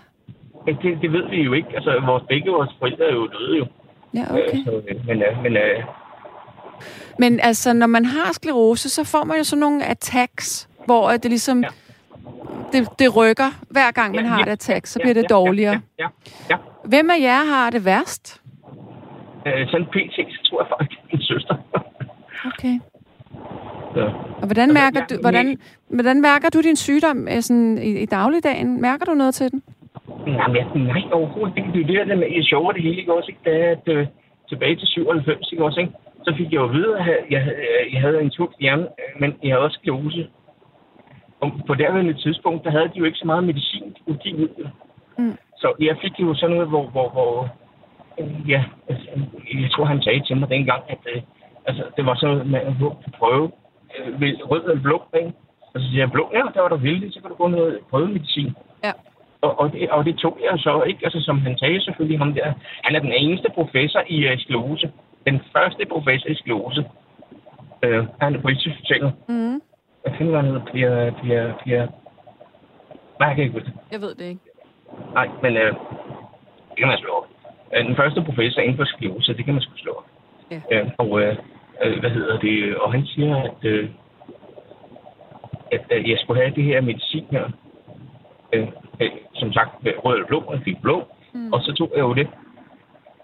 men 0.66 0.78
det, 0.82 1.02
det 1.02 1.12
ved 1.12 1.30
vi 1.30 1.42
jo 1.42 1.54
ikke. 1.54 1.70
Altså, 1.76 2.02
vores, 2.06 2.24
begge 2.30 2.52
vores 2.52 2.70
forældre 2.80 3.06
er 3.06 3.14
jo 3.14 3.28
døde 3.28 3.58
jo. 3.58 3.66
Ja, 4.14 4.24
okay. 4.30 4.58
Øh, 4.58 4.66
så, 4.66 4.82
øh, 4.90 5.08
men 5.08 5.22
øh, 5.22 5.44
men 5.44 5.58
øh, 5.58 5.84
Men 7.20 7.40
altså, 7.40 7.74
når 7.74 7.88
man 7.88 8.06
har 8.06 8.34
sklerose, 8.34 8.90
så 8.90 9.04
får 9.04 9.24
man 9.24 9.38
jo 9.38 9.44
sådan 9.44 9.60
nogle 9.60 9.86
attacks, 9.86 10.70
hvor 10.86 11.12
det 11.12 11.26
ligesom... 11.26 11.64
Ja. 11.64 11.68
Det, 12.74 12.88
det 13.00 13.16
rykker, 13.16 13.52
hver 13.70 13.92
gang 13.92 14.16
man 14.16 14.24
Ja, 14.26 14.30
har 14.30 14.38
ja, 14.38 14.44
et 14.44 14.50
attack, 14.50 14.86
så 14.86 15.00
ja, 15.00 15.04
bliver 15.04 15.14
det 15.14 15.22
ja, 15.24 15.28
dårligere. 15.28 15.82
Ja, 16.00 16.04
ja, 16.04 16.08
ja. 16.50 16.56
Hvem 16.86 17.10
af 17.10 17.20
jer 17.22 17.46
har 17.46 17.70
det 17.70 17.86
værst? 17.86 18.39
Øh, 19.48 19.68
sådan 19.68 19.86
pt. 19.86 20.16
så 20.36 20.40
tror 20.50 20.62
jeg 20.62 20.70
faktisk, 20.74 20.92
det 20.92 21.06
er 21.06 21.18
min 21.18 21.22
søster. 21.22 21.56
Okay. 22.46 22.76
så. 23.96 24.04
Og 24.42 24.46
hvordan 24.50 24.74
mærker, 24.74 25.02
du, 25.10 25.16
hvordan, 25.22 25.58
hvordan 25.90 26.22
mærker 26.22 26.50
du 26.50 26.62
din 26.62 26.76
sygdom 26.76 27.28
øh, 27.28 27.42
sådan, 27.42 27.78
i, 27.78 27.90
i 28.04 28.06
dagligdagen? 28.06 28.82
Mærker 28.82 29.06
du 29.06 29.14
noget 29.14 29.34
til 29.34 29.52
den? 29.52 29.64
Nej, 30.28 30.48
men, 30.48 30.84
nej, 30.84 31.04
overhovedet 31.12 31.58
ikke. 31.58 31.70
Det 31.74 31.78
er 31.78 31.94
jo 31.94 32.00
det, 32.00 32.08
der 32.08 32.16
med, 32.16 32.28
jeg 32.36 32.44
sjovere 32.44 32.74
det 32.74 32.84
hele, 32.84 33.00
ikke 33.00 33.14
også? 33.14 33.32
Ikke? 33.32 33.42
Da, 33.46 33.56
at, 33.76 33.88
øh, 33.98 34.08
tilbage 34.50 34.76
til 34.76 34.88
97, 34.88 35.52
ikke 35.52 35.66
også? 35.66 35.80
Ikke? 35.80 35.94
Så 36.24 36.34
fik 36.38 36.46
jeg 36.46 36.60
jo 36.62 36.66
at 36.66 36.74
vide, 36.74 37.00
at 37.00 37.08
jeg, 37.30 37.42
jeg, 37.94 38.02
havde 38.02 38.22
en 38.22 38.30
tung 38.30 38.52
hjerne, 38.60 38.88
men 39.20 39.30
jeg 39.44 39.52
havde 39.52 39.66
også 39.66 39.80
sklerose. 39.82 40.28
Og 41.42 41.52
på 41.68 41.74
derværende 41.74 42.14
tidspunkt, 42.14 42.64
der 42.64 42.72
havde 42.72 42.90
de 42.94 43.00
jo 43.00 43.06
ikke 43.06 43.18
så 43.18 43.26
meget 43.26 43.44
medicin, 43.44 43.84
de 43.84 44.00
kunne 44.06 44.18
give 44.18 44.38
ud. 44.38 44.68
Mm. 45.18 45.38
Så 45.58 45.74
jeg 45.80 45.96
fik 46.02 46.20
jo 46.20 46.34
sådan 46.36 46.56
noget, 46.56 46.70
hvor, 46.70 46.86
hvor, 46.90 47.10
hvor 47.10 47.50
øh, 48.20 48.50
ja, 48.50 48.64
altså, 48.90 49.08
jeg 49.54 49.72
tror, 49.72 49.86
han 49.86 50.02
sagde 50.02 50.24
til 50.28 50.38
mig 50.38 50.50
dengang, 50.50 50.84
at 50.90 51.04
øh, 51.16 51.22
altså, 51.66 51.84
det 51.98 52.06
var 52.06 52.20
noget 52.22 52.48
med 52.48 52.60
at 52.60 52.74
gå 52.80 52.90
på 52.90 53.10
prøve, 53.18 53.52
øh, 53.98 54.34
rød 54.52 54.64
eller 54.64 54.82
blå, 54.82 55.04
ikke? 55.14 55.34
Og 55.74 55.82
så 55.82 55.88
siger 55.88 56.02
jeg, 56.02 56.12
blå, 56.12 56.30
ja, 56.34 56.42
der 56.54 56.62
var 56.62 56.70
du 56.70 56.76
vældig, 56.76 57.14
så 57.14 57.22
kan 57.22 57.30
du 57.30 57.36
få 57.38 57.48
noget 57.48 57.80
prøvemedicin. 57.90 58.56
Ja. 58.84 58.92
Og, 59.42 59.60
og, 59.60 59.72
det, 59.72 59.90
og 59.90 60.06
det 60.06 60.16
tog 60.18 60.38
jeg 60.52 60.60
så 60.60 60.84
ikke, 60.84 61.00
altså 61.04 61.22
som 61.22 61.42
han 61.42 61.58
sagde 61.58 61.82
selvfølgelig 61.82 62.20
ham 62.20 62.34
der. 62.34 62.54
Han 62.84 62.96
er 62.96 63.00
den 63.00 63.14
eneste 63.14 63.50
professor 63.54 64.04
i 64.08 64.28
uh, 64.28 64.40
sklerose. 64.40 64.92
Den 65.28 65.42
første 65.54 65.86
professor 65.86 66.30
i 66.30 66.36
sklerose. 66.36 66.86
Uh, 67.86 68.06
han 68.22 68.36
er 68.36 68.42
på 68.42 68.48
Rigshospitalet. 68.48 69.14
Mm. 69.28 69.62
Hvad 70.02 70.14
fanden 70.18 70.34
var 70.34 70.42
han 70.42 70.52
hedder? 70.52 70.66
Pia, 70.66 71.12
Pia, 71.22 71.54
Pia... 71.64 71.88
Nej, 73.20 73.28
jeg 73.28 73.36
kan 73.36 73.44
ikke 73.44 73.54
huske 73.60 73.72
det. 73.72 73.76
Jeg 73.92 74.02
ved 74.02 74.16
det 74.16 74.26
ikke. 74.26 74.42
Nej, 75.14 75.28
men 75.42 75.54
uh, 75.54 75.74
det 76.70 76.78
kan 76.78 76.88
man 76.88 76.98
slå 76.98 77.10
op. 77.10 77.28
Uh, 77.78 77.88
den 77.88 77.96
første 77.96 78.22
professor 78.22 78.62
inden 78.62 78.78
for 78.78 78.86
sklerose, 78.86 79.34
det 79.34 79.46
kan 79.46 79.54
man 79.54 79.62
sgu 79.64 79.78
slå. 79.78 80.04
Ja. 80.52 80.82
Uh, 80.82 80.88
og 80.98 81.10
uh, 81.12 81.36
uh, 81.86 82.00
hvad 82.00 82.10
hedder 82.10 82.40
det? 82.40 82.76
Og 82.78 82.92
han 82.92 83.06
siger, 83.06 83.36
at, 83.36 83.60
uh, 83.72 83.90
at 85.72 85.86
uh, 85.98 86.10
jeg 86.10 86.18
skulle 86.20 86.42
have 86.42 86.56
det 86.56 86.64
her 86.64 86.82
medicin 86.82 87.26
her. 87.32 87.46
Uh, 88.56 88.68
uh, 89.02 89.08
som 89.34 89.54
sagt, 89.54 89.72
øh, 89.88 89.94
rød 90.06 90.14
eller 90.14 90.28
blå, 90.28 90.40
og 90.40 90.54
jeg 90.54 90.62
fik 90.64 90.82
blå. 90.82 91.08
Mm. 91.34 91.54
Og 91.54 91.62
så 91.62 91.74
tog 91.74 91.92
jeg 91.96 92.02
jo 92.02 92.14
det. 92.14 92.28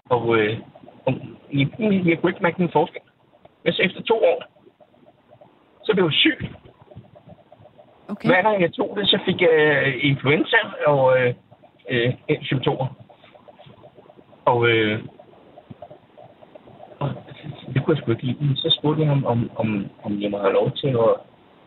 Og, 0.08 0.38
øh, 0.38 0.58
og 1.06 1.14
jeg, 1.52 1.68
jeg 1.80 2.18
kunne 2.18 2.30
ikke 2.30 2.42
mærke 2.42 2.62
den 2.62 2.70
forskel. 2.72 3.00
Men 3.64 3.72
så 3.72 3.82
efter 3.82 4.02
to 4.02 4.14
år, 4.14 4.42
så 5.84 5.92
blev 5.94 6.04
jeg 6.04 6.12
syg. 6.12 6.38
Okay. 8.08 8.28
Hver 8.28 8.42
gang 8.42 8.62
jeg 8.62 8.72
tog 8.72 8.96
det, 8.96 9.08
så 9.08 9.18
fik 9.24 9.40
jeg 9.40 9.82
øh, 9.86 9.94
influenza 10.10 10.56
og 10.86 11.18
øh, 11.18 11.34
øh, 11.90 12.14
symptomer. 12.42 12.86
Og, 14.46 14.68
øh, 14.68 14.98
og 16.98 17.08
det 17.74 17.84
kunne 17.84 17.94
jeg 17.96 18.02
sgu 18.02 18.10
ikke 18.10 18.26
lide. 18.26 18.44
Men 18.44 18.56
Så 18.56 18.76
spurgte 18.78 19.02
jeg 19.02 19.08
ham, 19.08 19.24
om, 19.24 19.50
om, 19.56 19.86
om 20.04 20.22
jeg 20.22 20.30
må 20.30 20.38
have 20.38 20.52
lov 20.52 20.70
til 20.76 20.88
at, 20.88 21.12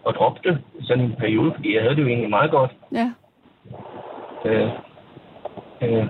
at 0.08 0.16
droppe 0.18 0.40
det 0.44 0.58
i 0.80 0.84
sådan 0.86 1.04
en 1.06 1.16
periode, 1.20 1.52
fordi 1.56 1.76
jeg 1.76 1.82
havde 1.82 1.96
det 1.96 2.02
jo 2.02 2.08
egentlig 2.08 2.30
meget 2.30 2.52
godt. 2.52 2.72
Ja. 2.92 3.12
Øh, 4.46 4.70
øh, 5.82 6.06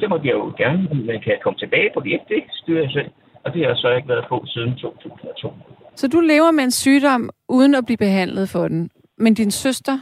det 0.00 0.08
måtte 0.08 0.28
jeg 0.28 0.34
jo 0.34 0.54
gerne, 0.56 0.88
men 0.92 1.06
kan 1.06 1.32
jeg 1.34 1.40
komme 1.42 1.58
tilbage 1.58 1.90
på 1.94 2.00
det? 2.00 2.20
Det 2.28 2.42
styrer 2.50 2.82
jeg 2.82 2.90
selv. 2.90 3.10
Og 3.44 3.52
det 3.52 3.62
har 3.62 3.68
jeg 3.68 3.76
så 3.76 3.88
ikke 3.90 4.08
været 4.08 4.24
på 4.28 4.44
siden 4.46 4.76
2002. 4.76 5.52
Så 5.94 6.08
du 6.08 6.20
lever 6.20 6.50
med 6.50 6.64
en 6.64 6.70
sygdom, 6.70 7.30
uden 7.48 7.74
at 7.74 7.84
blive 7.86 7.96
behandlet 7.96 8.48
for 8.48 8.68
den. 8.68 8.90
Men 9.18 9.34
din 9.34 9.50
søster, 9.50 9.98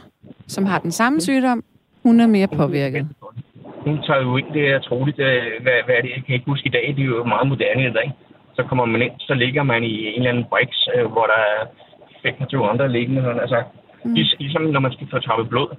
som 0.47 0.65
har 0.65 0.79
den 0.79 0.91
samme 0.91 1.21
sygdom, 1.21 1.63
hun 2.03 2.19
er 2.19 2.27
mere 2.27 2.47
påvirket. 2.47 3.07
Hun 3.85 3.97
tager 4.07 4.21
jo 4.21 4.37
ind, 4.37 4.49
det 4.53 4.69
er 4.69 4.79
troligt, 4.79 5.19
øh, 5.19 5.43
hvad, 5.63 5.77
hvad 5.85 5.95
er 5.95 6.01
det, 6.01 6.11
jeg 6.15 6.23
kan 6.25 6.35
ikke 6.35 6.51
huske 6.51 6.67
i 6.67 6.75
dag, 6.77 6.93
det 6.97 7.03
er 7.03 7.13
jo 7.15 7.23
meget 7.23 7.47
moderne 7.47 7.83
i 7.89 7.93
dag. 7.99 8.11
Så 8.55 8.63
kommer 8.63 8.85
man 8.85 9.01
ind, 9.01 9.11
så 9.19 9.33
ligger 9.33 9.63
man 9.63 9.83
i 9.83 9.95
en 10.07 10.15
eller 10.15 10.29
anden 10.29 10.45
brix, 10.51 10.69
øh, 10.95 11.05
hvor 11.11 11.25
der 11.31 11.39
er 11.53 11.59
25 12.21 12.69
andre 12.69 12.91
liggende, 12.91 13.21
sådan 13.21 13.41
altså. 13.41 13.63
Mm. 14.05 14.13
Ligesom 14.39 14.61
når 14.61 14.79
man 14.79 14.91
skal 14.91 15.07
få 15.11 15.19
tappet 15.19 15.49
blod. 15.49 15.75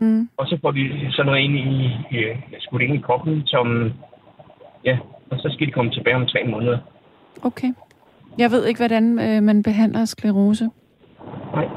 Mm. 0.00 0.28
Og 0.36 0.46
så 0.46 0.58
får 0.62 0.70
de 0.70 0.82
sådan 1.10 1.26
noget 1.26 1.40
ind 1.40 1.56
i, 1.56 1.84
i 2.10 2.34
skudt 2.58 2.82
ind 2.82 2.94
i 2.94 3.00
kroppen, 3.06 3.46
som, 3.46 3.92
ja, 4.84 4.98
og 5.30 5.38
så 5.38 5.50
skal 5.52 5.66
de 5.66 5.72
komme 5.72 5.90
tilbage 5.90 6.16
om 6.16 6.26
tre 6.26 6.44
måneder. 6.44 6.78
Okay. 7.42 7.72
Jeg 8.38 8.50
ved 8.50 8.66
ikke, 8.66 8.80
hvordan 8.80 9.18
øh, 9.18 9.42
man 9.42 9.62
behandler 9.62 10.04
sklerose. 10.04 10.70
Nej. 11.54 11.68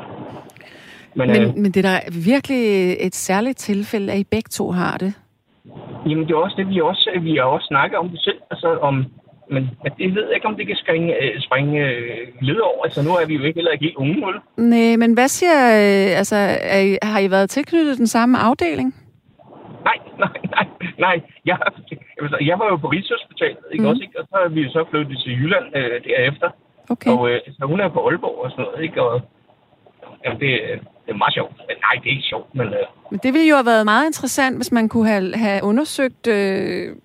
Men, 1.15 1.27
men, 1.27 1.41
øh, 1.41 1.55
Men, 1.57 1.71
det 1.71 1.85
er 1.85 1.89
da 1.89 1.99
virkelig 2.25 2.95
et 2.99 3.15
særligt 3.15 3.57
tilfælde, 3.57 4.13
at 4.13 4.19
I 4.19 4.23
begge 4.23 4.47
to 4.49 4.71
har 4.71 4.97
det. 4.97 5.13
Jamen, 6.09 6.23
det 6.27 6.31
er 6.33 6.35
også 6.37 6.55
det, 6.57 6.69
vi 6.69 6.81
også, 6.81 7.09
vi 7.21 7.35
har 7.35 7.43
også 7.43 7.67
snakket 7.67 7.97
om 7.99 8.09
det 8.09 8.19
selv, 8.21 8.39
altså 8.51 8.67
om, 8.81 8.95
men, 9.51 9.69
men 9.83 9.91
det 9.97 10.15
ved 10.15 10.25
jeg 10.25 10.35
ikke, 10.35 10.47
om 10.47 10.55
det 10.55 10.67
kan 10.67 10.75
springe, 10.75 11.23
øh, 11.23 11.41
springe 11.41 11.87
øh, 11.87 12.27
led 12.41 12.59
over. 12.59 12.83
Altså, 12.83 13.03
nu 13.03 13.09
er 13.09 13.25
vi 13.27 13.35
jo 13.35 13.43
ikke 13.43 13.57
heller 13.57 13.71
ikke 13.71 13.85
helt 13.85 13.95
unge, 13.95 14.15
vel? 14.27 14.35
Nej, 14.57 14.95
men 14.97 15.13
hvad 15.13 15.27
siger... 15.27 15.57
Øh, 15.79 16.17
altså, 16.19 16.35
er 16.35 17.05
har 17.05 17.19
I 17.19 17.31
været 17.31 17.49
tilknyttet 17.49 17.97
den 17.97 18.07
samme 18.07 18.37
afdeling? 18.37 18.95
Nej, 19.83 19.97
nej, 20.23 20.37
nej, 20.55 20.67
nej. 20.99 21.21
Jeg, 21.45 21.57
altså, 22.21 22.37
jeg 22.41 22.59
var 22.59 22.67
jo 22.69 22.75
på 22.77 22.87
Rigshospitalet, 22.87 23.57
ikke 23.71 23.81
Mhm. 23.83 23.89
også, 23.89 24.01
ikke? 24.03 24.19
Og 24.19 24.25
så 24.29 24.35
er 24.45 24.49
vi 24.49 24.61
jo 24.61 24.69
så 24.71 24.85
flyttet 24.91 25.17
til 25.23 25.31
Jylland 25.31 25.65
øh, 25.75 26.03
derefter. 26.03 26.49
Okay. 26.89 27.11
Og 27.11 27.29
øh, 27.29 27.39
så 27.59 27.65
hun 27.65 27.79
er 27.79 27.87
på 27.89 28.07
Aalborg 28.07 28.37
og 28.43 28.51
sådan 28.51 28.65
noget, 28.65 28.83
ikke? 28.83 29.01
Og 29.03 29.21
jamen, 30.25 30.39
det, 30.39 30.51
det 31.05 31.11
er 31.11 31.17
meget 31.17 31.33
sjovt. 31.33 31.51
Men 31.57 31.75
nej, 31.85 32.01
det 32.03 32.07
er 32.09 32.15
ikke 32.15 32.27
sjovt, 32.29 32.55
men... 32.55 32.67
Øh, 32.67 32.85
Men 33.11 33.19
det 33.23 33.33
ville 33.33 33.47
jo 33.47 33.55
have 33.55 33.65
været 33.65 33.85
meget 33.85 34.05
interessant, 34.05 34.55
hvis 34.55 34.71
man 34.71 34.89
kunne 34.89 35.07
have, 35.07 35.35
have 35.35 35.63
undersøgt, 35.63 36.27
øh, 36.27 36.95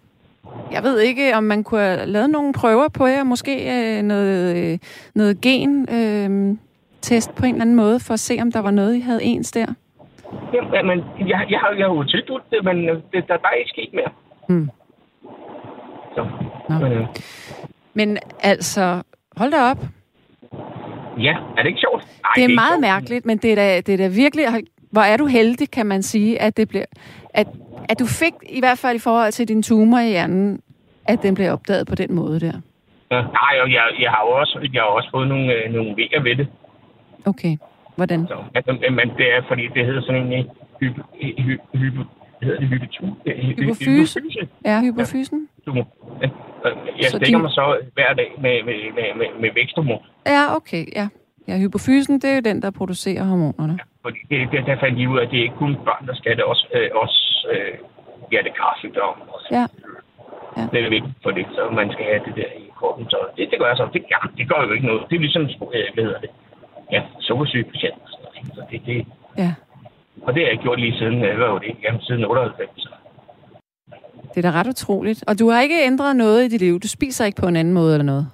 Jeg 0.73 0.83
ved 0.83 0.99
ikke, 1.01 1.37
om 1.37 1.45
man 1.45 1.65
kunne 1.65 1.81
have 1.81 2.07
lavet 2.07 2.31
nogle 2.31 2.53
prøver 2.53 2.89
på 2.89 3.07
jer, 3.07 3.25
måske 3.25 3.55
øh, 3.99 4.03
noget, 4.03 4.57
øh, 4.73 4.79
noget 5.15 5.41
gen 5.41 5.89
øh, 5.93 6.57
test 7.01 7.35
på 7.35 7.45
en 7.47 7.55
eller 7.55 7.63
anden 7.63 7.77
måde, 7.77 8.01
for 8.01 8.15
at 8.15 8.21
se, 8.21 8.39
om 8.43 8.53
der 8.53 8.61
var 8.61 8.71
noget, 8.71 8.97
I 8.97 9.01
havde 9.01 9.23
ens 9.25 9.53
der. 9.53 9.67
Ja, 10.75 10.83
men 10.83 10.99
jeg, 11.19 11.47
jeg, 11.51 11.59
har, 11.59 11.71
jeg 11.79 11.87
har 11.87 11.95
jo 11.95 12.05
tilbudt 12.05 12.43
det, 12.51 12.65
men 12.65 12.89
øh, 12.89 12.97
det, 13.13 13.25
der, 13.29 13.37
der 13.37 13.49
er 13.49 13.55
ikke 13.59 13.71
sket 13.71 13.91
mere. 13.95 14.11
Mm. 14.49 14.71
Så, 16.15 16.27
Nå. 16.69 16.75
men, 16.79 16.93
øh, 16.93 17.07
Men 17.95 18.19
altså, 18.41 19.03
hold 19.37 19.51
da 19.51 19.63
op. 19.71 19.79
ja, 21.23 21.35
er 21.57 21.63
det 21.63 21.67
ikke 21.67 21.81
sjovt? 21.81 22.03
Nej, 22.23 22.33
Det 22.35 22.41
er 22.45 22.49
ikke 22.49 22.55
meget 22.55 22.71
sjovt. 22.73 22.81
mærkeligt, 22.81 23.27
men 23.27 23.39
det 23.39 23.53
er 23.53 23.55
da, 23.55 23.81
det 23.81 23.93
er 23.95 23.97
da 23.97 24.09
virkelig... 24.09 24.45
Hvor 24.91 25.03
er 25.03 25.17
du 25.17 25.27
heldig, 25.27 25.71
kan 25.71 25.87
man 25.87 26.03
sige, 26.03 26.43
at 26.43 26.57
det 26.57 26.69
bliver... 26.69 26.85
At, 27.35 27.47
at 27.89 27.99
du 27.99 28.07
fik, 28.07 28.33
i 28.49 28.61
hvert 28.61 28.79
fald 28.79 28.97
i 28.97 28.99
forhold 28.99 29.33
til 29.33 29.49
din 29.49 29.63
tumor 29.63 29.99
i 29.99 30.09
hjernen, 30.09 30.61
at 31.07 31.23
den 31.23 31.35
blev 31.35 31.53
opdaget 31.53 31.87
på 31.87 31.95
den 31.95 32.15
måde 32.15 32.41
der. 32.41 32.53
Ja, 33.11 33.21
nej, 33.23 33.55
og 33.63 33.73
jeg, 33.73 33.83
jeg 34.01 34.11
har 34.11 34.23
jo 34.27 34.31
også, 34.41 34.69
jeg 34.73 34.83
har 34.83 34.89
også 34.89 35.09
fået 35.15 35.29
nogle, 35.29 35.53
øh, 35.53 35.73
nogle 35.73 35.91
vejer 35.97 36.23
ved 36.23 36.37
det. 36.37 36.47
Okay. 37.27 37.57
Hvordan? 37.97 38.27
Så, 38.27 38.35
altså, 38.55 38.73
men 38.91 39.09
det 39.19 39.27
er, 39.37 39.43
fordi 39.49 39.63
det 39.75 39.87
hedder 39.87 40.01
sådan 40.01 40.33
en 40.33 40.47
hyp, 40.81 40.97
hyp, 41.23 41.61
hyp, 41.75 41.95
hedder 42.43 42.59
det 42.61 42.69
hypotu, 42.69 43.07
Hypofyse? 43.57 44.21
Ja, 44.65 44.81
hypofysen. 44.83 45.49
Ja, 45.67 45.73
Jeg 46.65 47.11
Så 47.11 47.17
stikker 47.17 47.27
din- 47.39 47.43
mig 47.43 47.51
så 47.51 47.65
hver 47.95 48.13
dag 48.21 48.31
med, 48.45 48.63
med, 48.69 48.75
med, 48.97 49.07
med, 49.21 49.27
med 49.41 49.51
væksthormon. 49.55 50.03
Ja, 50.27 50.57
okay, 50.57 50.85
ja. 50.97 51.09
Ja, 51.49 51.59
hypofysen, 51.59 52.15
det 52.23 52.31
er 52.31 52.35
jo 52.35 52.41
den, 52.51 52.63
der 52.63 52.71
producerer 52.71 53.25
hormonerne. 53.25 53.79
Fordi 54.03 54.19
det, 54.31 54.39
det, 54.53 54.67
der 54.67 54.77
fandt 54.81 54.99
de 54.99 55.09
ud 55.09 55.19
af, 55.19 55.23
at 55.25 55.31
det 55.31 55.39
er 55.39 55.43
ikke 55.43 55.57
kun 55.65 55.75
børn, 55.89 56.07
der 56.07 56.15
skal 56.15 56.37
det, 56.37 56.45
også, 56.45 56.67
øh, 56.75 56.89
også 56.95 57.19
øh, 57.53 57.75
hjertekarsygdom. 58.31 59.15
Også. 59.35 59.49
Ja. 59.57 59.65
Ja. 60.57 60.63
Det 60.73 60.79
er 60.85 60.91
vigtigt 60.97 61.15
for 61.23 61.31
det, 61.31 61.47
så 61.57 61.63
man 61.81 61.89
skal 61.93 62.05
have 62.11 62.21
det 62.27 62.35
der 62.41 62.51
i 62.63 62.65
kroppen. 62.79 63.05
Så 63.11 63.19
det, 63.37 63.49
det 63.51 63.59
gør 63.59 63.67
jeg 63.73 63.77
så. 63.77 63.89
Det, 63.93 64.03
ja, 64.15 64.19
det 64.39 64.49
gør 64.51 64.61
jo 64.67 64.73
ikke 64.73 64.87
noget. 64.87 65.03
Det 65.11 65.17
er 65.17 65.21
ligesom, 65.27 65.43
øh, 65.77 65.87
hvad 65.95 66.05
hedder 66.05 66.21
det, 66.21 66.31
ja, 66.93 67.03
sukkersygepatient 67.21 67.95
og 68.05 68.09
sådan 68.11 68.25
noget. 68.25 68.55
Så 68.57 68.63
det, 68.71 68.81
det, 68.87 69.07
Ja. 69.43 69.51
og 70.27 70.35
det 70.35 70.41
har 70.43 70.51
jeg 70.51 70.59
gjort 70.59 70.81
lige 70.81 70.99
siden, 70.99 71.19
øh, 71.25 71.37
hvad 71.39 71.49
var 71.49 71.59
det, 71.59 71.73
jamen, 71.85 72.01
siden 72.01 72.25
98. 72.25 72.89
Det 74.35 74.45
er 74.45 74.51
da 74.51 74.59
ret 74.59 74.67
utroligt. 74.69 75.25
Og 75.29 75.39
du 75.39 75.51
har 75.51 75.61
ikke 75.61 75.85
ændret 75.87 76.17
noget 76.17 76.45
i 76.45 76.49
dit 76.49 76.61
liv. 76.61 76.81
Du 76.81 76.89
spiser 76.89 77.25
ikke 77.25 77.41
på 77.41 77.49
en 77.49 77.57
anden 77.57 77.75
måde 77.75 77.95
eller 77.95 78.05
noget. 78.05 78.27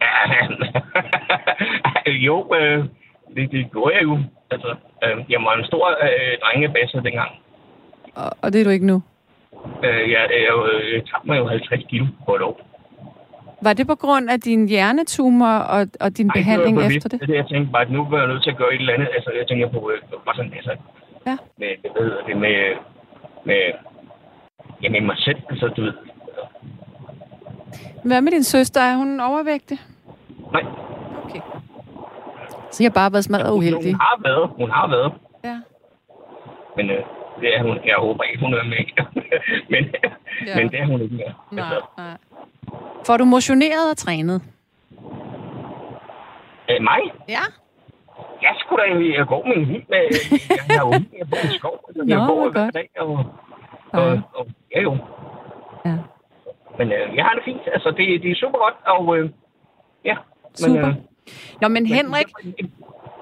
Ja, 0.00 0.46
jo, 2.28 2.54
øh, 2.54 2.84
det, 3.36 3.50
det 3.52 3.70
gjorde 3.72 3.94
jeg 3.94 4.02
jo. 4.02 4.18
Altså, 4.50 4.74
øh, 5.04 5.16
jeg 5.30 5.40
var 5.40 5.54
en 5.58 5.64
stor 5.64 5.88
øh, 5.88 6.38
drengebasse 6.42 6.96
dengang. 6.96 7.30
Og, 8.14 8.30
og 8.42 8.52
det 8.52 8.60
er 8.60 8.64
du 8.64 8.70
ikke 8.70 8.86
nu. 8.86 9.02
Øh, 9.84 10.10
jeg, 10.10 10.28
jeg, 10.30 10.54
jeg, 10.94 11.02
tabte 11.10 11.26
mig 11.28 11.38
jo 11.38 11.46
50 11.48 11.84
kilo 11.90 12.06
på 12.26 12.34
et 12.34 12.42
år. 12.42 12.60
Var 13.62 13.72
det 13.72 13.86
på 13.86 13.94
grund 13.94 14.30
af 14.30 14.40
din 14.40 14.68
hjernetumor 14.68 15.54
og, 15.74 15.86
og 16.00 16.16
din 16.18 16.26
Ej, 16.28 16.32
det 16.34 16.40
behandling 16.40 16.76
var 16.76 16.82
efter 16.82 17.08
det? 17.08 17.20
det? 17.20 17.28
det, 17.28 17.34
jeg 17.34 17.46
tænkte 17.48 17.72
bare, 17.72 17.82
at 17.82 17.90
nu 17.90 18.06
var 18.10 18.18
jeg 18.18 18.26
nødt 18.28 18.42
til 18.42 18.50
at 18.50 18.56
gøre 18.56 18.74
et 18.74 18.80
eller 18.80 18.94
andet. 18.94 19.08
Altså, 19.14 19.30
jeg 19.38 19.46
tænker 19.48 19.68
på, 19.68 19.90
øh, 19.92 19.98
bare 20.26 20.36
sådan, 20.36 20.52
altså, 20.56 20.76
Ja. 21.26 21.36
med, 21.58 21.70
hvad 21.80 21.90
hedder 22.04 22.22
det, 22.28 22.36
med, 22.36 22.58
med, 23.48 23.62
ja, 24.82 24.88
med 24.88 25.00
mig 25.00 25.16
selv, 25.18 25.38
altså, 25.50 25.68
du 25.68 25.82
ved. 25.82 25.92
Hvad 28.04 28.20
med 28.20 28.32
din 28.32 28.42
søster? 28.44 28.80
Er 28.80 28.96
hun 28.96 29.20
overvægtig? 29.20 29.78
Nej, 30.52 30.62
Okay. 31.24 31.40
Så 32.72 32.82
jeg 32.82 32.90
har 32.90 32.94
bare 32.94 33.12
været 33.12 33.24
smadret 33.24 33.52
uheldig. 33.52 33.92
hun 33.92 34.00
har 34.00 34.20
været, 34.22 34.50
hun 34.56 34.70
har 34.70 34.88
været. 34.88 35.12
Ja. 35.44 35.56
Men 36.76 36.90
øh, 36.90 37.02
det 37.40 37.56
er 37.56 37.62
hun, 37.62 37.78
jeg 37.86 37.96
håber 37.98 38.22
ikke, 38.24 38.40
hun 38.44 38.54
er 38.54 38.64
med. 38.64 38.76
men, 39.72 39.84
Ja. 40.46 40.56
men 40.56 40.70
det 40.70 40.80
er 40.80 40.86
hun 40.86 41.00
ikke 41.02 41.14
mere. 41.14 41.34
Nej, 41.52 41.64
Altså, 41.64 41.80
nej. 41.98 42.16
Får 43.06 43.16
du 43.16 43.24
motioneret 43.24 43.90
og 43.90 43.96
trænet? 43.96 44.42
øh, 46.70 46.82
mig? 46.82 47.00
Ja. 47.28 47.44
Jeg 48.42 48.54
skulle 48.58 48.82
da 48.82 48.88
egentlig 48.88 49.14
jeg 49.18 49.26
går 49.26 49.46
med 49.46 49.56
en 49.56 49.64
hund. 49.64 49.82
Med, 49.88 49.98
jeg 50.50 50.78
har 50.78 50.86
jo 50.86 50.92
jeg 51.18 51.26
bor 51.30 51.38
i 51.54 51.58
skov. 51.58 51.76
Altså, 51.88 52.04
jeg 52.08 52.18
går 52.28 52.50
hver 52.50 52.70
dag. 52.70 52.88
Og, 52.98 53.24
Ja. 53.94 53.98
og, 53.98 54.20
og, 54.34 54.46
ja, 54.74 54.80
jo. 54.82 54.96
Ja. 55.84 55.94
Men 56.78 56.92
øh, 56.92 57.16
jeg 57.16 57.24
har 57.24 57.34
det 57.34 57.42
fint. 57.44 57.60
Altså, 57.74 57.88
det, 57.90 58.22
det 58.22 58.30
er 58.30 58.34
super 58.34 58.58
godt. 58.58 58.74
Og 58.86 59.18
øh, 59.18 59.30
ja. 60.04 60.16
Super. 60.54 60.88
øh, 60.88 60.94
Nå, 61.60 61.68
men 61.68 61.72
men- 61.82 61.86
Henrik, 61.86 62.26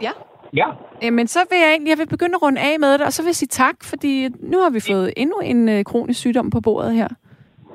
ja. 0.02 0.10
Ja. 0.56 1.10
Men 1.10 1.26
så 1.26 1.38
vil 1.50 1.58
jeg 1.58 1.70
egentlig, 1.70 1.90
jeg 1.90 1.98
vil 1.98 2.08
begynde 2.08 2.34
at 2.34 2.42
runde 2.42 2.60
af 2.60 2.74
med 2.80 2.92
det, 2.98 3.06
og 3.06 3.12
så 3.12 3.22
vil 3.22 3.28
jeg 3.28 3.34
sige 3.34 3.48
tak, 3.64 3.76
fordi 3.84 4.28
nu 4.40 4.58
har 4.60 4.70
vi 4.70 4.80
fået 4.90 5.12
endnu 5.16 5.38
en 5.38 5.68
øh, 5.68 5.84
kronisk 5.84 6.20
sygdom 6.20 6.50
på 6.50 6.60
bordet 6.60 6.94
her. 6.94 7.08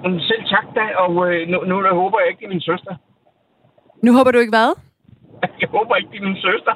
Men 0.03 0.19
selv 0.21 0.43
tak 0.45 0.65
da. 0.75 0.95
Og 1.03 1.11
øh, 1.33 1.47
nu, 1.49 1.57
nu 1.63 1.75
håber 2.01 2.19
jeg 2.19 2.27
ikke, 2.29 2.39
det 2.39 2.45
er 2.45 2.49
min 2.49 2.61
søster. 2.61 2.95
Nu 4.03 4.13
håber 4.17 4.31
du 4.31 4.37
ikke 4.39 4.51
hvad? 4.57 4.69
Jeg 5.61 5.69
håber 5.69 5.95
ikke, 5.95 6.09
det 6.11 6.17
er 6.21 6.27
min 6.29 6.35
søster. 6.47 6.73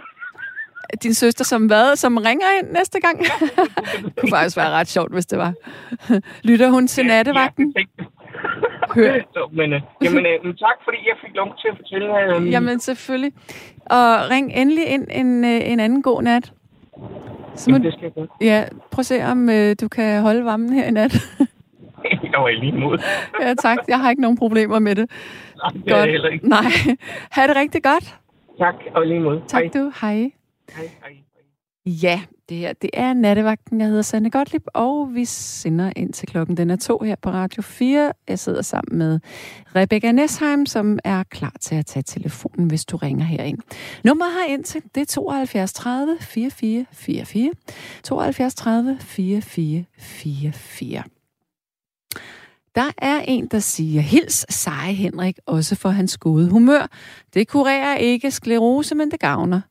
Din 1.04 1.14
søster 1.14 1.44
som 1.46 1.66
hvad? 1.66 1.96
Som 1.96 2.18
ringer 2.18 2.46
ind 2.62 2.72
næste 2.72 3.00
gang? 3.00 3.20
det 3.20 4.16
kunne 4.20 4.30
faktisk 4.30 4.58
være 4.58 4.70
ret 4.70 4.88
sjovt, 4.88 5.14
hvis 5.14 5.26
det 5.26 5.40
var. 5.40 5.54
Lytter 6.50 6.70
hun 6.70 6.88
til 6.88 7.06
nattevagten? 7.06 7.74
Ja, 7.76 7.82
det 7.98 8.06
Hør. 8.96 9.14
Så, 9.34 9.50
men, 9.54 9.74
øh, 9.74 9.82
jamen, 10.04 10.26
øh, 10.26 10.56
tak, 10.58 10.78
fordi 10.84 10.98
jeg 11.08 11.16
fik 11.26 11.36
lov 11.36 11.56
til 11.58 11.68
at 11.72 11.78
fortælle. 11.78 12.36
Øh, 12.46 12.52
Jamen 12.52 12.80
selvfølgelig. 12.80 13.32
Og 13.86 14.30
ring 14.30 14.52
endelig 14.56 14.86
ind 14.88 15.08
en, 15.12 15.46
øh, 15.46 15.72
en 15.72 15.80
anden 15.80 16.02
god 16.02 16.22
nat. 16.22 16.52
Så 17.56 17.72
må, 17.72 17.78
det 17.78 17.94
skal 17.94 18.04
jeg 18.04 18.12
gøre. 18.12 18.28
ja, 18.42 18.64
prøv 18.92 19.00
at 19.00 19.06
se, 19.06 19.24
om 19.26 19.50
øh, 19.50 19.76
du 19.82 19.88
kan 19.88 20.22
holde 20.22 20.46
varmen 20.46 20.74
her 20.74 20.86
i 20.86 20.92
nat. 20.92 21.14
jeg 22.04 22.42
var 22.42 22.50
lige 22.60 22.74
imod. 22.78 22.98
ja, 23.42 23.54
tak. 23.54 23.78
Jeg 23.88 24.00
har 24.00 24.10
ikke 24.10 24.22
nogen 24.22 24.38
problemer 24.38 24.80
med 24.80 24.96
det. 24.96 25.10
Nej, 25.64 25.72
det 25.86 25.92
er 25.94 25.98
jeg 25.98 26.12
heller 26.12 26.30
ikke. 26.30 26.50
Nej. 26.50 26.64
Ha' 27.32 27.48
det 27.48 27.56
rigtig 27.56 27.84
godt. 27.84 28.16
Tak, 28.60 28.76
og 28.96 29.06
lige 29.08 29.18
imod. 29.20 29.42
Tak 29.48 29.64
Hej. 29.64 29.72
du. 29.82 29.92
Hej. 30.02 30.32
Hej, 30.72 30.92
hej. 31.02 31.18
Ja, 31.88 32.22
det 32.50 32.58
her 32.58 32.74
det 32.74 32.90
er 32.94 33.14
Nattevagten. 33.14 33.80
Jeg 33.80 33.88
hedder 33.88 34.02
Sanne 34.02 34.30
Gottlieb, 34.30 34.64
og 34.74 35.10
vi 35.14 35.26
sender 35.26 35.92
ind 35.96 36.14
til 36.14 36.28
klokken. 36.28 36.58
Den 36.58 36.70
er 36.70 36.76
to 36.76 37.00
her 37.00 37.16
på 37.22 37.30
Radio 37.30 37.62
4. 37.62 38.12
Jeg 38.28 38.40
sidder 38.40 38.62
sammen 38.62 38.98
med 38.98 39.20
Rebecca 39.76 40.12
Nesheim, 40.12 40.66
som 40.66 41.00
er 41.04 41.24
klar 41.24 41.54
til 41.62 41.76
at 41.76 41.86
tage 41.86 42.04
telefonen, 42.04 42.68
hvis 42.68 42.86
du 42.86 42.98
ringer 42.98 43.26
herind. 43.26 43.58
Nummeret 44.04 44.34
her 44.34 44.54
ind 44.54 44.64
til, 44.64 44.82
det 44.96 45.02
er 45.02 45.06
72 45.06 45.74
30 45.74 46.18
44 46.22 46.86
44. 46.92 47.52
72 48.04 48.56
30 48.56 48.98
44 49.00 49.86
44. 49.98 51.04
Der 52.76 52.92
er 52.98 53.20
en, 53.20 53.48
der 53.48 53.60
siger, 53.60 54.02
hils 54.02 54.54
seje 54.54 54.94
Henrik, 54.94 55.40
også 55.46 55.76
for 55.76 55.90
hans 55.90 56.18
gode 56.18 56.50
humør. 56.50 56.88
Det 57.34 57.48
kurerer 57.48 57.96
ikke 57.96 58.32
sklerose, 58.32 58.96
men 58.96 59.12
det 59.12 59.20
gavner. 59.20 59.62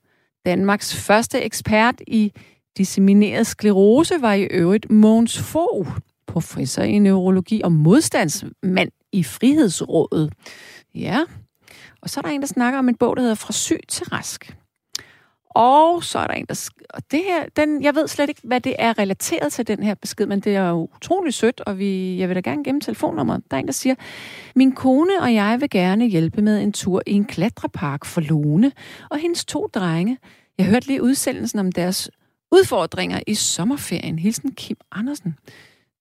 Danmarks 0.46 0.96
første 0.96 1.42
ekspert 1.42 1.94
i 2.06 2.32
dissemineret 2.76 3.46
sklerose 3.46 4.14
var 4.20 4.32
i 4.32 4.42
øvrigt 4.42 4.90
Mogens 4.90 5.38
Fogh, 5.38 5.88
professor 6.26 6.82
i 6.82 6.98
neurologi 6.98 7.60
og 7.64 7.72
modstandsmand 7.72 8.90
i 9.12 9.22
Frihedsrådet. 9.22 10.32
Ja, 10.94 11.24
og 12.02 12.10
så 12.10 12.20
er 12.20 12.22
der 12.22 12.30
en, 12.30 12.40
der 12.40 12.46
snakker 12.46 12.78
om 12.78 12.88
en 12.88 12.96
bog, 12.96 13.16
der 13.16 13.22
hedder 13.22 13.34
Fra 13.34 13.52
syg 13.52 13.80
til 13.88 14.06
rask. 14.06 14.56
Og 15.58 16.04
så 16.04 16.18
er 16.18 16.26
der 16.26 16.34
en, 16.34 16.46
der... 16.46 16.54
sk- 16.54 16.86
Og 16.90 17.02
det 17.10 17.22
her, 17.24 17.46
den, 17.56 17.82
jeg 17.82 17.94
ved 17.94 18.08
slet 18.08 18.28
ikke, 18.28 18.40
hvad 18.44 18.60
det 18.60 18.76
er 18.78 18.98
relateret 18.98 19.52
til, 19.52 19.66
den 19.66 19.82
her 19.82 19.94
besked, 19.94 20.26
men 20.26 20.40
det 20.40 20.56
er 20.56 20.68
jo 20.68 20.88
utrolig 20.96 21.34
sødt, 21.34 21.60
og 21.60 21.78
vi, 21.78 22.18
jeg 22.18 22.28
vil 22.28 22.34
da 22.36 22.40
gerne 22.40 22.64
gemme 22.64 22.80
telefonnummeret. 22.80 23.42
Der 23.50 23.56
er 23.56 23.60
en, 23.60 23.66
der 23.66 23.72
siger, 23.72 23.94
min 24.56 24.72
kone 24.72 25.12
og 25.20 25.34
jeg 25.34 25.60
vil 25.60 25.70
gerne 25.70 26.06
hjælpe 26.06 26.42
med 26.42 26.62
en 26.62 26.72
tur 26.72 27.02
i 27.06 27.12
en 27.12 27.24
klatrepark 27.24 28.04
for 28.04 28.20
Lone 28.20 28.72
og 29.10 29.18
hendes 29.18 29.44
to 29.44 29.66
drenge. 29.74 30.18
Jeg 30.58 30.66
hørte 30.66 30.86
lige 30.86 31.02
udsendelsen 31.02 31.58
om 31.58 31.72
deres 31.72 32.10
udfordringer 32.52 33.20
i 33.26 33.34
sommerferien. 33.34 34.18
Hilsen 34.18 34.52
Kim 34.54 34.76
Andersen. 34.92 35.38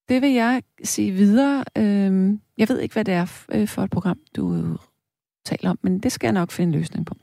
Det 0.09 0.21
vil 0.21 0.31
jeg 0.31 0.61
sige 0.83 1.11
videre. 1.11 1.63
Øhm, 1.77 2.41
jeg 2.57 2.69
ved 2.69 2.79
ikke, 2.79 2.93
hvad 2.93 3.05
det 3.05 3.13
er 3.13 3.43
øh, 3.51 3.67
for 3.67 3.81
et 3.83 3.89
program, 3.91 4.19
du 4.35 4.77
taler 5.45 5.69
om, 5.69 5.79
men 5.81 5.99
det 5.99 6.11
skal 6.11 6.27
jeg 6.27 6.33
nok 6.33 6.51
finde 6.51 6.73
en 6.73 6.79
løsning 6.79 7.05
på. 7.05 7.15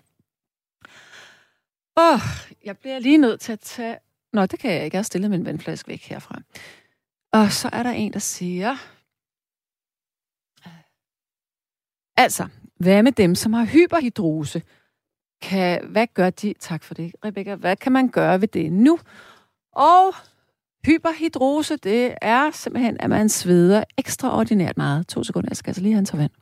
Åh, 1.96 2.20
jeg 2.64 2.78
bliver 2.78 2.98
lige 2.98 3.18
nødt 3.18 3.40
til 3.40 3.52
at 3.52 3.60
tage... 3.60 3.98
Nå, 4.32 4.46
det 4.46 4.58
kan 4.58 4.72
jeg 4.72 4.84
ikke. 4.84 4.94
Jeg 4.94 4.98
har 4.98 5.04
stillet 5.04 5.30
min 5.30 5.44
vandflaske 5.44 5.88
væk 5.88 6.02
herfra. 6.02 6.40
Og 7.32 7.52
så 7.52 7.68
er 7.72 7.82
der 7.82 7.90
en, 7.90 8.12
der 8.12 8.18
siger... 8.18 8.76
Altså, 12.16 12.48
hvad 12.76 13.02
med 13.02 13.12
dem, 13.12 13.34
som 13.34 13.52
har 13.52 13.64
hyperhidrose? 13.64 14.62
Kan, 15.42 15.86
hvad 15.86 16.06
gør 16.14 16.30
de? 16.30 16.54
Tak 16.60 16.82
for 16.82 16.94
det, 16.94 17.12
Rebecca. 17.24 17.54
Hvad 17.54 17.76
kan 17.76 17.92
man 17.92 18.08
gøre 18.08 18.40
ved 18.40 18.48
det 18.48 18.72
nu? 18.72 18.98
Og 19.72 20.14
hyperhidrose, 20.86 21.76
det 21.76 22.14
er 22.22 22.50
simpelthen, 22.50 22.96
at 23.00 23.10
man 23.10 23.28
sveder 23.28 23.84
ekstraordinært 23.98 24.76
meget. 24.76 25.08
To 25.08 25.24
sekunder, 25.24 25.48
jeg 25.50 25.56
skal 25.56 25.70
altså 25.70 25.82
lige 25.82 25.92
have 25.92 25.98
en 25.98 26.06
tår 26.06 26.18
vand. 26.18 26.41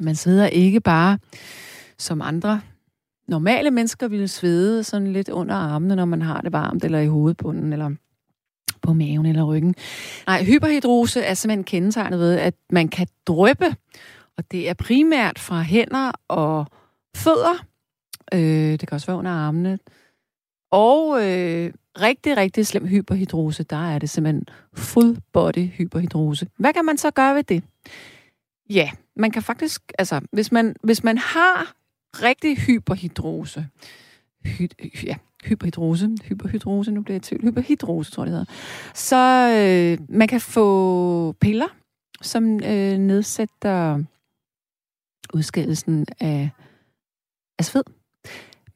Man 0.00 0.14
sveder 0.14 0.46
ikke 0.46 0.80
bare 0.80 1.18
som 1.98 2.22
andre 2.22 2.60
normale 3.28 3.70
mennesker 3.70 4.08
ville 4.08 4.28
svede 4.28 4.84
sådan 4.84 5.12
lidt 5.12 5.28
under 5.28 5.54
armene, 5.54 5.96
når 5.96 6.04
man 6.04 6.22
har 6.22 6.40
det 6.40 6.52
varmt, 6.52 6.84
eller 6.84 6.98
i 6.98 7.06
hovedbunden, 7.06 7.72
eller 7.72 7.90
på 8.82 8.92
maven 8.92 9.26
eller 9.26 9.44
ryggen. 9.44 9.74
Nej, 10.26 10.44
hyperhidrose 10.44 11.20
er 11.20 11.34
simpelthen 11.34 11.64
kendetegnet 11.64 12.18
ved, 12.18 12.38
at 12.38 12.54
man 12.70 12.88
kan 12.88 13.06
drøbe, 13.26 13.76
og 14.36 14.50
det 14.50 14.68
er 14.68 14.74
primært 14.74 15.38
fra 15.38 15.62
hænder 15.62 16.12
og 16.28 16.66
fødder. 17.16 17.64
Øh, 18.34 18.70
det 18.70 18.88
kan 18.88 18.92
også 18.92 19.06
være 19.06 19.18
under 19.18 19.30
armene. 19.30 19.78
Og 20.70 21.26
øh, 21.26 21.72
rigtig, 22.00 22.36
rigtig 22.36 22.66
slem 22.66 22.86
hyperhidrose, 22.86 23.62
der 23.62 23.90
er 23.90 23.98
det 23.98 24.10
simpelthen 24.10 24.46
full 24.74 25.18
body 25.32 25.68
hyperhidrose. 25.68 26.46
Hvad 26.58 26.72
kan 26.72 26.84
man 26.84 26.98
så 26.98 27.10
gøre 27.10 27.34
ved 27.34 27.42
det? 27.42 27.62
Ja, 28.70 28.90
man 29.16 29.30
kan 29.30 29.42
faktisk, 29.42 29.92
altså, 29.98 30.20
hvis 30.32 30.52
man, 30.52 30.76
hvis 30.82 31.04
man 31.04 31.18
har 31.18 31.74
rigtig 32.22 32.56
hyperhidrose, 32.58 33.66
hy, 34.44 34.68
ja, 35.04 35.16
hyperhidrose, 35.44 36.16
hyperhidrose, 36.24 36.90
nu 36.90 37.02
bliver 37.02 37.14
jeg 37.14 37.22
tvivl, 37.22 37.42
hyperhidrose, 37.42 38.10
tror 38.10 38.24
jeg, 38.24 38.26
det 38.26 38.38
hedder. 38.38 38.52
Så 38.94 39.16
øh, 39.56 40.16
man 40.16 40.28
kan 40.28 40.40
få 40.40 41.32
piller, 41.32 41.68
som 42.22 42.54
øh, 42.64 42.98
nedsætter 42.98 44.04
udskillelsen 45.34 46.06
af, 46.20 46.50
af 47.58 47.64
sved. 47.64 47.82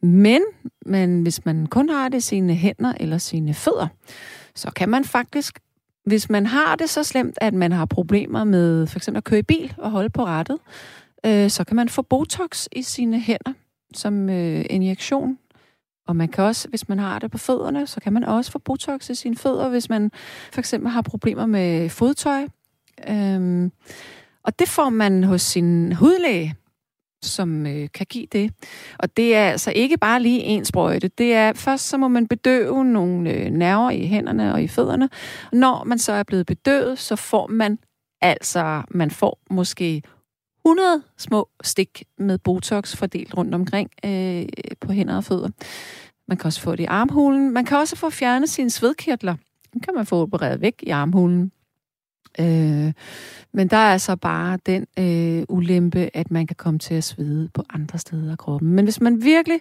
Men, 0.03 0.43
men 0.86 1.22
hvis 1.22 1.45
man 1.45 1.66
kun 1.66 1.88
har 1.88 2.09
det 2.09 2.18
i 2.18 2.20
sine 2.20 2.55
hænder 2.55 2.93
eller 3.01 3.18
sine 3.18 3.55
fødder, 3.55 3.88
så 4.55 4.70
kan 4.76 4.88
man 4.88 5.05
faktisk, 5.05 5.59
hvis 6.07 6.30
man 6.30 6.46
har 6.46 6.76
det 6.76 6.90
så 6.90 7.03
slemt, 7.03 7.38
at 7.40 7.55
man 7.55 7.72
har 7.72 7.84
problemer 7.84 8.44
med 8.44 8.86
for 8.86 8.98
eksempel 8.98 9.18
at 9.18 9.24
køre 9.24 9.38
i 9.38 9.42
bil 9.42 9.74
og 9.78 9.90
holde 9.90 10.11
på 10.11 10.24
rettet, 10.24 10.59
øh, 11.26 11.51
så 11.51 11.64
kan 11.64 11.76
man 11.76 11.88
få 11.88 12.03
Botox 12.03 12.66
i 12.72 12.82
sine 12.82 13.20
hænder 13.20 13.53
som 13.94 14.30
øh, 14.30 14.64
injektion. 14.70 15.38
Og 16.07 16.16
man 16.16 16.28
kan 16.28 16.44
også, 16.44 16.68
hvis 16.68 16.88
man 16.88 16.98
har 16.98 17.18
det 17.18 17.30
på 17.30 17.38
fødderne, 17.38 17.86
så 17.86 18.01
kan 18.01 18.12
man 18.12 18.24
også 18.24 18.51
få 18.51 18.59
Botox 18.59 19.11
i 19.11 19.14
sine 19.14 19.36
fødder, 19.36 19.68
hvis 19.68 19.88
man 19.88 20.11
for 20.53 20.59
eksempel 20.59 20.90
har 20.90 21.03
problemer 21.03 21.46
med 21.46 21.88
fodtøj. 21.88 22.46
Øhm, 23.09 23.72
og 24.42 24.59
det 24.59 24.68
får 24.68 24.88
man 24.88 25.24
hos 25.24 25.42
sin 25.42 25.92
hudlæge 25.92 26.55
som 27.23 27.66
øh, 27.66 27.89
kan 27.95 28.07
give 28.07 28.27
det. 28.33 28.53
Og 28.99 29.16
det 29.16 29.37
er 29.37 29.51
altså 29.51 29.73
ikke 29.77 29.99
bare 29.99 30.23
lige 30.23 30.41
en 30.41 30.64
sprøjte. 30.64 31.09
Det 31.09 31.35
er 31.35 31.53
først 31.53 31.89
så 31.89 31.97
må 31.97 32.09
man 32.09 32.27
bedøve 32.27 32.85
nogle 32.85 33.31
øh, 33.31 33.51
nerver 33.51 33.91
i 33.91 34.07
hænderne 34.07 34.53
og 34.53 34.62
i 34.62 34.68
fødderne. 34.68 35.09
Når 35.53 35.85
man 35.85 35.99
så 35.99 36.12
er 36.12 36.23
blevet 36.23 36.47
bedøvet, 36.47 36.99
så 36.99 37.16
får 37.16 37.47
man 37.47 37.79
altså, 38.21 38.83
man 38.91 39.11
får 39.11 39.39
måske 39.51 40.03
100 40.64 41.03
små 41.18 41.49
stik 41.62 42.05
med 42.18 42.39
Botox 42.39 42.97
fordelt 42.97 43.37
rundt 43.37 43.55
omkring 43.55 43.91
øh, 44.05 44.47
på 44.81 44.93
hænder 44.93 45.16
og 45.16 45.25
fødder. 45.25 45.49
Man 46.29 46.37
kan 46.37 46.47
også 46.47 46.61
få 46.61 46.73
det 46.73 46.81
i 46.81 46.87
armhulen. 46.87 47.53
Man 47.53 47.64
kan 47.64 47.79
også 47.79 47.97
få 47.97 48.11
fjernet 48.11 48.51
sine 48.51 48.71
svedkirtler. 48.71 49.37
Den 49.73 49.81
kan 49.81 49.95
man 49.95 50.07
få 50.07 50.23
opereret 50.23 50.61
væk 50.61 50.75
i 50.83 50.91
armhulen. 50.91 51.53
Øh, 52.39 52.93
men 53.53 53.68
der 53.68 53.76
er 53.76 53.99
så 53.99 54.16
bare 54.16 54.59
den 54.66 54.87
øh, 54.99 55.45
ulempe, 55.49 56.11
at 56.14 56.31
man 56.31 56.47
kan 56.47 56.57
komme 56.57 56.78
til 56.78 56.95
at 56.95 57.05
svede 57.05 57.49
på 57.55 57.64
andre 57.70 57.99
steder 57.99 58.33
af 58.33 58.39
kroppen. 58.39 58.72
Men 58.72 58.85
hvis 58.85 59.01
man 59.01 59.24
virkelig 59.24 59.61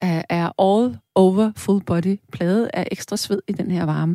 er, 0.00 0.22
er 0.28 0.50
all 0.62 0.98
over 1.14 1.52
full 1.56 1.84
body 1.84 2.18
pladet 2.32 2.70
af 2.74 2.88
ekstra 2.90 3.16
sved 3.16 3.42
i 3.48 3.52
den 3.52 3.70
her 3.70 3.84
varme, 3.84 4.14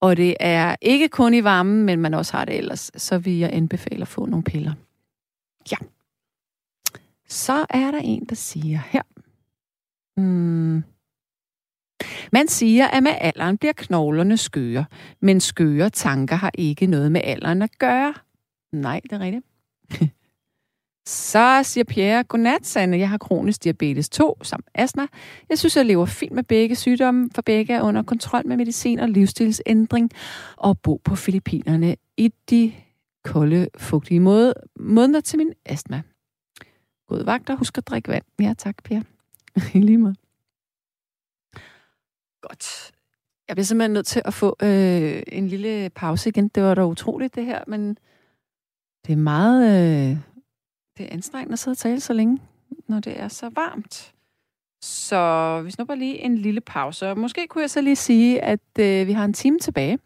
og 0.00 0.16
det 0.16 0.36
er 0.40 0.76
ikke 0.82 1.08
kun 1.08 1.34
i 1.34 1.44
varmen, 1.44 1.82
men 1.82 2.00
man 2.00 2.14
også 2.14 2.36
har 2.36 2.44
det 2.44 2.58
ellers, 2.58 2.90
så 2.96 3.18
vil 3.18 3.38
jeg 3.38 3.50
anbefale 3.52 4.02
at 4.02 4.08
få 4.08 4.26
nogle 4.26 4.44
piller. 4.44 4.72
Ja. 5.72 5.76
Så 7.28 7.66
er 7.70 7.90
der 7.90 7.98
en, 7.98 8.24
der 8.24 8.34
siger 8.34 8.78
her. 8.86 9.02
Hmm. 10.16 10.84
Man 12.32 12.48
siger, 12.48 12.86
at 12.86 13.02
med 13.02 13.12
alderen 13.20 13.58
bliver 13.58 13.72
knoglerne 13.76 14.36
skøre, 14.36 14.84
men 15.20 15.40
skøre 15.40 15.90
tanker 15.90 16.36
har 16.36 16.50
ikke 16.54 16.86
noget 16.86 17.12
med 17.12 17.20
alderen 17.24 17.62
at 17.62 17.78
gøre. 17.78 18.14
Nej, 18.72 19.00
det 19.04 19.12
er 19.12 19.20
rigtigt. 19.20 19.44
Så 21.08 21.60
siger 21.62 21.84
Pierre, 21.84 22.24
godnat, 22.24 22.66
Sanne. 22.66 22.98
Jeg 22.98 23.08
har 23.08 23.18
kronisk 23.18 23.64
diabetes 23.64 24.08
2 24.08 24.38
samt 24.42 24.66
astma. 24.74 25.06
Jeg 25.48 25.58
synes, 25.58 25.76
jeg 25.76 25.86
lever 25.86 26.06
fint 26.06 26.32
med 26.32 26.42
begge 26.42 26.76
sygdomme, 26.76 27.30
for 27.34 27.42
begge 27.42 27.74
er 27.74 27.82
under 27.82 28.02
kontrol 28.02 28.46
med 28.46 28.56
medicin 28.56 28.98
og 28.98 29.08
livsstilsændring, 29.08 30.10
og 30.56 30.78
bo 30.78 31.00
på 31.04 31.16
Filippinerne 31.16 31.96
i 32.16 32.32
de 32.50 32.72
kolde, 33.24 33.68
fugtige 33.78 34.20
måde, 34.20 34.54
måneder 34.80 35.20
til 35.20 35.38
min 35.38 35.52
astma. 35.64 36.02
God 37.08 37.24
vagt 37.24 37.50
og 37.50 37.56
husk 37.56 37.78
at 37.78 37.86
drikke 37.86 38.08
vand. 38.08 38.24
Ja, 38.40 38.54
tak, 38.58 38.84
Pierre. 38.84 39.04
I 39.74 39.80
lige 39.80 39.98
måde. 39.98 40.14
Godt. 42.48 42.92
Jeg 43.48 43.56
bliver 43.56 43.64
simpelthen 43.64 43.92
nødt 43.92 44.06
til 44.06 44.22
at 44.24 44.34
få 44.34 44.56
øh, 44.62 45.22
en 45.26 45.48
lille 45.48 45.90
pause 45.90 46.28
igen. 46.28 46.48
Det 46.48 46.62
var 46.62 46.74
da 46.74 46.84
utroligt, 46.84 47.34
det 47.34 47.44
her, 47.44 47.64
men 47.66 47.98
det 49.06 49.12
er 49.12 49.16
meget... 49.16 49.64
Øh, 49.64 50.16
det 50.98 51.06
er 51.06 51.12
anstrengende 51.12 51.52
at 51.52 51.58
sidde 51.58 51.72
og 51.74 51.78
tale 51.78 52.00
så 52.00 52.12
længe, 52.12 52.42
når 52.88 53.00
det 53.00 53.20
er 53.20 53.28
så 53.28 53.50
varmt. 53.54 54.14
Så 54.82 55.62
vi 55.64 55.70
snupper 55.70 55.94
lige 55.94 56.18
en 56.18 56.38
lille 56.38 56.60
pause. 56.60 57.14
Måske 57.14 57.46
kunne 57.46 57.62
jeg 57.62 57.70
så 57.70 57.80
lige 57.80 57.96
sige, 57.96 58.42
at 58.42 58.60
øh, 58.78 59.06
vi 59.06 59.12
har 59.12 59.24
en 59.24 59.32
time 59.32 59.58
tilbage. 59.58 59.98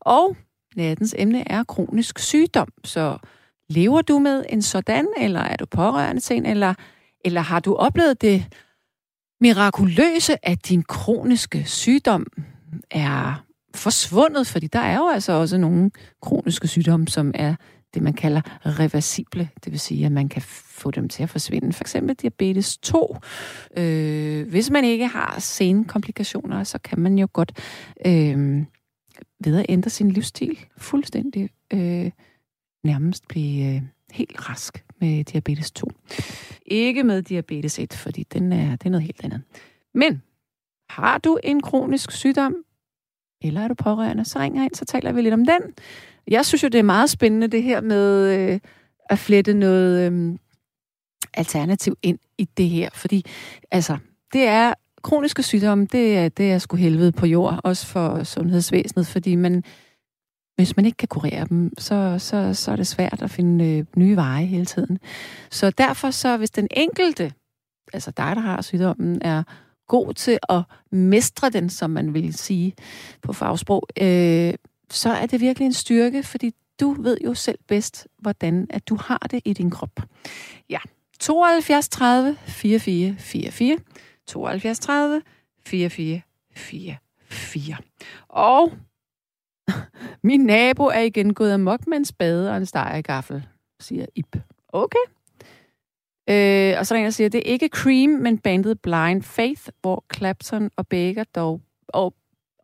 Og 0.00 0.36
nattens 0.76 1.14
emne 1.18 1.50
er 1.52 1.64
kronisk 1.64 2.18
sygdom. 2.18 2.68
Så 2.84 3.18
lever 3.68 4.02
du 4.02 4.18
med 4.18 4.44
en 4.48 4.62
sådan, 4.62 5.08
eller 5.18 5.40
er 5.40 5.56
du 5.56 5.66
pårørende 5.66 6.20
til 6.20 6.36
en, 6.36 6.46
eller, 6.46 6.74
eller 7.24 7.40
har 7.40 7.60
du 7.60 7.74
oplevet 7.74 8.20
det 8.20 8.46
mirakuløse, 9.40 10.46
at 10.46 10.68
din 10.68 10.82
kroniske 10.82 11.64
sygdom 11.64 12.26
er 12.90 13.44
forsvundet, 13.74 14.46
fordi 14.46 14.66
der 14.66 14.78
er 14.78 14.98
jo 14.98 15.08
altså 15.08 15.32
også 15.32 15.58
nogle 15.58 15.90
kroniske 16.22 16.68
sygdomme, 16.68 17.08
som 17.08 17.32
er 17.34 17.54
det, 17.94 18.02
man 18.02 18.12
kalder 18.12 18.40
reversible. 18.78 19.48
Det 19.64 19.72
vil 19.72 19.80
sige, 19.80 20.06
at 20.06 20.12
man 20.12 20.28
kan 20.28 20.42
få 20.42 20.90
dem 20.90 21.08
til 21.08 21.22
at 21.22 21.30
forsvinde. 21.30 21.72
For 21.72 21.84
eksempel 21.84 22.14
diabetes 22.16 22.78
2. 22.78 23.16
Øh, 23.76 24.48
hvis 24.48 24.70
man 24.70 24.84
ikke 24.84 25.06
har 25.06 25.36
sene 25.38 25.84
komplikationer, 25.84 26.64
så 26.64 26.78
kan 26.78 26.98
man 26.98 27.18
jo 27.18 27.28
godt 27.32 27.52
øh, 28.06 28.64
ved 29.44 29.58
at 29.58 29.66
ændre 29.68 29.90
sin 29.90 30.10
livsstil 30.10 30.58
fuldstændig 30.76 31.50
øh, 31.72 32.10
nærmest 32.84 33.28
blive 33.28 33.74
øh, 33.74 33.82
helt 34.10 34.48
rask 34.48 34.84
med 35.00 35.24
diabetes 35.24 35.70
2. 35.70 35.90
Ikke 36.66 37.04
med 37.04 37.22
diabetes 37.22 37.78
1, 37.78 37.92
fordi 37.92 38.22
den 38.22 38.52
er, 38.52 38.70
det 38.70 38.86
er 38.86 38.90
noget 38.90 39.06
helt 39.06 39.24
andet. 39.24 39.42
Men 39.94 40.22
har 40.90 41.18
du 41.18 41.38
en 41.44 41.60
kronisk 41.60 42.10
sygdom, 42.10 42.54
eller 43.42 43.60
er 43.60 43.68
du 43.68 43.74
pårørende, 43.74 44.24
så 44.24 44.38
ringer 44.38 44.64
ind, 44.64 44.74
så 44.74 44.84
taler 44.84 45.12
vi 45.12 45.22
lidt 45.22 45.34
om 45.34 45.46
den. 45.46 45.60
Jeg 46.28 46.46
synes 46.46 46.62
jo, 46.62 46.68
det 46.68 46.78
er 46.78 46.82
meget 46.82 47.10
spændende, 47.10 47.48
det 47.48 47.62
her 47.62 47.80
med 47.80 48.38
øh, 48.38 48.60
at 49.10 49.18
flette 49.18 49.54
noget 49.54 50.12
øh, 50.12 50.38
alternativ 51.34 51.96
ind 52.02 52.18
i 52.38 52.44
det 52.44 52.68
her. 52.68 52.88
Fordi, 52.94 53.24
altså, 53.70 53.98
det 54.32 54.42
er 54.42 54.74
kroniske 55.02 55.42
sygdomme, 55.42 55.86
det 55.92 56.16
er, 56.18 56.28
det 56.28 56.52
er 56.52 56.58
sgu 56.58 56.76
helvede 56.76 57.12
på 57.12 57.26
jord, 57.26 57.60
også 57.64 57.86
for 57.86 58.24
sundhedsvæsenet, 58.24 59.06
fordi 59.06 59.34
man, 59.34 59.64
hvis 60.58 60.76
man 60.76 60.84
ikke 60.84 60.96
kan 60.96 61.08
kurere 61.08 61.46
dem, 61.48 61.72
så, 61.78 62.16
så, 62.18 62.54
så 62.54 62.72
er 62.72 62.76
det 62.76 62.86
svært 62.86 63.22
at 63.22 63.30
finde 63.30 63.64
øh, 63.64 63.84
nye 63.96 64.16
veje 64.16 64.44
hele 64.44 64.64
tiden. 64.64 64.98
Så 65.50 65.70
derfor 65.70 66.10
så, 66.10 66.36
hvis 66.36 66.50
den 66.50 66.68
enkelte, 66.70 67.32
altså 67.92 68.10
dig, 68.10 68.36
der 68.36 68.42
har 68.42 68.62
sygdommen, 68.62 69.22
er 69.22 69.42
god 69.88 70.14
til 70.14 70.38
at 70.48 70.62
mestre 70.90 71.50
den, 71.50 71.70
som 71.70 71.90
man 71.90 72.14
vil 72.14 72.34
sige 72.34 72.74
på 73.22 73.32
fagsprog, 73.32 73.88
øh, 74.00 74.54
så 74.90 75.10
er 75.10 75.26
det 75.26 75.40
virkelig 75.40 75.66
en 75.66 75.72
styrke, 75.72 76.22
fordi 76.22 76.54
du 76.80 77.02
ved 77.02 77.18
jo 77.24 77.34
selv 77.34 77.58
bedst, 77.68 78.08
hvordan 78.18 78.66
at 78.70 78.88
du 78.88 78.98
har 79.00 79.26
det 79.30 79.40
i 79.44 79.52
din 79.52 79.70
krop. 79.70 80.00
Ja, 80.70 80.78
72 81.20 81.88
30 81.88 82.36
44 82.46 83.16
44, 83.18 83.78
72 84.26 84.78
30 84.78 85.22
44 85.66 86.20
44. 86.54 87.76
Og 88.28 88.72
min 90.28 90.40
nabo 90.40 90.84
er 90.84 91.00
igen 91.00 91.34
gået 91.34 91.52
amok 91.52 91.86
med 91.86 91.96
en 91.96 92.04
spade 92.04 92.50
og 92.50 92.56
en 92.56 92.66
stegegaffel, 92.66 93.46
siger 93.80 94.06
Ip. 94.14 94.36
Okay. 94.68 95.04
Øh, 96.30 96.74
og 96.78 96.86
så 96.86 96.94
er 96.94 96.96
der 96.96 97.00
en, 97.00 97.04
der 97.04 97.10
siger, 97.10 97.28
det 97.28 97.38
er 97.38 97.52
ikke 97.52 97.68
Cream, 97.68 98.10
men 98.10 98.38
bandet 98.38 98.80
Blind 98.80 99.22
Faith, 99.22 99.62
hvor 99.80 100.04
Clapton 100.14 100.70
og 100.76 100.86
Baker 100.86 101.24
dog, 101.24 101.60
og, 101.88 102.14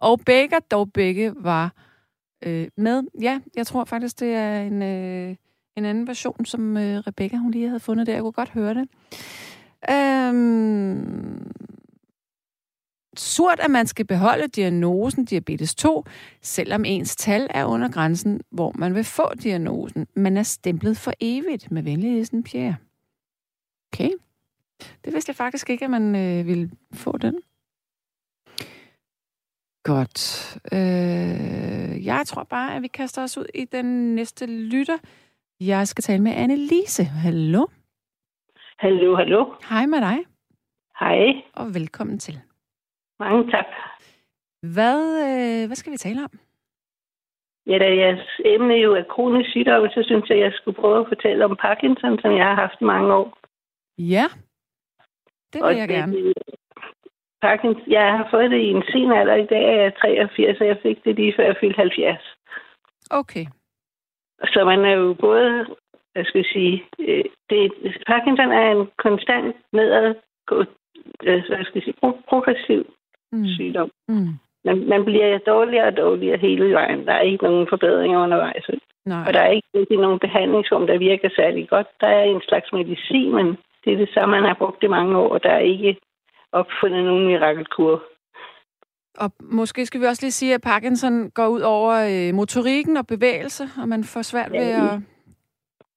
og 0.00 0.20
Baker 0.20 0.58
dog 0.70 0.92
begge 0.92 1.32
var 1.36 1.72
øh, 2.46 2.68
med. 2.76 3.02
Ja, 3.20 3.40
jeg 3.56 3.66
tror 3.66 3.84
faktisk, 3.84 4.20
det 4.20 4.34
er 4.34 4.60
en, 4.60 4.82
øh, 4.82 5.36
en 5.76 5.84
anden 5.84 6.06
version, 6.06 6.44
som 6.44 6.76
øh, 6.76 6.98
Rebecca 6.98 7.36
hun 7.36 7.50
lige 7.50 7.66
havde 7.66 7.80
fundet 7.80 8.06
der. 8.06 8.12
Jeg 8.12 8.22
kunne 8.22 8.32
godt 8.32 8.50
høre 8.50 8.74
det. 8.74 8.88
Øhm, 9.90 11.52
surt, 13.20 13.60
at 13.60 13.70
man 13.70 13.86
skal 13.86 14.06
beholde 14.06 14.48
diagnosen 14.48 15.24
diabetes 15.24 15.74
2, 15.74 16.04
selvom 16.42 16.84
ens 16.84 17.16
tal 17.16 17.46
er 17.50 17.64
under 17.64 17.90
grænsen, 17.90 18.40
hvor 18.50 18.72
man 18.74 18.94
vil 18.94 19.04
få 19.04 19.34
diagnosen. 19.42 20.06
Man 20.16 20.36
er 20.36 20.42
stemplet 20.42 20.96
for 20.96 21.12
evigt 21.20 21.70
med 21.70 21.82
venligheden 21.82 22.42
Pierre. 22.42 22.76
Okay. 23.92 24.10
Det 25.04 25.12
vidste 25.12 25.30
jeg 25.30 25.36
faktisk 25.36 25.70
ikke, 25.70 25.84
at 25.84 25.90
man 25.90 26.16
øh, 26.16 26.46
ville 26.46 26.70
få 26.94 27.18
den. 27.18 27.40
Godt. 29.82 30.56
Øh, 30.72 32.06
jeg 32.06 32.22
tror 32.26 32.42
bare, 32.42 32.76
at 32.76 32.82
vi 32.82 32.88
kaster 32.88 33.22
os 33.22 33.38
ud 33.38 33.46
i 33.54 33.64
den 33.64 34.14
næste 34.14 34.46
lytter. 34.46 34.98
Jeg 35.60 35.88
skal 35.88 36.02
tale 36.02 36.22
med 36.22 36.32
Anne-Lise. 36.32 37.04
Hallo? 37.04 37.66
Hallo, 38.78 39.16
hallo. 39.16 39.44
Hej 39.68 39.86
med 39.86 40.00
dig. 40.00 40.18
Hej. 41.00 41.42
Og 41.54 41.74
velkommen 41.74 42.18
til. 42.18 42.40
Mange 43.24 43.50
tak. 43.50 43.68
Hvad, 44.74 45.00
øh, 45.26 45.66
hvad 45.68 45.76
skal 45.76 45.92
vi 45.92 45.96
tale 45.96 46.20
om? 46.24 46.32
Ja, 47.66 47.78
da 47.78 47.96
jeres 47.96 48.26
emne 48.44 48.74
jo 48.74 48.94
er 48.94 49.02
kronisk 49.14 49.50
sygdom, 49.50 49.88
så 49.88 50.02
synes 50.06 50.28
jeg, 50.28 50.38
at 50.38 50.44
jeg 50.44 50.52
skulle 50.54 50.80
prøve 50.80 51.00
at 51.00 51.08
fortælle 51.08 51.44
om 51.44 51.56
Parkinson, 51.56 52.18
som 52.22 52.32
jeg 52.36 52.44
har 52.44 52.54
haft 52.54 52.80
i 52.80 52.84
mange 52.84 53.14
år. 53.14 53.38
Ja, 53.98 54.26
det 55.52 55.58
vil 55.60 55.62
Og 55.62 55.76
jeg 55.76 55.88
gerne. 55.88 56.12
Det, 56.12 56.32
Parkinson, 57.40 57.90
jeg 57.90 58.06
har 58.18 58.28
fået 58.30 58.50
det 58.50 58.60
i 58.60 58.70
en 58.70 58.82
sen 58.92 59.12
alder. 59.12 59.34
I 59.34 59.46
dag 59.46 59.64
er 59.74 59.82
jeg 59.82 59.94
83, 59.94 60.60
og 60.60 60.66
jeg 60.66 60.78
fik 60.82 61.04
det 61.04 61.16
lige 61.16 61.34
før 61.36 61.44
jeg 61.44 61.56
fyldte 61.60 61.76
70. 61.76 62.36
Okay. 63.10 63.46
Så 64.52 64.64
man 64.64 64.84
er 64.84 64.94
jo 65.02 65.14
både, 65.14 65.66
hvad 66.12 66.24
skal 66.24 66.38
jeg 66.38 66.50
sige, 66.52 66.84
øh, 66.98 67.24
det, 67.50 67.72
Parkinson 68.06 68.52
er 68.52 68.70
en 68.70 68.88
konstant 68.98 69.56
nedad, 69.72 70.14
øh, 70.52 70.66
hvad 71.48 71.64
skal 71.64 71.74
jeg 71.74 71.82
sige, 71.84 72.00
pro- 72.04 72.22
progressiv 72.28 72.94
Mm. 73.38 73.46
sygdom. 73.56 73.90
Mm. 74.08 74.28
Man, 74.66 74.88
man 74.88 75.04
bliver 75.04 75.38
dårligere 75.38 75.86
og 75.86 75.96
dårligere 75.96 76.38
hele 76.38 76.74
vejen. 76.74 77.06
Der 77.06 77.12
er 77.12 77.20
ikke 77.30 77.44
nogen 77.44 77.66
forbedringer 77.72 78.18
undervejs. 78.24 78.64
Nej. 79.06 79.24
Og 79.26 79.34
der 79.34 79.40
er 79.40 79.50
ikke 79.50 79.68
rigtig 79.74 79.98
nogen 79.98 80.18
behandlingsform, 80.18 80.86
der 80.86 80.98
virker 80.98 81.28
særlig 81.36 81.68
godt. 81.68 81.86
Der 82.00 82.08
er 82.08 82.22
en 82.22 82.40
slags 82.48 82.72
medicin, 82.72 83.34
men 83.34 83.46
det 83.84 83.92
er 83.92 83.96
det 83.96 84.10
samme, 84.14 84.34
man 84.36 84.44
har 84.48 84.54
brugt 84.62 84.82
i 84.82 84.86
mange 84.86 85.16
år, 85.18 85.28
og 85.34 85.42
der 85.42 85.50
er 85.50 85.58
ikke 85.74 85.96
opfundet 86.52 87.04
nogen 87.04 87.26
mirakelkur. 87.26 88.02
Og 89.18 89.30
måske 89.40 89.86
skal 89.86 90.00
vi 90.00 90.06
også 90.06 90.22
lige 90.22 90.32
sige, 90.32 90.54
at 90.54 90.60
Parkinson 90.62 91.30
går 91.30 91.46
ud 91.46 91.60
over 91.60 91.92
øh, 92.10 92.34
motorikken 92.34 92.96
og 92.96 93.06
bevægelse, 93.06 93.64
og 93.82 93.88
man 93.88 94.04
får 94.04 94.22
svært 94.22 94.52
ved 94.52 94.58
Ja. 94.58 94.84
at 94.94 95.00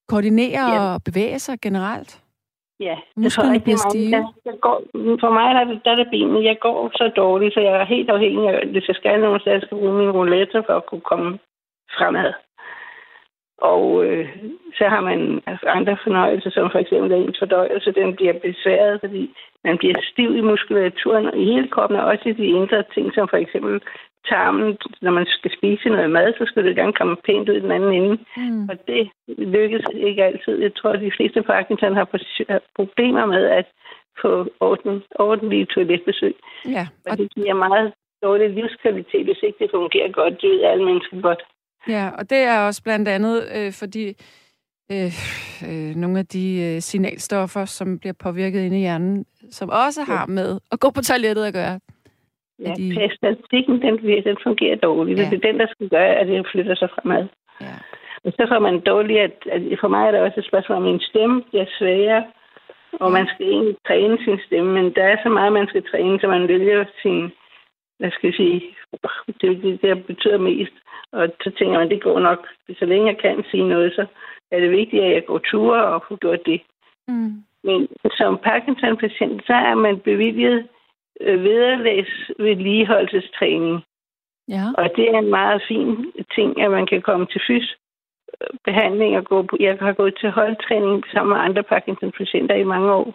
koordinere 0.08 0.72
Ja. 0.74 0.80
og 0.94 1.04
bevæge 1.04 1.40
sig 1.40 1.58
generelt. 1.62 2.22
Ja, 2.80 2.98
Musklerne 3.16 3.60
bliver 3.60 3.78
stive. 3.90 4.12
der 4.46 4.58
går, 4.66 4.82
for 5.20 5.30
mig 5.30 5.56
der, 5.56 5.62
er 5.62 5.66
det- 5.66 5.82
der 5.86 5.92
er 5.92 5.96
det 5.96 6.08
benene. 6.12 6.44
Jeg 6.44 6.60
går 6.60 6.92
så 6.94 7.12
dårligt, 7.16 7.54
så 7.54 7.60
jeg 7.60 7.74
er 7.82 7.86
helt 7.86 8.10
afhængig 8.10 8.50
af, 8.50 8.68
hvis 8.68 8.88
jeg 8.88 8.96
skal 8.96 9.20
nogen 9.20 9.40
sted, 9.40 9.52
jeg 9.52 9.62
skal 9.62 9.78
bruge 9.78 9.94
min 9.94 10.12
roulette 10.12 10.64
for 10.66 10.74
at 10.74 10.86
kunne 10.86 11.02
komme 11.02 11.40
fremad. 11.98 12.34
Og 13.62 14.06
øh, 14.06 14.30
så 14.78 14.84
har 14.90 15.02
man 15.02 15.42
andre 15.68 15.98
fornøjelser, 16.04 16.50
som 16.50 16.72
for 16.72 16.80
eksempel 16.80 17.12
at 17.12 17.20
ens 17.20 17.40
fordøjelse, 17.40 17.92
den 17.92 18.16
bliver 18.16 18.34
besværet, 18.34 19.00
fordi 19.00 19.36
man 19.64 19.78
bliver 19.78 19.96
stiv 20.12 20.36
i 20.36 20.42
muskulaturen 20.42 21.26
og 21.26 21.38
i 21.38 21.46
hele 21.46 21.68
kroppen, 21.68 22.00
og 22.00 22.06
også 22.06 22.30
i 22.30 22.34
de 22.34 22.46
indre 22.46 22.84
ting, 22.94 23.14
som 23.14 23.28
for 23.28 23.38
eksempel 23.38 23.82
tarmen. 24.30 24.78
Når 25.02 25.12
man 25.12 25.26
skal 25.28 25.52
spise 25.58 25.90
noget 25.90 26.12
mad, 26.12 26.34
så 26.38 26.44
skal 26.48 26.66
det 26.66 26.76
gerne 26.76 26.94
komme 26.94 27.16
pænt 27.26 27.50
ud 27.50 27.56
i 27.56 27.60
den 27.66 27.72
anden 27.72 27.94
ende. 27.94 28.18
Mm. 28.38 28.70
Og 28.70 28.76
det 28.88 29.10
lykkes 29.28 29.86
ikke 29.94 30.24
altid. 30.24 30.56
Jeg 30.62 30.76
tror, 30.76 30.90
at 30.90 31.02
de 31.02 31.12
fleste 31.18 31.42
Parkinson 31.42 31.96
har 31.96 32.08
problemer 32.76 33.26
med 33.26 33.44
at 33.60 33.66
få 34.22 34.32
orden, 34.60 35.04
ordentlige 35.16 35.66
toiletbesøg. 35.66 36.36
Ja, 36.66 36.88
Og 37.06 37.12
og, 37.12 37.18
det 37.18 37.34
giver 37.36 37.54
meget 37.54 37.94
dårlig 38.24 38.50
livskvalitet, 38.50 39.26
hvis 39.26 39.40
ikke 39.44 39.58
det 39.60 39.70
fungerer 39.74 40.12
godt. 40.12 40.42
Det 40.42 40.50
ved 40.50 40.64
alle 40.64 40.86
mennesker 40.86 41.22
godt. 41.22 41.42
ja, 41.88 42.10
og 42.18 42.30
det 42.30 42.38
er 42.38 42.60
også 42.68 42.84
blandt 42.84 43.08
andet, 43.08 43.44
øh, 43.56 43.72
fordi 43.74 44.06
øh, 44.92 45.12
øh, 45.68 45.96
nogle 45.96 46.20
af 46.20 46.26
de 46.26 46.62
øh, 46.62 46.82
signalstoffer, 46.82 47.66
som 47.66 48.00
bliver 48.00 48.14
påvirket 48.14 48.60
inde 48.66 48.78
i 48.78 48.80
hjernen, 48.80 49.26
som 49.52 49.70
også 49.70 50.04
har 50.04 50.26
med 50.26 50.60
at 50.72 50.80
gå 50.80 50.90
på 50.90 51.02
toilettet 51.02 51.46
at 51.46 51.54
gøre. 51.54 51.80
Ja, 52.60 52.74
de- 52.78 52.94
Peristaltikken, 52.96 53.82
den, 53.82 54.24
den 54.24 54.38
fungerer 54.44 54.76
dårligt. 54.76 55.20
Ja. 55.20 55.26
Det 55.32 55.38
er 55.38 55.52
den, 55.52 55.60
der 55.60 55.68
skal 55.68 55.90
gøre, 55.90 56.16
at 56.16 56.28
det 56.28 56.48
flytter 56.52 56.76
sig 56.76 56.90
fremad. 56.90 57.28
Ja. 57.62 57.76
Og 58.24 58.32
så 58.32 58.46
får 58.52 58.60
man 58.60 58.80
dårligt, 58.80 59.20
at, 59.20 59.38
at 59.52 59.62
for 59.80 59.88
mig 59.88 60.08
er 60.08 60.12
det 60.12 60.22
også 60.22 60.40
et 60.40 60.46
spørgsmål 60.48 60.76
om, 60.78 60.84
min 60.84 61.00
stemme 61.00 61.42
bliver 61.42 61.66
svagere, 61.78 62.24
og 62.94 63.12
man 63.12 63.28
skal 63.28 63.46
egentlig 63.48 63.76
træne 63.88 64.18
sin 64.24 64.40
stemme, 64.46 64.74
men 64.74 64.94
der 64.96 65.04
er 65.04 65.18
så 65.24 65.30
meget, 65.30 65.54
man 65.54 65.68
skal 65.68 65.84
træne, 65.92 66.20
så 66.20 66.28
man 66.28 66.48
vælger 66.48 66.86
sin, 67.02 67.32
hvad 68.00 68.12
skal 68.12 68.28
jeg 68.28 68.34
sige, 68.34 68.62
det 69.42 69.50
er 69.52 69.62
det, 69.62 69.82
der 69.82 69.96
betyder 69.96 70.38
mest. 70.38 70.74
Og 71.12 71.30
så 71.44 71.52
tænker 71.58 71.80
man, 71.80 71.90
det 71.90 72.02
går 72.04 72.20
nok, 72.20 72.48
så 72.80 72.86
længe 72.86 73.08
jeg 73.08 73.18
kan 73.18 73.44
sige 73.52 73.68
noget, 73.68 73.94
så 73.94 74.06
er 74.52 74.60
det 74.60 74.72
vigtigt, 74.72 75.04
at 75.04 75.14
jeg 75.14 75.26
går 75.26 75.38
ture 75.38 75.84
og 75.86 76.04
får 76.08 76.16
gjort 76.16 76.46
det. 76.46 76.62
Mm. 77.08 77.32
Men 77.64 77.88
som 78.12 78.38
Parkinson-patient, 78.38 79.46
så 79.46 79.54
er 79.54 79.76
man 79.76 80.00
bevilget 80.00 80.68
vederlægs 81.22 82.32
vedligeholdelsestræning. 82.40 83.84
Ja. 84.48 84.64
Og 84.78 84.90
det 84.96 85.10
er 85.10 85.18
en 85.18 85.30
meget 85.30 85.62
fin 85.68 86.12
ting, 86.36 86.62
at 86.62 86.72
man 86.72 86.88
kan 86.88 87.02
komme 87.02 87.26
til 87.26 87.42
fys 87.48 87.78
behandling 88.64 89.18
og 89.18 89.26
gå 89.26 89.42
på. 89.42 89.58
Jeg 89.60 89.78
har 89.80 89.94
gået 89.94 90.16
til 90.20 90.30
holdtræning 90.30 91.04
sammen 91.14 91.34
med 91.34 91.46
andre 91.46 91.64
Parkinson-patienter 91.64 92.56
i 92.56 92.64
mange 92.64 92.94
år. 92.94 93.14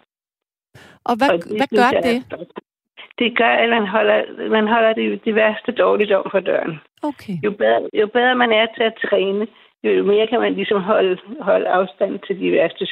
Og 1.05 1.15
hvad, 1.19 1.31
og 1.31 1.39
hvad 1.57 1.67
synes 1.69 1.81
gør 1.81 1.91
jeg 1.93 2.03
det? 2.03 2.49
Det 3.19 3.37
gør, 3.37 3.55
at 3.63 3.69
man 3.69 3.87
holder, 3.87 4.49
man 4.49 4.67
holder 4.69 4.93
det, 4.93 5.25
det 5.25 5.35
værste 5.35 5.73
dårligdom 5.73 6.27
for 6.31 6.41
døren. 6.41 6.81
Okay. 7.03 7.37
Jo 7.45 7.51
bedre, 7.51 7.89
jo 8.01 8.07
bedre 8.07 8.35
man 8.35 8.53
er 8.53 8.67
til 8.77 8.83
at 8.83 8.99
træne, 9.05 9.47
jo 9.85 10.05
mere 10.05 10.27
kan 10.27 10.41
man 10.41 10.55
ligesom 10.55 10.81
holde, 10.81 11.19
holde 11.41 11.69
afstand 11.69 12.21
til 12.27 12.41
de 12.41 12.53
værste 12.53 12.87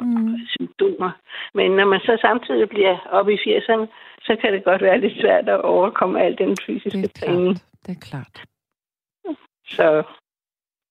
Mm. 0.00 0.38
symptomer. 0.48 1.10
Men 1.54 1.70
når 1.70 1.84
man 1.84 2.00
så 2.00 2.18
samtidig 2.20 2.68
bliver 2.68 2.98
oppe 3.10 3.34
i 3.34 3.36
80'erne, 3.36 3.86
så 4.22 4.36
kan 4.40 4.52
det 4.52 4.64
godt 4.64 4.82
være 4.82 5.00
lidt 5.00 5.20
svært 5.20 5.48
at 5.48 5.60
overkomme 5.60 6.22
al 6.22 6.38
den 6.38 6.56
fysiske 6.66 6.98
Det 7.02 7.22
er 7.22 7.26
træning. 7.26 7.54
klart. 7.56 7.86
Det 7.86 7.96
er 7.96 8.00
klart. 8.00 8.44
Så 9.66 10.02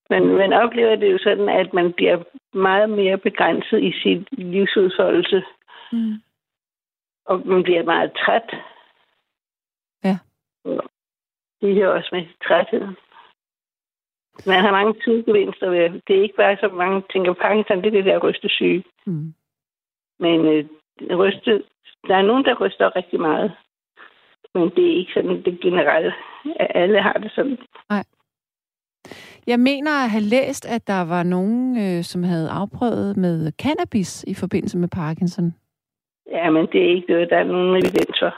men 0.10 0.28
man 0.38 0.54
oplever 0.54 0.96
det 0.96 1.12
jo 1.12 1.18
sådan, 1.18 1.50
at 1.50 1.74
man 1.74 1.94
bliver 1.94 2.24
meget 2.54 2.90
mere 2.90 3.18
begrænset 3.18 3.84
i 3.84 3.92
sin 4.04 4.28
livsudfoldelse, 4.32 5.44
Mm. 5.92 6.14
og 7.26 7.48
man 7.48 7.64
bliver 7.64 7.84
meget 7.84 8.12
træt. 8.26 8.56
Ja. 10.04 10.18
Det 11.62 11.76
hører 11.76 11.90
også 11.98 12.10
med 12.12 12.26
trætheden. 12.48 12.96
Man 14.46 14.60
har 14.64 14.72
mange 14.72 14.94
sidegevinster 15.04 15.70
ved 15.70 16.02
det. 16.08 16.18
er 16.18 16.24
ikke 16.24 16.36
bare, 16.36 16.58
som 16.60 16.72
mange 16.74 17.04
tænker, 17.14 17.34
Parkinson, 17.34 17.78
det 17.78 17.88
er 17.88 17.92
det 17.92 18.06
der 18.06 18.18
rystesyge. 18.18 18.84
Mm. 19.06 19.34
Men 20.20 20.40
øh, 20.46 20.66
ryste, 21.18 21.64
der 22.08 22.16
er 22.16 22.22
nogen, 22.22 22.46
der 22.46 22.56
ryster 22.66 22.96
rigtig 22.96 23.20
meget. 23.20 23.52
Men 24.54 24.70
det 24.76 24.84
er 24.92 24.98
ikke 24.98 25.14
sådan 25.14 25.44
det 25.44 25.60
generelle. 25.62 26.14
at 26.60 26.72
Alle 26.76 27.02
har 27.02 27.14
det 27.14 27.32
sådan. 27.36 27.58
Jeg 29.48 29.60
mener 29.60 29.92
at 30.04 30.10
have 30.10 30.24
læst, 30.24 30.66
at 30.76 30.88
der 30.88 31.02
var 31.14 31.24
nogen, 31.24 31.78
øh, 31.78 32.04
som 32.04 32.24
havde 32.24 32.50
afprøvet 32.50 33.18
med 33.18 33.52
cannabis 33.52 34.24
i 34.24 34.34
forbindelse 34.34 34.78
med 34.78 34.88
Parkinson. 34.88 35.54
Ja, 36.32 36.50
men 36.50 36.68
det 36.72 36.82
er 36.82 36.96
ikke 36.96 37.12
noget, 37.12 37.30
der 37.30 37.38
er 37.38 37.44
nogen 37.44 37.76
evidens 37.76 38.20
for. 38.20 38.34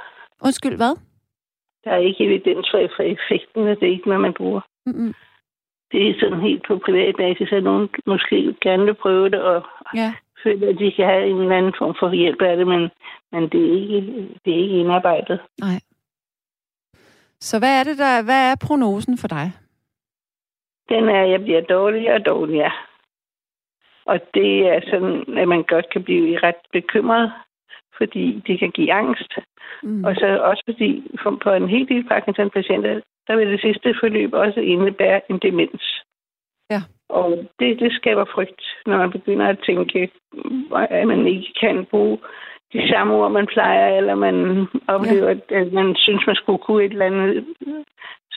Undskyld, 0.46 0.76
hvad? 0.76 0.96
Der 1.84 1.92
er 1.92 1.98
ikke 1.98 2.26
evidens 2.26 2.68
for 2.72 3.02
effekten, 3.14 3.68
og 3.68 3.76
det 3.80 3.88
er 3.88 3.92
ikke 3.92 4.08
noget, 4.08 4.22
man 4.22 4.34
bruger. 4.34 4.62
Mm-mm. 4.86 5.14
Det 5.92 6.10
er 6.10 6.14
sådan 6.20 6.42
helt 6.42 6.68
på 6.68 6.78
privat 6.86 7.16
basis, 7.18 7.52
at 7.52 7.64
nogen 7.64 7.90
måske 8.06 8.56
gerne 8.62 8.86
vil 8.86 8.94
prøve 8.94 9.30
det, 9.30 9.42
og 9.42 9.64
Ja. 9.96 10.14
føler, 10.44 10.70
at 10.70 10.80
de 10.80 10.92
kan 10.92 11.06
have 11.06 11.28
en 11.28 11.42
eller 11.42 11.58
anden 11.58 11.74
form 11.78 11.96
for 12.00 12.12
hjælp 12.14 12.42
af 12.42 12.58
det, 12.58 12.68
men, 12.68 12.90
men 13.32 13.50
det, 13.50 13.62
er 13.70 13.96
ikke, 13.96 14.28
det 14.46 14.54
er 14.54 14.58
ikke 14.64 14.80
indarbejdet. 14.80 15.40
Nej. 15.60 15.80
Så 17.40 17.60
hvad 17.60 17.80
er 17.80 17.84
det 17.84 17.98
der, 17.98 18.24
hvad 18.24 18.52
er 18.52 18.56
prognosen 18.68 19.18
for 19.18 19.28
dig? 19.28 19.52
Den 20.90 21.10
er, 21.10 21.24
at 21.24 21.30
jeg 21.32 21.42
bliver 21.42 21.62
dårligere 21.62 22.16
og 22.16 22.26
dårligere. 22.26 22.72
Og 24.06 24.20
det 24.34 24.68
er 24.68 24.80
sådan, 24.90 25.38
at 25.38 25.48
man 25.48 25.64
godt 25.64 25.90
kan 25.90 26.04
blive 26.04 26.40
ret 26.44 26.62
bekymret, 26.74 27.32
fordi 28.02 28.44
det 28.48 28.60
kan 28.60 28.72
give 28.72 28.94
angst. 28.94 29.32
Mm. 29.84 30.04
Og 30.04 30.16
så 30.16 30.28
også 30.50 30.64
fordi 30.70 30.90
for, 31.24 31.32
på 31.44 31.50
en 31.52 31.70
helt 31.70 31.90
del 31.90 32.04
Parkinson-patienter, 32.08 33.02
der 33.28 33.36
vil 33.36 33.48
det 33.48 33.62
sidste 33.62 33.96
forløb 34.00 34.34
også 34.34 34.60
indebære 34.60 35.22
en 35.30 35.40
demens. 35.40 35.84
Ja. 36.72 36.82
Og 37.10 37.30
det, 37.60 37.80
det 37.80 37.94
skaber 37.94 38.26
frygt, 38.34 38.62
når 38.86 38.98
man 38.98 39.12
begynder 39.12 39.48
at 39.48 39.60
tænke, 39.66 40.12
at 40.90 41.08
man 41.08 41.28
ikke 41.28 41.54
kan 41.62 41.86
bruge 41.86 42.18
de 42.74 42.90
samme 42.90 43.14
ord, 43.14 43.32
man 43.32 43.48
plejer, 43.48 43.98
eller 43.98 44.16
man 44.16 44.68
oplever, 44.88 45.30
ja. 45.30 45.62
at 45.62 45.74
man 45.74 45.96
synes, 45.96 46.28
man 46.28 46.36
skulle 46.36 46.64
kunne 46.64 46.84
et 46.84 46.92
eller 46.92 47.06
andet, 47.06 47.46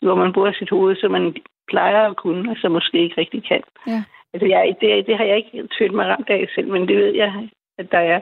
hvor 0.03 0.15
man 0.15 0.33
bruger 0.33 0.53
sit 0.53 0.71
hoved, 0.71 0.97
så 0.97 1.09
man 1.09 1.37
plejer 1.69 2.11
at 2.11 2.17
kunne, 2.17 2.51
og 2.51 2.57
så 2.57 2.69
måske 2.69 2.99
ikke 3.03 3.21
rigtig 3.21 3.45
kan. 3.45 3.62
Ja. 3.87 4.03
Altså, 4.33 4.47
jeg, 4.47 4.77
det, 4.81 5.07
det 5.07 5.17
har 5.17 5.25
jeg 5.25 5.37
ikke 5.37 5.69
følt 5.79 5.95
mig 5.95 6.07
ramt 6.07 6.31
af 6.31 6.49
selv, 6.55 6.69
men 6.69 6.89
det 6.89 6.97
ved 6.97 7.15
jeg, 7.15 7.49
at 7.79 7.93
der 7.93 7.99
er 7.99 8.21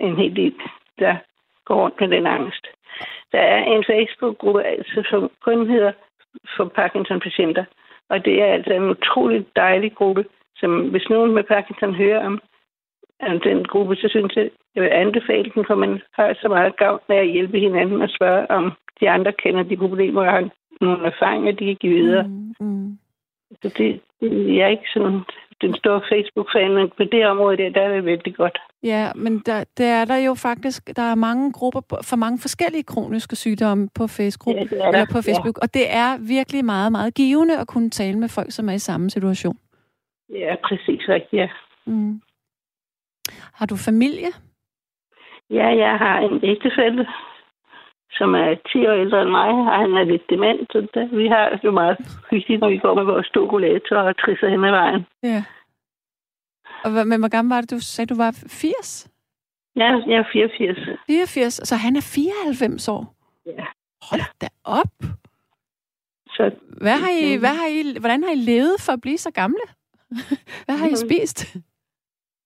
en 0.00 0.16
hel 0.16 0.36
del, 0.36 0.54
der 0.98 1.16
går 1.64 1.82
rundt 1.82 2.00
med 2.00 2.08
den 2.08 2.26
angst. 2.26 2.66
Der 3.32 3.38
er 3.38 3.64
en 3.64 3.84
Facebook-gruppe, 3.84 4.62
altså, 4.62 5.02
som 5.10 5.30
kun 5.44 5.70
hedder 5.70 5.92
for 6.56 6.64
Parkinson-patienter, 6.64 7.64
og 8.08 8.24
det 8.24 8.42
er 8.42 8.46
altså 8.46 8.72
en 8.72 8.90
utrolig 8.90 9.46
dejlig 9.56 9.94
gruppe, 9.94 10.24
som 10.56 10.88
hvis 10.88 11.08
nogen 11.10 11.34
med 11.34 11.42
Parkinson 11.42 11.94
hører 11.94 12.26
om 12.26 12.40
altså 13.20 13.48
den 13.48 13.64
gruppe, 13.64 13.96
så 13.96 14.08
synes 14.08 14.36
jeg, 14.36 14.50
jeg 14.74 14.82
vil 14.82 14.90
anbefale 14.90 15.50
den, 15.54 15.64
for 15.66 15.74
man 15.74 16.02
har 16.12 16.36
så 16.40 16.48
meget 16.48 16.76
gavn 16.76 17.00
af 17.08 17.16
at 17.16 17.30
hjælpe 17.30 17.58
hinanden 17.58 18.02
og 18.02 18.08
spørge, 18.08 18.50
om 18.50 18.72
de 19.00 19.10
andre 19.10 19.32
kender 19.32 19.62
de 19.62 19.76
problemer 19.76 20.20
og 20.20 20.32
har 20.32 20.50
nogle 20.80 21.06
erfaringer, 21.06 21.52
de 21.52 21.64
kan 21.66 21.76
give 21.76 21.94
videre. 21.94 22.22
Mm, 22.22 22.54
mm. 22.60 22.98
Så 23.62 23.68
det, 23.78 24.00
det, 24.20 24.56
jeg 24.56 24.64
er 24.64 24.68
ikke 24.68 24.90
sådan 24.94 25.20
den 25.60 25.74
store 25.74 26.00
Facebook-fan, 26.12 26.74
men 26.74 26.90
på 26.96 27.04
det 27.04 27.26
område 27.26 27.56
der, 27.56 27.70
der 27.70 27.80
er 27.80 27.94
det 27.94 28.04
vældig 28.04 28.34
godt. 28.34 28.58
Ja, 28.82 29.12
men 29.14 29.38
der, 29.46 29.64
der 29.78 29.86
er 29.86 30.04
der 30.04 30.16
jo 30.16 30.34
faktisk, 30.34 30.96
der 30.96 31.02
er 31.02 31.14
mange 31.14 31.52
grupper 31.52 31.80
for 32.10 32.16
mange 32.16 32.38
forskellige 32.40 32.82
kroniske 32.82 33.36
sygdomme 33.36 33.88
på 33.94 34.06
Facebook, 34.06 34.56
ja, 34.56 34.86
eller 34.86 35.06
på 35.12 35.22
Facebook, 35.22 35.56
ja. 35.58 35.62
og 35.62 35.74
det 35.74 35.86
er 35.90 36.28
virkelig 36.28 36.64
meget, 36.64 36.92
meget 36.92 37.14
givende 37.14 37.58
at 37.58 37.66
kunne 37.66 37.90
tale 37.90 38.18
med 38.18 38.28
folk, 38.28 38.50
som 38.52 38.68
er 38.68 38.72
i 38.72 38.78
samme 38.78 39.10
situation. 39.10 39.56
Ja, 40.34 40.54
præcis 40.64 41.08
rigtigt, 41.08 41.40
ja. 41.40 41.48
Mm. 41.86 42.20
Har 43.54 43.66
du 43.66 43.76
familie? 43.76 44.30
Ja, 45.50 45.66
jeg 45.84 45.98
har 45.98 46.18
en 46.18 46.40
ægtefælle, 46.42 47.06
som 48.18 48.34
er 48.34 48.54
10 48.72 48.86
år 48.86 48.92
ældre 49.04 49.22
end 49.22 49.30
mig, 49.30 49.48
og 49.48 49.78
han 49.82 49.94
er 49.94 50.04
lidt 50.04 50.30
dement, 50.30 50.72
så 50.72 50.78
det, 50.94 51.18
vi 51.18 51.26
har 51.26 51.60
jo 51.64 51.70
meget 51.70 51.96
hyggeligt, 52.30 52.60
når 52.60 52.70
vi 52.70 52.78
går 52.78 52.94
med 52.94 53.04
vores 53.04 53.26
stokolator 53.26 53.96
og 53.96 54.16
trisser 54.16 54.48
hen 54.48 54.64
ad 54.64 54.70
vejen. 54.70 55.06
Ja. 55.22 55.44
Og 56.84 56.90
men 57.10 57.18
hvor 57.20 57.28
gammel 57.28 57.54
var 57.54 57.60
det, 57.60 57.70
du 57.70 57.80
sagde, 57.80 58.14
du 58.14 58.16
var 58.16 58.30
80? 58.48 59.10
Ja, 59.76 59.90
jeg 60.06 60.18
er 60.18 60.24
84. 60.32 60.98
84, 61.06 61.54
så 61.54 61.74
han 61.76 61.96
er 61.96 62.10
94 62.14 62.88
år? 62.88 63.14
Ja. 63.46 63.66
Hold 64.10 64.20
da 64.40 64.48
op! 64.64 64.94
Så, 66.36 66.50
hvad 66.82 66.96
har 67.04 67.12
I, 67.22 67.36
hvad 67.36 67.54
har 67.60 67.68
I, 67.76 67.98
hvordan 68.00 68.24
har 68.24 68.30
I 68.30 68.40
levet 68.52 68.76
for 68.86 68.92
at 68.92 69.00
blive 69.00 69.18
så 69.18 69.30
gamle? 69.30 69.66
hvad 70.66 70.76
har 70.80 70.88
I 70.88 70.96
spist? 70.96 71.56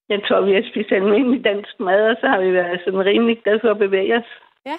Jeg 0.08 0.20
tror, 0.26 0.40
vi 0.40 0.52
har 0.52 0.64
spist 0.70 0.92
almindelig 0.92 1.44
dansk 1.44 1.80
mad, 1.80 2.02
og 2.10 2.16
så 2.20 2.26
har 2.28 2.40
vi 2.40 2.52
været 2.52 2.80
sådan 2.84 3.04
rimelig 3.04 3.42
glade 3.42 3.60
for 3.62 3.70
at 3.70 3.78
bevæge 3.78 4.16
os. 4.16 4.30
Ja. 4.66 4.78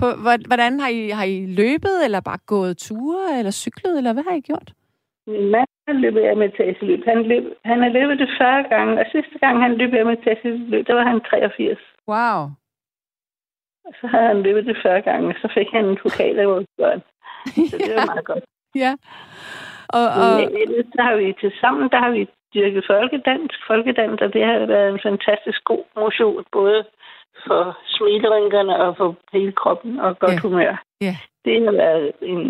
På, 0.00 0.06
hvordan 0.46 0.80
har 0.80 0.88
I, 0.88 1.08
har 1.08 1.24
I 1.24 1.46
løbet, 1.46 1.96
eller 2.04 2.20
bare 2.20 2.38
gået 2.46 2.78
ture, 2.78 3.38
eller 3.38 3.50
cyklet, 3.50 3.98
eller 3.98 4.12
hvad 4.12 4.24
har 4.28 4.36
I 4.36 4.40
gjort? 4.40 4.72
Min 5.26 5.50
mand 5.50 5.68
med 5.88 6.50
løb. 6.88 7.04
Han, 7.04 7.22
løb, 7.22 7.44
han 7.64 7.82
har 7.82 7.88
løbet 7.88 8.18
det 8.18 8.28
40 8.38 8.62
gange, 8.62 9.00
og 9.00 9.06
sidste 9.12 9.38
gang 9.38 9.62
han 9.62 9.74
løb 9.74 9.94
af 9.94 10.06
med 10.06 10.68
løb, 10.70 10.86
der 10.86 10.94
var 10.94 11.02
han 11.02 11.20
83. 11.20 11.78
Wow. 12.08 12.38
Og 13.86 13.92
så 14.00 14.06
har 14.06 14.26
han 14.26 14.42
løbet 14.42 14.66
det 14.66 14.76
40 14.82 15.02
gange, 15.02 15.28
og 15.28 15.34
så 15.42 15.48
fik 15.56 15.68
han 15.72 15.84
en 15.84 15.98
pokal 16.02 16.38
af 16.38 16.48
vores 16.48 16.66
børn. 16.78 17.00
Så 17.70 17.76
det 17.78 17.94
var 17.96 18.06
meget 18.06 18.24
godt. 18.24 18.44
ja. 18.84 18.92
Og, 19.98 20.06
og... 20.22 20.30
Men 20.56 20.92
så 20.94 21.00
har 21.02 21.16
vi 21.16 21.34
til 21.40 21.52
sammen, 21.60 21.90
der 21.90 21.98
har 22.04 22.10
vi 22.10 22.28
dyrket 22.54 22.84
folkedans, 22.86 23.52
folkedans, 23.66 24.20
og 24.20 24.32
det 24.32 24.44
har 24.44 24.66
været 24.66 24.88
en 24.94 25.00
fantastisk 25.08 25.64
god 25.64 25.84
motion, 25.96 26.44
både 26.52 26.84
for 27.46 27.78
smilerynkerne 27.86 28.76
og 28.84 28.96
for 28.96 29.16
hele 29.32 29.52
kroppen 29.52 30.00
og 30.00 30.18
godt 30.18 30.32
yeah. 30.32 30.42
humør. 30.42 30.72
Yeah. 31.04 31.16
Det 31.44 31.64
har 31.64 31.72
været 31.72 32.12
en, 32.22 32.40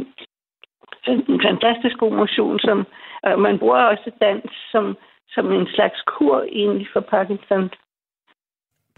en 1.07 1.41
fantastisk 1.49 1.97
god 1.99 2.13
motion, 2.13 2.59
som 2.59 2.87
og 3.23 3.41
man 3.41 3.59
bruger 3.59 3.83
også 3.83 4.11
dans 4.21 4.51
som, 4.73 4.97
som 5.29 5.53
en 5.53 5.67
slags 5.67 6.01
kur 6.07 6.45
egentlig 6.53 6.89
for 6.93 7.01
Parkinson. 7.01 7.71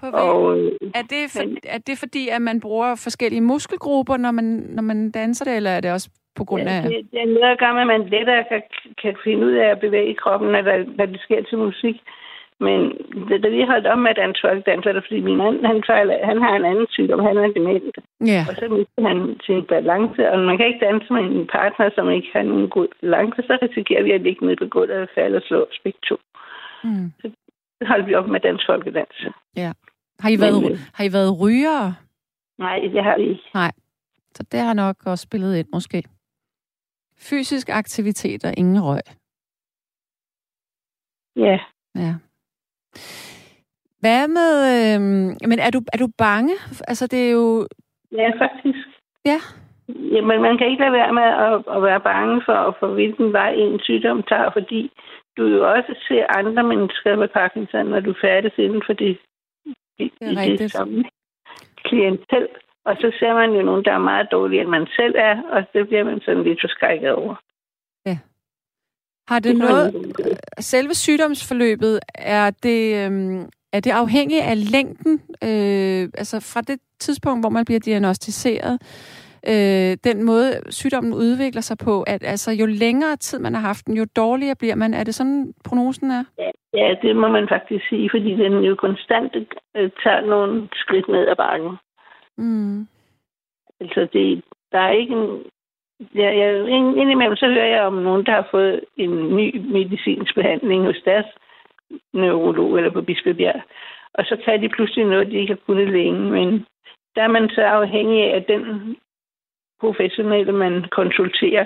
På 0.01 0.07
og, 0.07 0.59
øh, 0.59 0.73
er, 0.95 1.03
det 1.03 1.23
for, 1.33 1.47
men, 1.47 1.59
er 1.65 1.79
det 1.79 1.99
fordi, 1.99 2.29
at 2.29 2.43
man 2.43 2.61
bruger 2.61 2.95
forskellige 2.95 3.41
muskelgrupper, 3.41 4.17
når 4.17 4.31
man, 4.31 4.45
når 4.45 4.83
man 4.83 5.11
danser 5.11 5.45
det, 5.45 5.57
eller 5.57 5.71
er 5.71 5.81
det 5.81 5.93
også 5.93 6.11
på 6.37 6.45
grund 6.45 6.63
af... 6.63 6.83
Ja, 6.85 6.89
det, 6.89 7.11
det 7.13 7.21
er 7.21 7.27
noget 7.27 7.53
at 7.53 7.59
gøre 7.59 7.75
med, 7.75 7.81
at 7.81 7.87
man 7.87 8.09
lettere 8.09 8.45
kan, 8.49 8.63
kan 9.03 9.17
finde 9.25 9.47
ud 9.47 9.53
af 9.53 9.69
at 9.69 9.81
bevæge 9.81 10.15
kroppen, 10.15 10.49
når, 10.53 10.63
der, 10.63 10.85
når 10.97 11.07
det 11.07 11.21
sker 11.21 11.43
til 11.43 11.59
musik. 11.59 11.97
Men 12.67 12.81
da 13.43 13.49
vi 13.49 13.71
holdt 13.73 13.87
om 13.87 13.99
med 13.99 14.15
dansk 14.15 14.41
folkedans, 14.45 14.87
er 14.87 14.93
det 14.93 15.05
fordi 15.07 15.21
min 15.21 15.37
mand, 15.43 15.57
han, 15.71 15.83
fejler, 15.87 16.27
han 16.31 16.39
har 16.45 16.53
en 16.57 16.65
anden 16.71 16.87
sygdom, 16.91 17.21
han 17.29 17.37
er 17.37 17.53
dement. 17.57 17.97
Yeah. 18.31 18.45
Og 18.49 18.55
så 18.61 18.65
mister 18.77 19.01
han 19.09 19.19
sin 19.47 19.63
balance, 19.75 20.21
og 20.33 20.39
man 20.49 20.57
kan 20.57 20.67
ikke 20.67 20.87
danse 20.89 21.13
med 21.13 21.23
en 21.23 21.47
partner, 21.57 21.91
som 21.95 22.11
ikke 22.11 22.31
har 22.33 22.43
nogen 22.43 22.69
god 22.77 22.89
balance, 23.01 23.41
så 23.49 23.59
risikerer 23.63 24.03
vi 24.03 24.11
at 24.13 24.21
ligge 24.27 24.47
ned 24.47 24.57
på 24.57 24.67
gulvet 24.75 25.03
og 25.07 25.09
falde 25.15 25.37
og 25.37 25.43
slå 25.49 25.59
os 25.71 25.81
to. 26.09 26.17
Mm. 26.85 27.09
Så 27.21 27.27
holdt 27.91 28.07
vi 28.07 28.15
op 28.15 28.29
med 28.29 28.41
dansk 28.41 28.65
folkedans. 28.67 29.17
Ja. 29.57 29.73
Har 30.23 30.31
I 30.31 30.41
været, 30.41 30.63
Men, 30.63 30.73
øh, 30.73 30.79
har 30.95 31.05
I 31.05 31.13
været 31.13 31.41
rygere? 31.43 31.95
Nej, 32.59 32.79
det 32.95 33.05
har 33.05 33.17
vi 33.19 33.27
ikke. 33.33 33.47
Nej. 33.55 33.73
Så 34.35 34.43
det 34.53 34.61
har 34.61 34.75
nok 34.75 34.97
også 35.07 35.23
spillet 35.23 35.57
ind, 35.57 35.69
måske. 35.73 36.03
Fysisk 37.19 37.69
aktivitet 37.69 38.45
og 38.45 38.53
ingen 38.57 38.81
røg. 38.83 39.07
Ja. 41.37 41.59
Ja. 41.95 42.15
Hvad 44.01 44.29
med... 44.29 44.53
Øh, 44.75 45.01
men 45.51 45.59
er 45.59 45.71
du, 45.71 45.81
er 45.93 45.99
du 45.99 46.09
bange? 46.19 46.55
Altså, 46.89 47.07
det 47.07 47.27
er 47.27 47.31
jo... 47.31 47.67
Ja, 48.13 48.29
faktisk. 48.45 48.79
Ja. 49.25 49.39
Jamen, 50.15 50.43
man 50.43 50.59
kan 50.59 50.67
ikke 50.67 50.83
lade 50.83 50.93
være 50.93 51.13
med 51.13 51.29
at, 51.47 51.77
at 51.77 51.83
være 51.83 52.01
bange 52.01 52.43
for, 52.47 52.77
for, 52.79 52.87
hvilken 52.87 53.33
vej 53.33 53.53
en 53.53 53.81
sygdom 53.81 54.23
tager, 54.23 54.51
fordi 54.53 54.91
du 55.37 55.47
jo 55.47 55.71
også 55.73 55.95
ser 56.09 56.25
andre 56.39 56.63
mennesker 56.63 57.17
med 57.17 57.29
Parkinson, 57.29 57.87
når 57.87 58.01
du 58.01 58.15
færdes 58.21 58.53
inden 58.59 58.83
for 58.87 58.93
det, 58.93 59.19
det, 59.99 60.11
er 60.21 60.57
det 60.59 60.71
samme 60.71 61.05
klientel. 61.85 62.49
Og 62.85 62.97
så 63.01 63.13
ser 63.19 63.35
man 63.35 63.51
jo 63.53 63.63
nogen, 63.63 63.85
der 63.85 63.93
er 63.93 64.09
meget 64.11 64.29
dårlige, 64.31 64.61
end 64.61 64.69
man 64.69 64.87
selv 64.87 65.15
er, 65.19 65.43
og 65.43 65.65
det 65.73 65.89
bliver 65.89 66.05
man 66.05 66.21
sådan 66.21 66.43
lidt 66.43 66.61
forskrækket 66.61 67.13
over. 67.13 67.35
Har 69.31 69.39
det, 69.39 69.57
noget... 69.57 69.87
Selve 70.59 70.95
sygdomsforløbet, 70.95 72.01
er 72.15 72.51
det, 72.51 72.83
øhm, 73.07 73.41
er 73.73 73.81
det 73.81 73.91
afhængigt 73.91 74.43
af 74.43 74.57
længden? 74.73 75.15
Øh, 75.49 76.03
altså 76.21 76.37
fra 76.53 76.61
det 76.61 76.79
tidspunkt, 77.01 77.43
hvor 77.43 77.49
man 77.49 77.65
bliver 77.65 77.81
diagnostiseret, 77.81 78.75
øh, 79.53 79.93
den 80.09 80.25
måde 80.25 80.49
sygdommen 80.71 81.13
udvikler 81.15 81.61
sig 81.61 81.79
på, 81.79 82.03
at 82.03 82.23
altså, 82.25 82.51
jo 82.51 82.67
længere 82.67 83.17
tid 83.17 83.39
man 83.39 83.55
har 83.55 83.61
haft 83.61 83.87
den, 83.87 83.97
jo 83.97 84.07
dårligere 84.17 84.57
bliver 84.57 84.75
man. 84.75 84.95
Er 84.95 85.05
det 85.05 85.15
sådan, 85.15 85.55
prognosen 85.65 86.11
er? 86.11 86.25
Ja, 86.39 86.51
ja 86.75 86.95
det 87.03 87.17
må 87.17 87.29
man 87.29 87.49
faktisk 87.49 87.89
sige, 87.89 88.11
fordi 88.13 88.31
den 88.31 88.53
jo 88.69 88.75
konstant 88.75 89.37
øh, 89.77 89.91
tager 90.03 90.21
nogle 90.21 90.69
skridt 90.75 91.09
ned 91.09 91.29
ad 91.29 91.37
bakken. 91.37 91.73
Mm. 92.39 92.87
Altså, 93.81 94.09
det, 94.13 94.43
der 94.73 94.79
er 94.79 94.93
ikke 94.93 95.15
en... 95.15 95.43
Ja, 96.15 96.29
jeg, 96.39 96.69
indimellem 97.03 97.37
så 97.37 97.47
hører 97.47 97.67
jeg 97.77 97.83
om 97.83 97.95
nogen, 97.95 98.27
der 98.27 98.33
har 98.33 98.49
fået 98.51 98.81
en 98.97 99.37
ny 99.37 99.57
medicinsk 99.57 100.35
behandling 100.35 100.85
hos 100.85 101.01
deres 101.05 101.27
neurolog 102.13 102.77
eller 102.77 102.91
på 102.91 103.03
Bispebjerg. 103.03 103.63
Og 104.15 104.25
så 104.25 104.37
kan 104.45 104.63
de 104.63 104.69
pludselig 104.69 105.05
noget, 105.05 105.27
de 105.27 105.37
ikke 105.41 105.53
har 105.53 105.61
kunnet 105.67 105.89
længe. 105.89 106.21
Men 106.21 106.67
der 107.15 107.23
er 107.23 107.29
man 107.29 107.49
så 107.49 107.63
afhængig 107.63 108.25
af, 108.25 108.37
at 108.37 108.45
den 108.49 108.97
professionelle, 109.81 110.53
man 110.53 110.85
konsulterer, 110.91 111.65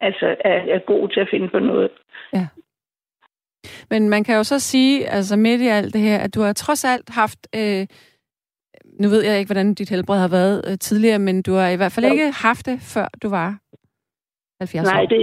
altså 0.00 0.36
er, 0.40 0.58
er 0.74 0.78
god 0.78 1.08
til 1.08 1.20
at 1.20 1.28
finde 1.30 1.48
på 1.48 1.58
noget. 1.58 1.90
Ja. 2.32 2.46
Men 3.90 4.08
man 4.08 4.24
kan 4.24 4.36
jo 4.36 4.44
så 4.44 4.58
sige, 4.58 5.08
altså 5.08 5.36
midt 5.36 5.60
i 5.60 5.66
alt 5.66 5.92
det 5.94 6.00
her, 6.00 6.18
at 6.18 6.34
du 6.34 6.40
har 6.40 6.52
trods 6.52 6.84
alt 6.84 7.08
haft 7.08 7.48
øh, 7.56 7.86
nu 9.02 9.08
ved 9.08 9.22
jeg 9.24 9.38
ikke, 9.38 9.48
hvordan 9.52 9.74
dit 9.74 9.90
helbred 9.90 10.18
har 10.18 10.32
været 10.38 10.56
øh, 10.68 10.78
tidligere, 10.78 11.18
men 11.18 11.42
du 11.42 11.52
har 11.52 11.68
i 11.68 11.76
hvert 11.76 11.92
fald 11.92 12.06
jo. 12.06 12.12
ikke 12.12 12.30
haft 12.48 12.66
det, 12.66 12.78
før 12.94 13.06
du 13.22 13.28
var 13.28 13.48
70 14.60 14.92
Nej, 14.92 15.02
år. 15.02 15.06
det, 15.06 15.20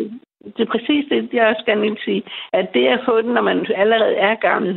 det 0.55 0.61
er 0.65 0.71
præcis 0.75 1.03
det, 1.11 1.33
jeg 1.33 1.47
også 1.47 1.63
gerne 1.65 1.81
vil 1.81 1.97
sige. 2.05 2.23
At 2.53 2.65
det 2.73 2.87
at 2.87 3.01
få 3.05 3.21
den, 3.21 3.31
når 3.37 3.41
man 3.41 3.57
allerede 3.75 4.15
er 4.15 4.35
gammel, 4.35 4.73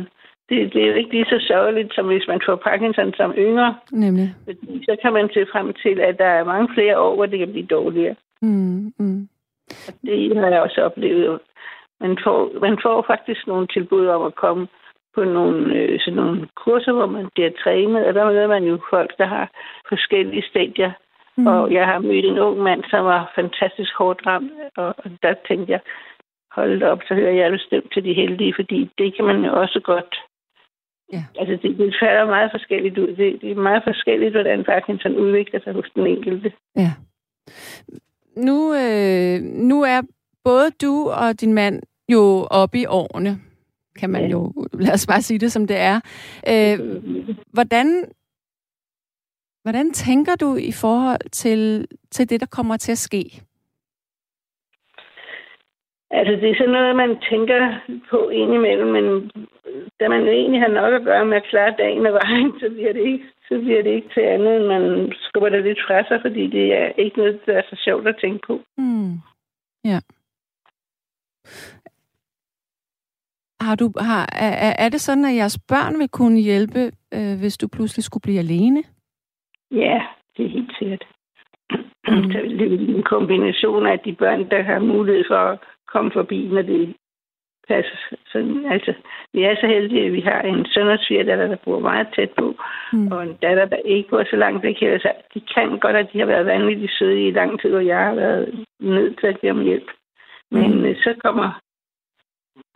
det, 0.49 0.73
det 0.73 0.81
er 0.83 0.87
jo 0.87 0.93
ikke 0.93 1.11
lige 1.11 1.25
så 1.33 1.39
sørgeligt, 1.47 1.95
som 1.95 2.05
hvis 2.07 2.27
man 2.27 2.41
får 2.45 2.55
Parkinson 2.55 3.13
som 3.13 3.31
yngre. 3.37 3.75
Nemlig. 3.91 4.35
Fordi 4.45 4.83
så 4.87 4.97
kan 5.01 5.13
man 5.13 5.29
se 5.33 5.45
frem 5.51 5.73
til, 5.83 5.95
at 5.99 6.15
der 6.17 6.31
er 6.39 6.43
mange 6.43 6.69
flere 6.73 6.99
år, 6.99 7.15
hvor 7.15 7.25
det 7.25 7.39
kan 7.39 7.51
blive 7.51 7.65
dårligere. 7.77 8.15
Mm, 8.41 8.93
mm. 8.99 9.29
Og 9.87 9.93
det 10.05 10.37
har 10.37 10.47
jeg 10.47 10.61
også 10.61 10.81
oplevet. 10.81 11.39
Man 12.01 12.17
får, 12.23 12.59
man 12.61 12.77
får 12.83 13.03
faktisk 13.07 13.47
nogle 13.47 13.67
tilbud 13.67 14.05
om 14.07 14.21
at 14.25 14.35
komme 14.35 14.67
på 15.15 15.23
nogle, 15.23 15.75
øh, 15.75 15.99
sådan 15.99 16.13
nogle 16.13 16.47
kurser, 16.55 16.93
hvor 16.93 17.05
man 17.05 17.29
bliver 17.33 17.51
trænet, 17.63 18.05
og 18.05 18.13
der 18.13 18.25
møder 18.25 18.47
man 18.47 18.63
jo 18.63 18.79
folk, 18.89 19.17
der 19.17 19.25
har 19.25 19.51
forskellige 19.89 20.43
stadier. 20.49 20.91
Mm. 21.37 21.47
Og 21.47 21.73
jeg 21.73 21.85
har 21.85 21.99
mødt 21.99 22.25
en 22.25 22.39
ung 22.39 22.57
mand, 22.59 22.83
som 22.89 23.05
var 23.05 23.31
fantastisk 23.35 23.93
hårdt 23.97 24.21
ramt, 24.25 24.51
og 24.77 24.95
der 25.23 25.33
tænkte 25.47 25.71
jeg, 25.71 25.81
hold 26.51 26.83
op, 26.83 27.01
så 27.07 27.13
hører 27.13 27.31
jeg 27.31 27.51
bestemt 27.51 27.93
til 27.93 28.03
de 28.03 28.13
heldige, 28.13 28.53
fordi 28.55 28.89
det 28.97 29.15
kan 29.15 29.25
man 29.25 29.45
jo 29.45 29.61
også 29.61 29.79
godt. 29.83 30.15
Ja. 31.13 31.23
Altså, 31.39 31.59
det, 31.61 31.77
det 31.77 31.95
falder 32.01 32.25
meget 32.25 32.51
forskelligt 32.51 32.97
ud. 32.97 33.07
Det, 33.07 33.41
det 33.41 33.51
er 33.51 33.55
meget 33.55 33.83
forskelligt, 33.83 34.31
hvordan 34.31 34.63
Parkinson 34.63 35.15
udvikler 35.15 35.59
sig 35.63 35.73
hos 35.73 35.89
den 35.95 36.07
enkelte. 36.07 36.51
Ja. 36.75 36.91
Nu, 38.37 38.73
øh, 38.73 39.41
nu 39.41 39.81
er 39.81 40.01
både 40.43 40.71
du 40.81 41.09
og 41.09 41.41
din 41.41 41.53
mand 41.53 41.81
jo 42.09 42.47
oppe 42.51 42.77
i 42.77 42.85
årene 42.85 43.50
kan 43.99 44.09
man 44.09 44.31
jo, 44.31 44.53
lad 44.73 44.93
os 44.93 45.07
bare 45.07 45.21
sige 45.21 45.39
det 45.39 45.51
som 45.51 45.67
det 45.67 45.77
er. 45.77 45.99
Øh, 46.47 46.79
hvordan, 47.53 48.05
hvordan 49.63 49.91
tænker 49.91 50.35
du 50.35 50.55
i 50.55 50.71
forhold 50.71 51.29
til, 51.31 51.87
til 52.11 52.29
det, 52.29 52.39
der 52.39 52.45
kommer 52.45 52.77
til 52.77 52.91
at 52.91 52.97
ske? 52.97 53.41
Altså, 56.11 56.33
det 56.41 56.49
er 56.49 56.55
sådan 56.57 56.75
noget, 56.77 56.95
man 56.95 57.17
tænker 57.31 57.61
på 58.09 58.29
indimellem, 58.29 58.87
men 58.97 59.31
da 59.99 60.07
man 60.07 60.27
egentlig 60.27 60.61
har 60.61 60.73
nok 60.81 60.93
at 60.93 61.03
gøre 61.03 61.25
med 61.25 61.37
at 61.37 61.49
klare 61.51 61.73
dagen 61.77 62.05
og 62.05 62.13
vejen, 62.13 62.51
så 62.59 62.69
bliver 62.69 62.93
det 62.93 63.03
ikke, 63.11 63.25
så 63.49 63.59
bliver 63.59 63.83
det 63.83 63.91
ikke 63.91 64.09
til 64.13 64.21
andet, 64.21 64.55
end 64.57 64.65
man 64.65 65.13
skubber 65.25 65.49
det 65.49 65.63
lidt 65.63 65.81
fra 65.87 66.07
sig, 66.07 66.19
fordi 66.21 66.47
det 66.47 66.73
er 66.73 66.87
ikke 66.97 67.17
noget, 67.17 67.39
der 67.45 67.53
er 67.53 67.61
så 67.69 67.75
sjovt 67.85 68.07
at 68.07 68.15
tænke 68.21 68.39
på. 68.47 68.61
Mm. 68.77 69.11
Ja. 69.85 69.99
Har 73.67 73.75
du, 73.75 73.87
har, 73.97 74.23
er, 74.33 74.73
er 74.85 74.89
det 74.89 75.01
sådan, 75.01 75.25
at 75.25 75.35
jeres 75.35 75.59
børn 75.67 75.99
vil 75.99 76.09
kunne 76.09 76.39
hjælpe, 76.39 76.81
øh, 77.13 77.33
hvis 77.39 77.57
du 77.57 77.67
pludselig 77.67 78.03
skulle 78.03 78.21
blive 78.21 78.39
alene? 78.39 78.83
Ja, 79.71 80.01
det 80.37 80.45
er 80.45 80.49
helt 80.49 80.73
sikkert. 80.79 81.03
Mm. 82.07 82.29
Det 82.31 82.73
er 82.73 82.95
en 82.97 83.03
kombination 83.03 83.85
af 83.85 83.99
de 83.99 84.13
børn, 84.13 84.49
der 84.49 84.61
har 84.63 84.79
mulighed 84.79 85.23
for 85.27 85.35
at 85.35 85.59
komme 85.93 86.11
forbi, 86.11 86.47
når 86.47 86.61
det 86.61 86.95
passer. 87.67 87.97
Sådan, 88.31 88.65
altså, 88.65 88.93
vi 89.33 89.43
er 89.43 89.55
så 89.55 89.67
heldige, 89.67 90.05
at 90.05 90.13
vi 90.13 90.21
har 90.21 90.41
en 90.41 90.65
søn 90.73 90.87
og 90.87 90.99
svigerdatter, 91.01 91.47
der 91.47 91.57
bor 91.65 91.79
meget 91.79 92.07
tæt 92.15 92.31
på, 92.39 92.55
mm. 92.93 93.11
og 93.11 93.23
en 93.23 93.37
datter, 93.41 93.65
der 93.65 93.79
ikke 93.85 94.09
bor 94.09 94.23
så 94.23 94.35
langt 94.35 94.63
væk. 94.63 94.81
Altså, 94.81 95.11
de 95.33 95.41
kan 95.53 95.79
godt, 95.79 95.95
at 95.95 96.09
de 96.13 96.19
har 96.19 96.25
været 96.25 96.45
vanvittigt 96.45 96.97
søde 96.97 97.27
i 97.27 97.31
lang 97.31 97.61
tid, 97.61 97.73
og 97.73 97.85
jeg 97.85 97.97
har 97.97 98.15
været 98.15 98.65
nødt 98.79 99.19
til 99.19 99.27
at 99.27 99.41
give 99.41 99.53
dem 99.53 99.63
hjælp. 99.63 99.89
Men 100.51 100.69
mm. 100.77 100.95
så 100.95 101.15
kommer 101.23 101.61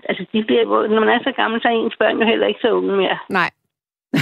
altså, 0.09 0.25
de 0.33 0.43
bliver, 0.43 0.87
når 0.87 0.99
man 0.99 1.09
er 1.09 1.23
så 1.23 1.33
gammel, 1.35 1.61
så 1.61 1.67
er 1.67 1.71
ens 1.71 1.97
børn 1.99 2.19
jo 2.19 2.25
heller 2.25 2.47
ikke 2.47 2.59
så 2.61 2.71
unge 2.71 2.97
mere. 2.97 3.19
Nej. 3.29 3.49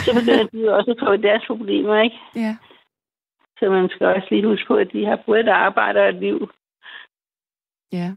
så 0.05 0.11
begynder 0.19 0.47
de 0.53 0.59
jo 0.65 0.75
også 0.77 0.91
at 0.91 0.99
få 0.99 1.15
deres 1.17 1.43
problemer, 1.47 2.01
ikke? 2.01 2.19
Ja. 2.35 2.55
Så 3.59 3.69
man 3.69 3.89
skal 3.89 4.07
også 4.07 4.27
lige 4.31 4.47
huske 4.47 4.67
på, 4.67 4.75
at 4.75 4.89
de 4.93 5.05
har 5.05 5.23
både 5.25 5.39
et 5.39 5.47
arbejde 5.47 5.99
og 5.99 6.09
et 6.09 6.15
liv. 6.15 6.49
Ja. 7.91 8.07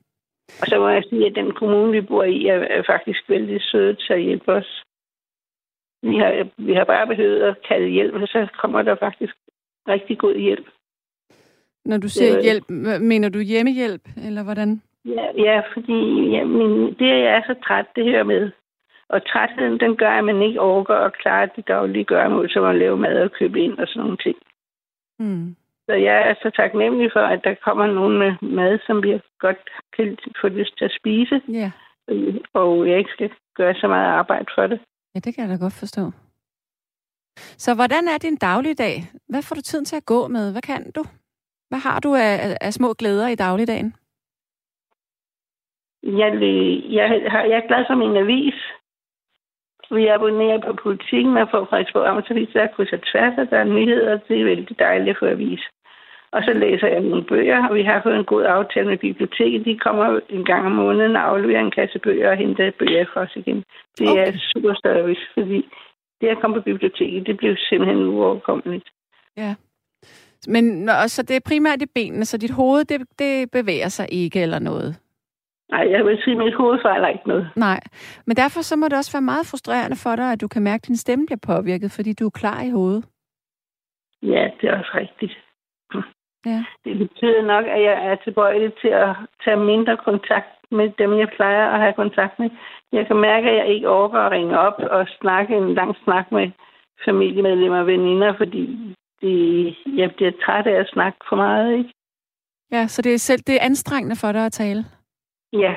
Og 0.60 0.66
så 0.66 0.78
må 0.78 0.88
jeg 0.88 1.04
sige, 1.10 1.26
at 1.26 1.34
den 1.34 1.54
kommune, 1.54 1.92
vi 1.92 2.00
bor 2.00 2.24
i, 2.24 2.46
er, 2.46 2.82
faktisk 2.86 3.28
vældig 3.28 3.62
søde 3.62 3.94
til 3.94 4.12
at 4.12 4.22
hjælpe 4.22 4.52
os. 4.52 4.82
Vi 6.02 6.16
har, 6.16 6.48
vi 6.58 6.72
har 6.74 6.84
bare 6.84 7.06
behøvet 7.06 7.42
at 7.42 7.56
kalde 7.68 7.88
hjælp, 7.88 8.14
og 8.14 8.28
så 8.28 8.48
kommer 8.60 8.82
der 8.82 8.96
faktisk 8.96 9.34
rigtig 9.88 10.18
god 10.18 10.34
hjælp. 10.34 10.66
Når 11.84 11.98
du 11.98 12.08
siger 12.08 12.42
hjælp, 12.42 12.70
mener 13.00 13.28
du 13.28 13.38
hjemmehjælp, 13.38 14.02
eller 14.26 14.42
hvordan? 14.42 14.82
Ja, 15.14 15.26
ja 15.46 15.62
fordi 15.72 15.98
ja, 16.34 16.44
min, 16.44 16.94
det, 16.98 17.08
jeg 17.08 17.36
er 17.36 17.42
så 17.46 17.54
træt, 17.66 17.86
det 17.96 18.04
hører 18.04 18.24
med. 18.24 18.50
Og 19.08 19.26
trætheden, 19.26 19.80
den 19.80 19.96
gør, 19.96 20.10
at 20.10 20.24
man 20.24 20.42
ikke 20.42 20.60
overgår 20.60 20.94
at 20.94 21.18
klare 21.18 21.48
de 21.56 21.62
daglige 21.62 22.04
gøremål, 22.04 22.50
som 22.50 22.64
at 22.64 22.76
lave 22.76 22.96
mad 22.96 23.22
og 23.22 23.32
købe 23.32 23.60
ind 23.60 23.78
og 23.78 23.88
sådan 23.88 24.02
nogle 24.02 24.16
ting. 24.16 24.36
Mm. 25.18 25.56
Så 25.86 25.92
jeg 25.92 26.28
er 26.28 26.34
så 26.42 26.50
taknemmelig 26.56 27.10
for, 27.12 27.20
at 27.20 27.40
der 27.44 27.54
kommer 27.64 27.86
nogen 27.86 28.18
med 28.18 28.32
mad, 28.40 28.78
som 28.86 29.02
vi 29.02 29.20
godt 29.38 29.70
kan 29.96 30.18
få 30.40 30.48
lyst 30.48 30.78
til 30.78 30.84
at 30.84 30.96
spise. 31.00 31.40
Ja. 31.48 31.70
Og 32.52 32.88
jeg 32.88 32.98
ikke 32.98 33.10
skal 33.10 33.30
gøre 33.56 33.74
så 33.74 33.88
meget 33.88 34.06
arbejde 34.06 34.46
for 34.54 34.66
det. 34.66 34.80
Ja, 35.14 35.20
det 35.20 35.34
kan 35.34 35.42
jeg 35.44 35.50
da 35.50 35.64
godt 35.64 35.78
forstå. 35.78 36.02
Så 37.36 37.74
hvordan 37.74 38.08
er 38.08 38.18
din 38.18 38.36
dagligdag? 38.36 38.94
Hvad 39.28 39.42
får 39.42 39.54
du 39.54 39.62
tiden 39.62 39.84
til 39.84 39.96
at 39.96 40.06
gå 40.06 40.28
med? 40.28 40.52
Hvad 40.52 40.62
kan 40.62 40.90
du? 40.90 41.04
Hvad 41.68 41.78
har 41.78 42.00
du 42.00 42.14
af, 42.14 42.56
af 42.60 42.72
små 42.72 42.92
glæder 42.92 43.28
i 43.28 43.34
dagligdagen? 43.34 43.94
Jeg, 46.06 46.28
jeg, 46.90 47.06
har, 47.32 47.42
jeg 47.42 47.56
er 47.58 47.68
glad 47.68 47.84
for 47.88 47.94
min 47.94 48.16
avis. 48.16 48.54
Vi 49.90 50.06
abonnerer 50.06 50.60
på 50.60 50.72
politikken, 50.82 51.32
man 51.32 51.48
får 51.50 51.66
faktisk 51.70 51.92
på 51.92 52.02
Amtsavis, 52.02 52.48
der 52.52 52.60
er 52.62 52.74
kryds 52.74 52.92
og 52.92 53.00
tværs, 53.10 53.38
og 53.38 53.50
der 53.50 53.58
er 53.58 53.64
nyheder, 53.64 54.18
det 54.28 54.40
er 54.40 54.44
vældig 54.44 54.78
dejligt 54.78 55.10
at 55.10 55.16
få 55.18 55.26
avis. 55.26 55.60
Og 56.32 56.42
så 56.44 56.52
læser 56.52 56.86
jeg 56.86 57.00
nogle 57.00 57.24
bøger, 57.24 57.68
og 57.68 57.74
vi 57.74 57.82
har 57.82 58.02
fået 58.02 58.16
en 58.16 58.24
god 58.24 58.44
aftale 58.44 58.88
med 58.88 58.98
biblioteket. 58.98 59.64
De 59.64 59.78
kommer 59.78 60.20
en 60.28 60.44
gang 60.44 60.66
om 60.66 60.72
måneden 60.72 61.16
og 61.16 61.22
afleverer 61.22 61.60
en 61.60 61.70
kasse 61.70 61.98
bøger 61.98 62.30
og 62.30 62.36
henter 62.36 62.70
bøger 62.78 63.04
fra 63.12 63.20
os 63.20 63.36
igen. 63.36 63.64
Det 63.98 64.08
okay. 64.08 64.26
er 64.26 64.32
super 64.52 64.74
service, 64.84 65.20
fordi 65.34 65.68
det 66.20 66.28
at 66.28 66.40
komme 66.40 66.56
på 66.56 66.62
biblioteket, 66.62 67.26
det 67.26 67.36
blev 67.36 67.56
simpelthen 67.56 68.06
uoverkommeligt. 68.06 68.88
Ja. 69.36 69.54
Men 70.48 70.88
så 71.06 71.22
det 71.22 71.36
er 71.36 71.40
primært 71.46 71.82
i 71.82 71.86
benene, 71.94 72.24
så 72.24 72.38
dit 72.38 72.50
hoved, 72.50 72.84
det, 72.84 73.00
det 73.18 73.50
bevæger 73.50 73.88
sig 73.88 74.06
ikke 74.12 74.42
eller 74.42 74.58
noget? 74.58 74.96
Nej, 75.70 75.90
jeg 75.90 76.04
vil 76.04 76.22
sige, 76.24 76.36
at 76.36 76.44
mit 76.44 76.54
hoved 76.54 76.78
fejler 76.82 77.08
ikke 77.08 77.28
noget. 77.28 77.50
Nej, 77.56 77.80
men 78.26 78.36
derfor 78.36 78.60
så 78.60 78.76
må 78.76 78.88
det 78.88 78.98
også 78.98 79.12
være 79.12 79.30
meget 79.32 79.46
frustrerende 79.46 79.96
for 79.96 80.16
dig, 80.16 80.32
at 80.32 80.40
du 80.40 80.48
kan 80.48 80.62
mærke, 80.62 80.82
at 80.82 80.88
din 80.88 80.96
stemme 80.96 81.26
bliver 81.26 81.46
påvirket, 81.46 81.90
fordi 81.92 82.12
du 82.12 82.26
er 82.26 82.30
klar 82.30 82.62
i 82.62 82.70
hovedet. 82.70 83.04
Ja, 84.22 84.50
det 84.60 84.68
er 84.68 84.78
også 84.78 84.90
rigtigt. 84.94 85.34
Ja. 86.46 86.64
Det 86.84 86.98
betyder 86.98 87.42
nok, 87.42 87.64
at 87.64 87.82
jeg 87.82 88.06
er 88.06 88.14
tilbøjelig 88.14 88.72
til 88.82 88.88
at 88.88 89.16
tage 89.44 89.56
mindre 89.56 89.96
kontakt 89.96 90.52
med 90.70 90.90
dem, 90.98 91.18
jeg 91.18 91.28
plejer 91.36 91.66
at 91.70 91.80
have 91.80 91.92
kontakt 91.92 92.38
med. 92.38 92.50
Jeg 92.92 93.06
kan 93.06 93.16
mærke, 93.16 93.50
at 93.50 93.56
jeg 93.56 93.74
ikke 93.74 93.88
overgår 93.88 94.18
at 94.18 94.32
ringe 94.32 94.58
op 94.58 94.78
og 94.78 95.06
snakke 95.20 95.56
en 95.56 95.74
lang 95.74 95.96
snak 96.04 96.32
med 96.32 96.50
familiemedlemmer 97.04 97.78
og 97.78 97.86
veninder, 97.86 98.34
fordi 98.36 98.94
de, 99.22 99.74
jeg 99.86 100.14
bliver 100.16 100.32
træt 100.44 100.66
af 100.66 100.80
at 100.80 100.88
snakke 100.88 101.18
for 101.28 101.36
meget, 101.36 101.78
ikke? 101.78 101.90
Ja, 102.72 102.86
så 102.86 103.02
det 103.02 103.14
er 103.14 103.18
selv 103.18 103.42
det 103.46 103.54
er 103.54 103.64
anstrengende 103.64 104.16
for 104.16 104.32
dig 104.32 104.46
at 104.46 104.52
tale? 104.52 104.84
Ja. 105.64 105.76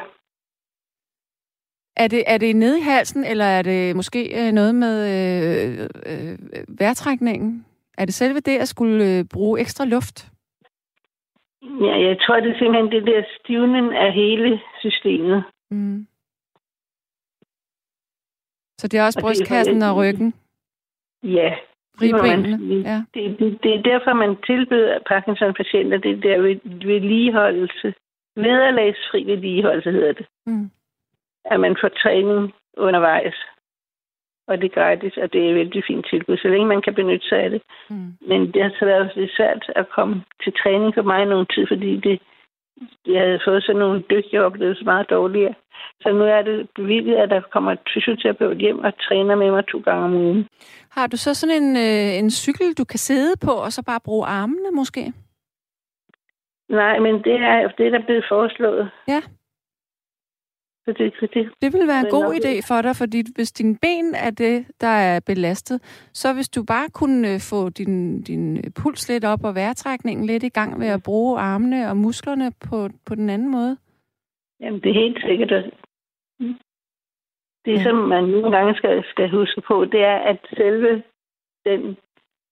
Er 1.96 2.08
det, 2.08 2.24
er 2.28 2.38
det 2.38 2.56
nede 2.56 2.80
i 2.80 2.82
halsen, 2.82 3.24
eller 3.24 3.46
er 3.46 3.62
det 3.62 3.96
måske 3.96 4.22
øh, 4.40 4.52
noget 4.52 4.76
med 4.76 4.96
øh, 5.16 5.90
øh, 6.06 6.38
vejrtrækningen? 6.80 7.66
Er 7.98 8.06
det 8.06 8.14
selve 8.14 8.40
det 8.40 8.58
at 8.58 8.68
skulle 8.68 9.18
øh, 9.18 9.26
bruge 9.34 9.60
ekstra 9.60 9.86
luft? 9.86 10.32
Ja, 11.62 11.96
jeg 12.08 12.18
tror, 12.22 12.40
det 12.40 12.52
er 12.52 12.60
simpelthen 12.60 12.92
det 12.92 13.08
der 13.08 13.24
stivnen 13.40 13.94
af 13.94 14.14
hele 14.14 14.62
systemet. 14.80 15.44
Mm. 15.72 16.08
Så 18.80 18.88
det 18.88 19.00
er 19.00 19.06
også 19.06 19.20
og 19.20 19.24
brystkassen 19.24 19.82
og 19.82 19.96
ryggen? 19.96 20.34
Ja. 21.24 21.56
Ribbenene, 22.02 22.90
ja. 22.90 22.98
Det, 23.14 23.40
det, 23.40 23.64
det 23.64 23.72
er 23.74 23.82
derfor, 23.82 24.14
man 24.14 24.38
tilbyder 24.46 25.00
Parkinson-patienter 25.08 25.98
det 25.98 26.24
der 26.24 26.38
vedligeholdelse 26.88 27.94
Vederlagsfri 28.44 29.24
vedligeholdelse 29.24 29.92
hedder 29.92 30.14
det. 30.14 30.26
Mm. 30.46 30.70
At 31.46 31.60
man 31.60 31.78
får 31.82 31.88
træning 31.88 32.54
undervejs. 32.78 33.36
Og 34.48 34.58
det 34.58 34.66
er 34.66 34.80
gratis, 34.80 35.18
og 35.18 35.34
det 35.34 35.46
er 35.46 35.50
et 35.50 35.56
vældig 35.56 35.84
fint 35.88 36.06
tilbud, 36.10 36.38
så 36.38 36.48
længe 36.48 36.68
man 36.68 36.82
kan 36.82 36.94
benytte 36.94 37.28
sig 37.28 37.40
af 37.40 37.50
det. 37.50 37.62
Mm. 37.90 38.14
Men 38.30 38.52
det 38.52 38.62
har 38.64 38.72
så 38.80 38.86
været 38.86 39.12
lidt 39.16 39.36
svært 39.38 39.72
at 39.76 39.90
komme 39.96 40.24
til 40.44 40.54
træning 40.64 40.94
for 40.96 41.02
mig 41.02 41.26
nogle 41.26 41.46
tid, 41.54 41.66
fordi 41.68 41.92
det, 42.08 42.22
jeg 43.08 43.22
havde 43.22 43.40
fået 43.48 43.64
sådan 43.64 43.80
nogle 43.80 44.04
dygtige 44.10 44.44
oplevelser 44.44 44.86
meget 44.86 45.10
dårligere. 45.10 45.54
Så 46.02 46.10
nu 46.14 46.24
er 46.24 46.42
det 46.42 46.70
bevilget, 46.76 47.16
at 47.16 47.30
der 47.30 47.42
kommer 47.54 47.72
et 47.72 47.80
fysioterapeut 47.94 48.58
hjem 48.58 48.80
og 48.80 48.94
træner 49.08 49.36
med 49.36 49.52
mig 49.52 49.64
to 49.68 49.80
gange 49.80 50.06
om 50.06 50.14
ugen. 50.14 50.48
Har 50.92 51.08
du 51.08 51.18
så 51.18 51.34
sådan 51.34 51.64
en, 51.64 51.78
øh, 51.78 52.20
en 52.20 52.32
cykel, 52.32 52.74
du 52.74 52.84
kan 52.84 53.00
sidde 53.00 53.34
på, 53.46 53.52
og 53.52 53.72
så 53.72 53.84
bare 53.84 54.00
bruge 54.06 54.26
armene 54.26 54.72
måske? 54.72 55.14
Nej, 56.70 57.00
men 57.00 57.24
det 57.24 57.36
er 57.36 57.68
det, 57.68 57.92
der 57.92 58.00
er 58.00 58.06
blevet 58.06 58.26
foreslået. 58.30 58.92
Ja. 59.08 59.22
Så 60.86 60.94
det, 60.98 61.14
det, 61.34 61.52
det 61.62 61.74
vil 61.74 61.88
være 61.88 62.00
en 62.00 62.10
god 62.10 62.34
idé 62.40 62.54
for 62.68 62.82
dig, 62.82 62.96
fordi 62.96 63.24
hvis 63.36 63.52
din 63.52 63.78
ben 63.78 64.16
er 64.16 64.30
det, 64.30 64.66
der 64.82 64.88
er 64.88 65.20
belastet, 65.26 66.10
så 66.14 66.34
hvis 66.34 66.50
du 66.50 66.64
bare 66.64 66.90
kunne 66.90 67.34
øh, 67.34 67.40
få 67.52 67.70
din, 67.70 68.22
din 68.22 68.74
puls 68.82 69.10
lidt 69.10 69.26
op 69.26 69.44
og 69.44 69.56
vejrtrækningen 69.56 70.26
lidt 70.26 70.44
i 70.44 70.50
gang 70.50 70.80
ved 70.80 70.88
at 70.88 71.04
bruge 71.04 71.40
armene 71.40 71.90
og 71.90 71.98
musklerne 71.98 72.52
på, 72.70 72.90
på 73.06 73.16
den 73.16 73.30
anden 73.30 73.52
måde. 73.52 73.78
Jamen, 74.60 74.80
det 74.82 74.90
er 74.90 75.02
helt 75.04 75.22
sikkert. 75.26 75.50
Det, 77.66 77.74
ja. 77.78 77.84
som 77.84 77.96
man 77.96 78.24
nogle 78.24 78.58
gange 78.58 78.76
skal, 78.76 79.04
skal 79.04 79.30
huske 79.30 79.62
på, 79.62 79.86
det 79.86 80.04
er, 80.04 80.18
at 80.18 80.40
selve 80.58 81.04
den 81.66 81.98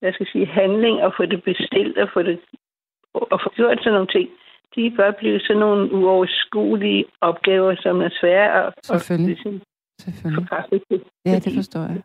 hvad 0.00 0.12
skal 0.12 0.24
jeg 0.24 0.32
sige, 0.32 0.46
handling 0.46 1.02
og 1.02 1.12
få 1.16 1.26
det 1.26 1.44
bestilt 1.44 1.98
og 1.98 2.08
få 2.12 2.22
det 2.22 2.40
at 3.14 3.40
få 3.44 3.48
gjort 3.56 3.78
sådan 3.78 3.92
nogle 3.92 4.12
ting, 4.16 4.28
de 4.74 4.94
bør 4.96 5.10
blive 5.10 5.40
sådan 5.40 5.60
nogle 5.60 5.92
uoverskuelige 5.92 7.04
opgaver, 7.20 7.74
som 7.84 8.00
er 8.00 8.10
svære 8.20 8.66
at, 8.66 8.72
Selvfølgelig. 8.82 9.30
at 9.30 9.44
ligesom, 9.44 9.62
Selvfølgelig. 10.00 10.48
Ja, 11.26 11.34
det 11.44 11.52
forstår 11.54 11.80
jeg. 11.80 12.02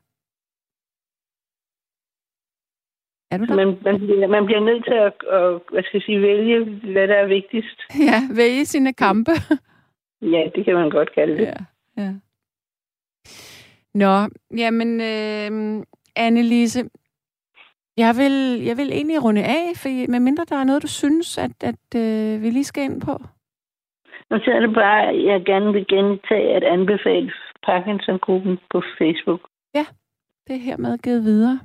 Er 3.31 3.37
du 3.37 3.45
der? 3.45 3.55
Man, 3.55 3.67
man, 3.83 3.99
bliver, 3.99 4.27
man 4.27 4.45
bliver 4.45 4.59
nødt 4.59 4.83
til 4.83 4.93
at, 4.93 5.13
at 5.37 5.61
hvad 5.71 5.83
skal 5.83 5.97
jeg 5.97 6.01
sige, 6.05 6.21
vælge, 6.21 6.65
hvad 6.93 7.07
der 7.07 7.15
er 7.15 7.27
vigtigst. 7.27 7.79
Ja, 8.09 8.17
vælge 8.35 8.65
sine 8.65 8.93
kampe. 8.93 9.31
ja, 10.21 10.49
det 10.55 10.65
kan 10.65 10.73
man 10.73 10.89
godt 10.89 11.13
kalde 11.13 11.33
det. 11.37 11.43
Ja, 11.43 11.55
ja. 11.97 12.13
Nå, 13.93 14.13
jamen, 14.57 15.01
øh, 15.01 15.83
Annelise, 16.15 16.89
jeg 17.97 18.15
vil, 18.17 18.63
jeg 18.63 18.77
vil 18.77 18.91
egentlig 18.91 19.23
runde 19.23 19.43
af, 19.43 19.65
for 19.75 20.11
medmindre 20.11 20.45
der 20.49 20.55
er 20.55 20.63
noget, 20.63 20.83
du 20.83 20.87
synes, 20.87 21.37
at, 21.37 21.63
at 21.63 21.85
øh, 21.95 22.41
vi 22.41 22.49
lige 22.49 22.63
skal 22.63 22.83
ind 22.83 23.01
på. 23.01 23.13
Nu 24.29 24.39
så 24.39 24.51
er 24.51 24.59
det 24.59 24.73
bare, 24.73 25.09
at 25.09 25.25
jeg 25.25 25.45
gerne 25.45 25.73
vil 25.73 25.85
gentage 25.87 26.55
at 26.55 26.63
anbefale 26.63 27.31
Parkinson-gruppen 27.65 28.57
på 28.71 28.81
Facebook. 28.97 29.41
Ja, 29.75 29.85
det 30.47 30.55
er 30.55 30.59
hermed 30.59 30.97
givet 30.97 31.23
videre. 31.23 31.59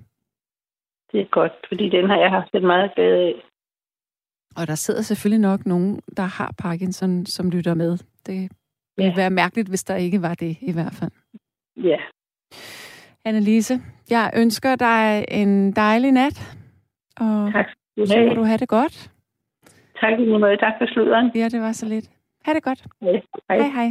Det 1.13 1.21
er 1.21 1.25
godt, 1.25 1.53
fordi 1.69 1.89
den 1.89 2.11
har 2.11 2.19
jeg 2.19 2.31
haft 2.31 2.55
et 2.55 2.63
meget 2.63 2.95
glæde 2.95 3.19
af. 3.19 3.35
Og 4.57 4.67
der 4.67 4.75
sidder 4.75 5.03
selvfølgelig 5.03 5.41
nok 5.41 5.67
nogen, 5.67 6.01
der 6.17 6.23
har 6.23 6.55
Parkinson, 6.59 7.27
som 7.27 7.51
lytter 7.51 7.75
med. 7.75 7.99
Det 8.27 8.51
ville 8.97 9.11
ja. 9.11 9.17
være 9.17 9.31
mærkeligt, 9.31 9.69
hvis 9.69 9.85
der 9.85 9.97
ikke 9.97 10.23
var 10.23 10.35
det 10.35 10.57
i 10.61 10.73
hvert 10.73 10.93
fald. 11.01 11.11
Ja, 11.77 11.99
Annelise, 13.25 13.75
jeg 14.11 14.31
ønsker 14.37 14.77
dig 14.77 15.25
en 15.29 15.73
dejlig 15.73 16.13
nat. 16.13 16.57
Og 17.17 17.53
Tak 17.53 17.67
skal 17.69 18.03
du 18.03 18.07
så 18.07 18.17
må 18.17 18.23
have. 18.25 18.35
du 18.35 18.43
have 18.43 18.59
det 18.59 18.69
godt. 18.69 19.11
Tak 20.01 20.13
i 20.21 20.27
måde. 20.27 20.57
Tak 20.57 20.73
for 20.81 20.87
sluderen. 20.87 21.31
Ja, 21.35 21.49
det 21.49 21.61
var 21.61 21.73
så 21.73 21.87
lidt. 21.87 22.11
Ha' 22.45 22.55
det 22.55 22.63
godt. 22.63 22.85
Hej. 23.03 23.23
Hej 23.51 23.69
hej. 23.69 23.89